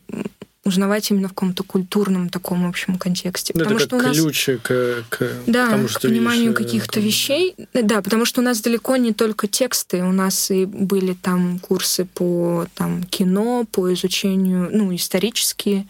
узнавать 0.68 1.10
именно 1.10 1.28
в 1.28 1.32
каком-то 1.32 1.64
культурном 1.64 2.28
таком 2.28 2.66
общем 2.66 2.98
контексте. 2.98 3.52
Ну, 3.54 3.60
потому 3.60 3.80
это 3.80 3.88
как 3.88 3.88
что 3.88 3.96
у 3.96 4.08
нас... 4.08 4.16
ключ 4.16 4.48
к, 4.62 5.04
к 5.08 5.32
да, 5.46 5.70
тому, 5.70 5.88
что 5.88 6.00
к 6.00 6.02
пониманию 6.02 6.50
видишь, 6.50 6.64
каких-то 6.64 7.00
вещей. 7.00 7.54
Да, 7.74 8.00
потому 8.02 8.24
что 8.24 8.40
у 8.40 8.44
нас 8.44 8.60
далеко 8.60 8.96
не 8.96 9.12
только 9.12 9.48
тексты, 9.48 10.02
у 10.02 10.12
нас 10.12 10.50
и 10.50 10.64
были 10.64 11.14
там 11.14 11.58
курсы 11.58 12.04
по 12.04 12.66
там, 12.74 13.02
кино, 13.04 13.66
по 13.70 13.92
изучению, 13.92 14.68
ну, 14.72 14.94
исторические 14.94 15.86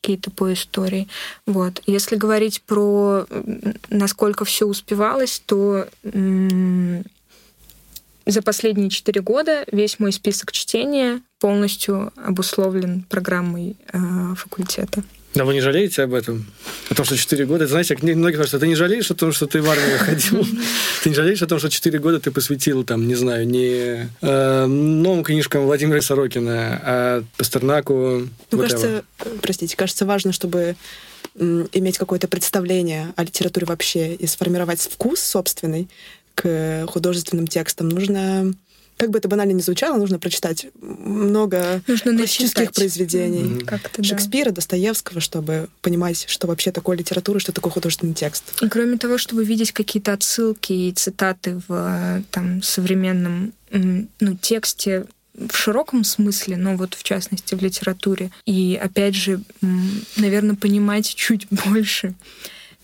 какие-то 0.00 0.30
по 0.30 0.52
истории. 0.52 1.08
Вот. 1.46 1.82
Если 1.86 2.16
говорить 2.16 2.62
про 2.62 3.26
насколько 3.90 4.44
все 4.44 4.66
успевалось, 4.66 5.42
то 5.44 5.88
за 8.30 8.42
последние 8.42 8.90
четыре 8.90 9.20
года 9.20 9.64
весь 9.72 9.98
мой 9.98 10.12
список 10.12 10.52
чтения 10.52 11.20
полностью 11.40 12.12
обусловлен 12.16 13.02
программой 13.08 13.76
э, 13.92 13.98
факультета. 14.36 15.02
Да 15.34 15.44
вы 15.44 15.54
не 15.54 15.60
жалеете 15.60 16.02
об 16.02 16.14
этом? 16.14 16.46
О 16.90 16.94
том, 16.94 17.04
что 17.04 17.16
четыре 17.16 17.44
года... 17.44 17.66
Знаете, 17.66 17.94
как 17.94 18.02
многие 18.02 18.34
говорят, 18.34 18.50
ты 18.50 18.66
не 18.66 18.74
жалеешь 18.74 19.10
о 19.10 19.14
том, 19.14 19.32
что 19.32 19.46
ты 19.46 19.62
в 19.62 19.70
армию 19.70 19.98
ходил? 19.98 20.44
Ты 21.02 21.10
не 21.10 21.14
жалеешь 21.14 21.42
о 21.42 21.46
том, 21.46 21.58
что 21.58 21.70
четыре 21.70 21.98
года 21.98 22.18
ты 22.18 22.30
посвятил, 22.30 22.82
там, 22.84 23.06
не 23.06 23.14
знаю, 23.14 23.46
не 23.46 24.10
э, 24.20 24.66
новым 24.66 25.24
книжкам 25.24 25.64
Владимира 25.64 26.00
Сорокина, 26.00 26.80
а 26.82 27.24
Пастернаку? 27.36 28.28
Ну, 28.50 28.58
кажется, 28.58 29.04
простите, 29.42 29.76
кажется, 29.76 30.06
важно, 30.06 30.32
чтобы 30.32 30.76
иметь 31.38 31.98
какое-то 31.98 32.26
представление 32.26 33.12
о 33.16 33.22
литературе 33.22 33.66
вообще 33.66 34.14
и 34.14 34.26
сформировать 34.26 34.80
вкус 34.80 35.20
собственный 35.20 35.88
к 36.38 36.86
художественным 36.86 37.48
текстам. 37.48 37.88
Нужно 37.88 38.54
как 38.96 39.10
бы 39.10 39.18
это 39.18 39.28
банально 39.28 39.52
не 39.52 39.62
звучало, 39.62 39.96
нужно 39.96 40.18
прочитать 40.18 40.66
много 40.80 41.82
нужно 41.86 42.16
классических 42.16 42.72
произведений 42.72 43.60
mm-hmm. 43.60 44.02
Шекспира, 44.02 44.46
да. 44.46 44.56
Достоевского, 44.56 45.20
чтобы 45.20 45.68
понимать, 45.82 46.26
что 46.28 46.48
вообще 46.48 46.72
такое 46.72 46.96
литература, 46.96 47.38
что 47.38 47.52
такое 47.52 47.72
художественный 47.72 48.14
текст. 48.14 48.60
И 48.60 48.68
кроме 48.68 48.98
того, 48.98 49.16
чтобы 49.16 49.44
видеть 49.44 49.70
какие-то 49.70 50.12
отсылки 50.12 50.72
и 50.72 50.92
цитаты 50.92 51.60
в 51.68 52.22
там, 52.32 52.60
современном 52.62 53.52
ну, 53.70 54.36
тексте, 54.40 55.06
в 55.34 55.56
широком 55.56 56.02
смысле, 56.02 56.56
но 56.56 56.74
вот 56.74 56.94
в 56.94 57.04
частности 57.04 57.54
в 57.54 57.62
литературе. 57.62 58.32
И 58.44 58.78
опять 58.82 59.14
же, 59.14 59.40
наверное, 60.16 60.56
понимать 60.56 61.14
чуть 61.14 61.46
больше, 61.50 62.14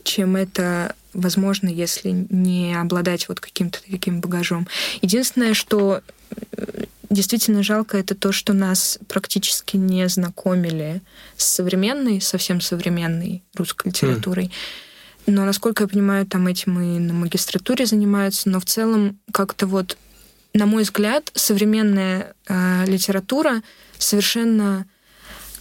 чем 0.05 0.37
это 0.37 0.95
возможно, 1.15 1.69
если 1.69 2.27
не 2.29 2.75
обладать 2.79 3.29
вот 3.29 3.41
каким-то 3.41 3.79
таким 3.91 4.21
багажом. 4.21 4.67
Единственное, 5.01 5.55
что 5.55 6.03
э, 6.57 6.85
действительно 7.11 7.63
жалко, 7.63 7.97
это 7.97 8.15
то, 8.15 8.33
что 8.33 8.53
нас 8.53 8.99
практически 9.09 9.77
не 9.77 10.09
знакомили 10.09 11.01
с 11.37 11.45
современной, 11.45 12.21
совсем 12.21 12.61
современной 12.61 13.43
русской 13.55 13.89
литературой. 13.89 14.51
Но, 15.27 15.45
насколько 15.45 15.85
я 15.85 15.89
понимаю, 15.89 16.27
там 16.27 16.47
этим 16.47 16.79
и 16.81 16.99
на 16.99 17.15
магистратуре 17.15 17.87
занимаются, 17.87 18.51
но 18.51 18.61
в 18.61 18.67
целом 18.67 19.19
как-то 19.33 19.67
вот, 19.67 19.97
на 20.53 20.67
мой 20.67 20.83
взгляд, 20.83 21.31
современная 21.35 22.35
э, 22.47 22.85
литература 22.87 23.63
совершенно 23.99 24.87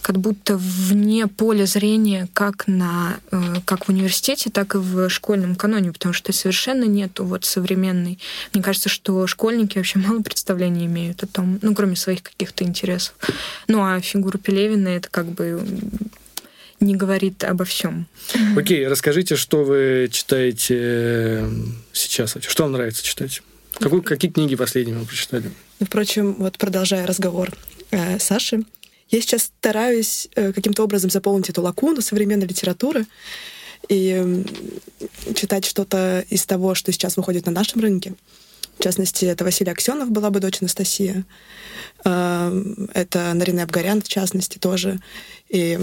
как 0.04 0.18
будто 0.18 0.58
вне 0.58 1.28
поля 1.28 1.64
зрения 1.64 2.28
как, 2.34 2.66
на, 2.66 3.16
э, 3.30 3.40
как 3.64 3.86
в 3.86 3.88
университете, 3.88 4.50
так 4.50 4.74
и 4.74 4.78
в 4.78 5.08
школьном 5.08 5.56
каноне, 5.56 5.92
потому 5.92 6.12
что 6.12 6.30
совершенно 6.34 6.84
нету 6.84 7.24
вот 7.24 7.46
современной. 7.46 8.18
Мне 8.52 8.62
кажется, 8.62 8.90
что 8.90 9.26
школьники 9.26 9.78
вообще 9.78 9.98
мало 9.98 10.20
представления 10.20 10.84
имеют 10.84 11.22
о 11.22 11.26
том, 11.26 11.58
ну, 11.62 11.74
кроме 11.74 11.96
своих 11.96 12.22
каких-то 12.22 12.64
интересов. 12.64 13.14
Ну, 13.66 13.82
а 13.82 13.98
фигура 14.02 14.36
Пелевина— 14.36 14.88
это 14.88 15.08
как 15.08 15.24
бы 15.24 15.66
не 16.80 16.94
говорит 16.94 17.42
обо 17.42 17.64
всем. 17.64 18.06
Окей, 18.58 18.86
расскажите, 18.86 19.36
что 19.36 19.64
вы 19.64 20.10
читаете 20.12 20.76
э, 20.78 21.50
сейчас? 21.94 22.36
Что 22.46 22.64
вам 22.64 22.72
нравится 22.72 23.02
читать? 23.02 23.40
Какую, 23.72 24.02
какие 24.02 24.30
книги 24.30 24.54
последние 24.54 24.98
вы 24.98 25.06
прочитали? 25.06 25.50
Впрочем, 25.80 26.34
вот 26.34 26.58
продолжая 26.58 27.06
разговор 27.06 27.52
э, 27.90 28.18
Саши, 28.18 28.64
я 29.10 29.20
сейчас 29.20 29.44
стараюсь 29.44 30.28
э, 30.34 30.52
каким-то 30.52 30.84
образом 30.84 31.10
заполнить 31.10 31.50
эту 31.50 31.62
лакуну 31.62 32.00
современной 32.00 32.46
литературы 32.46 33.06
и 33.88 34.44
читать 35.34 35.64
что-то 35.64 36.24
из 36.30 36.46
того, 36.46 36.74
что 36.74 36.90
сейчас 36.92 37.16
выходит 37.16 37.46
на 37.46 37.52
нашем 37.52 37.80
рынке. 37.80 38.14
частности, 38.82 39.26
это 39.26 39.44
Василий 39.44 39.70
Аксенов 39.70 40.10
была 40.10 40.30
бы 40.30 40.40
дочь 40.40 40.60
Анастасия. 40.60 41.24
Это 42.02 43.32
Нарина 43.34 43.62
Абгарян, 43.64 44.00
в 44.02 44.08
частности, 44.08 44.58
тоже. 44.58 45.00
И 45.48 45.78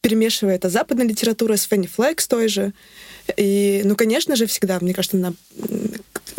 перемешивая 0.00 0.56
это 0.56 0.68
западная 0.68 1.06
литература 1.06 1.56
с 1.56 1.64
Фенни 1.64 1.86
Флекс 1.86 2.28
той 2.28 2.48
же. 2.48 2.72
И, 3.36 3.82
ну, 3.84 3.96
конечно 3.96 4.36
же, 4.36 4.46
всегда, 4.46 4.78
мне 4.80 4.94
кажется, 4.94 5.16
на 5.16 5.34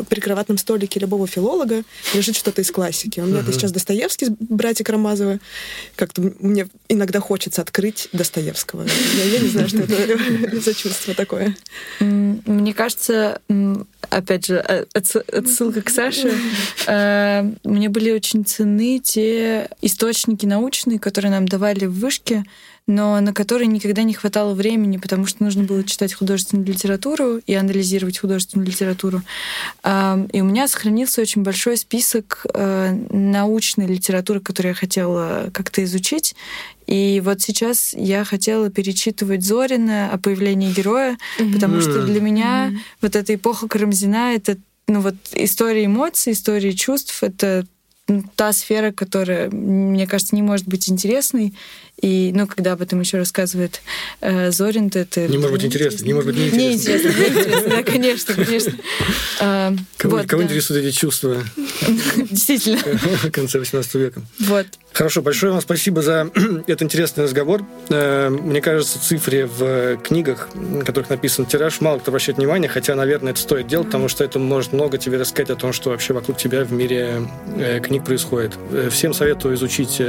прикроватном 0.09 0.57
столике 0.57 0.99
любого 0.99 1.27
филолога 1.27 1.83
лежит 2.13 2.35
что-то 2.35 2.61
из 2.61 2.71
классики. 2.71 3.19
У 3.19 3.25
меня 3.25 3.39
uh-huh. 3.39 3.43
это 3.43 3.53
сейчас 3.53 3.71
Достоевский, 3.71 4.27
братья 4.39 4.83
Карамазовы. 4.83 5.39
Как-то 5.95 6.33
мне 6.39 6.67
иногда 6.89 7.19
хочется 7.19 7.61
открыть 7.61 8.09
Достоевского. 8.11 8.85
Я, 9.17 9.23
я 9.23 9.39
не 9.39 9.47
знаю, 9.49 9.67
что 9.69 9.79
это 9.79 10.59
за 10.61 10.73
чувство 10.73 11.13
такое. 11.13 11.55
Мне 11.99 12.73
кажется, 12.73 13.41
опять 14.09 14.45
же, 14.47 14.63
э, 14.67 14.85
отсылка 14.93 15.81
к 15.81 15.89
Саше. 15.89 16.33
Э, 16.87 17.43
мне 17.63 17.89
были 17.89 18.11
очень 18.11 18.45
ценны 18.45 18.99
те 18.99 19.69
источники 19.81 20.45
научные, 20.45 20.99
которые 20.99 21.31
нам 21.31 21.47
давали 21.47 21.85
в 21.85 21.99
вышке, 21.99 22.43
но 22.87 23.19
на 23.19 23.33
который 23.33 23.65
никогда 23.65 24.03
не 24.03 24.13
хватало 24.13 24.53
времени, 24.53 24.97
потому 24.97 25.25
что 25.25 25.43
нужно 25.43 25.63
было 25.63 25.83
читать 25.83 26.13
художественную 26.13 26.67
литературу 26.67 27.37
и 27.37 27.53
анализировать 27.53 28.19
художественную 28.19 28.67
литературу. 28.67 29.21
И 29.83 30.41
у 30.41 30.43
меня 30.43 30.67
сохранился 30.67 31.21
очень 31.21 31.41
большой 31.41 31.77
список 31.77 32.45
э, 32.53 32.91
научной 33.09 33.87
литературы, 33.87 34.39
которую 34.39 34.71
я 34.71 34.75
хотела 34.75 35.49
как-то 35.51 35.83
изучить. 35.83 36.35
И 36.85 37.21
вот 37.25 37.41
сейчас 37.41 37.95
я 37.95 38.23
хотела 38.23 38.69
перечитывать 38.69 39.43
Зорина 39.43 40.11
о 40.11 40.19
появлении 40.19 40.71
героя, 40.71 41.17
mm-hmm. 41.39 41.53
потому 41.53 41.81
что 41.81 42.05
для 42.05 42.21
меня 42.21 42.69
mm-hmm. 42.69 42.77
вот 43.01 43.15
эта 43.15 43.33
эпоха 43.33 43.67
Карамзина— 43.67 44.33
это 44.35 44.57
ну 44.87 45.01
вот 45.01 45.15
история 45.33 45.85
эмоций, 45.85 46.33
история 46.33 46.73
чувств— 46.73 47.17
это 47.23 47.65
та 48.35 48.53
сфера, 48.53 48.91
которая, 48.91 49.49
мне 49.49 50.05
кажется, 50.05 50.35
не 50.35 50.43
может 50.43 50.67
быть 50.67 50.89
интересной. 50.89 51.53
И, 52.01 52.31
ну, 52.35 52.45
когда 52.45 52.73
об 52.73 52.81
этом 52.81 52.99
еще 52.99 53.17
рассказывает 53.17 53.81
э, 54.19 54.51
Зорин, 54.51 54.89
то 54.89 54.99
это... 54.99 55.27
Не 55.27 55.37
может 55.37 55.53
быть 55.53 55.65
интересно, 55.65 56.05
не 56.05 56.13
может 56.13 56.33
быть 56.33 56.37
неинтересно. 56.37 57.07
Неинтересно, 57.07 57.69
да, 57.69 57.83
конечно, 57.83 58.35
конечно. 58.35 58.73
А, 59.39 59.73
кого, 59.97 60.43
интересуют 60.43 60.85
эти 60.85 60.93
чувства? 60.93 61.37
Действительно. 62.17 62.79
В 62.79 63.31
конце 63.31 63.59
18 63.59 63.95
века. 63.95 64.21
Вот. 64.39 64.67
Хорошо, 64.91 65.21
большое 65.21 65.53
вам 65.53 65.61
спасибо 65.61 66.01
за 66.01 66.29
этот 66.67 66.83
интересный 66.83 67.23
разговор. 67.23 67.65
Э, 67.89 68.29
мне 68.29 68.61
кажется, 68.61 68.99
цифре 68.99 69.45
в 69.45 69.97
книгах, 69.97 70.49
в 70.53 70.83
которых 70.83 71.09
написан 71.09 71.45
тираж, 71.45 71.79
мало 71.79 71.99
кто 71.99 72.11
обращает 72.11 72.37
внимание, 72.37 72.69
хотя, 72.69 72.95
наверное, 72.95 73.31
это 73.31 73.39
стоит 73.39 73.67
делать, 73.67 73.87
потому 73.87 74.09
что 74.09 74.23
это 74.23 74.37
может 74.37 74.73
много 74.73 74.97
тебе 74.97 75.17
рассказать 75.17 75.49
о 75.49 75.55
том, 75.55 75.71
что 75.71 75.91
вообще 75.91 76.13
вокруг 76.13 76.37
тебя 76.37 76.65
в 76.65 76.73
мире 76.73 77.27
э, 77.57 77.79
книг 77.79 78.03
происходит. 78.03 78.53
Э, 78.71 78.89
всем 78.91 79.13
советую 79.13 79.55
изучить 79.55 80.01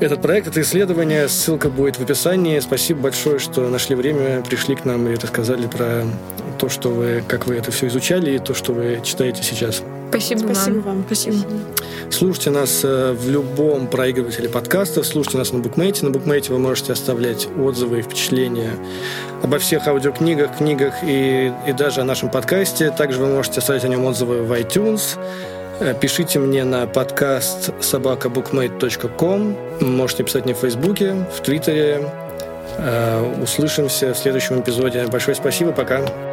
этот 0.00 0.22
проект, 0.22 0.48
это 0.48 0.60
исследование. 0.60 1.28
Ссылка 1.28 1.68
будет 1.68 1.96
в 1.96 2.02
описании. 2.02 2.58
Спасибо 2.60 3.02
большое, 3.02 3.38
что 3.38 3.68
нашли 3.68 3.94
время, 3.94 4.42
пришли 4.42 4.74
к 4.74 4.84
нам 4.84 5.06
и 5.08 5.14
рассказали 5.14 5.66
про 5.66 6.04
то, 6.58 6.68
что 6.68 6.90
вы, 6.90 7.24
как 7.26 7.46
вы 7.46 7.56
это 7.56 7.70
все 7.70 7.88
изучали 7.88 8.36
и 8.36 8.38
то, 8.38 8.54
что 8.54 8.72
вы 8.72 9.00
читаете 9.02 9.42
сейчас. 9.42 9.82
Спасибо, 10.10 10.40
Спасибо 10.40 10.74
вам. 10.74 10.82
вам. 10.82 11.04
Спасибо. 11.06 11.36
Слушайте 12.10 12.50
нас 12.50 12.80
э, 12.84 13.12
в 13.18 13.30
любом 13.30 13.86
проигрывателе 13.86 14.48
подкастов, 14.48 15.06
слушайте 15.06 15.38
нас 15.38 15.52
на 15.52 15.60
букмейте. 15.60 16.04
На 16.04 16.10
букмейте 16.10 16.52
вы 16.52 16.58
можете 16.58 16.92
оставлять 16.92 17.48
отзывы 17.58 18.00
и 18.00 18.02
впечатления 18.02 18.72
обо 19.42 19.58
всех 19.58 19.88
аудиокнигах, 19.88 20.58
книгах 20.58 20.94
и, 21.02 21.50
и 21.66 21.72
даже 21.72 22.02
о 22.02 22.04
нашем 22.04 22.30
подкасте. 22.30 22.90
Также 22.90 23.18
вы 23.18 23.28
можете 23.28 23.60
оставить 23.60 23.84
о 23.84 23.88
нем 23.88 24.04
отзывы 24.04 24.42
в 24.42 24.52
iTunes. 24.52 25.18
Э, 25.80 25.94
пишите 25.98 26.38
мне 26.38 26.64
на 26.64 26.86
подкаст 26.86 27.72
собакабукмейт.ком. 27.80 29.56
Можете 29.80 30.24
писать 30.24 30.44
мне 30.44 30.54
в 30.54 30.58
Фейсбуке, 30.58 31.14
в 31.34 31.40
Твиттере. 31.40 32.08
Э, 32.78 33.42
услышимся 33.42 34.14
в 34.14 34.18
следующем 34.18 34.60
эпизоде. 34.60 35.06
Большое 35.06 35.34
спасибо, 35.34 35.72
пока. 35.72 36.31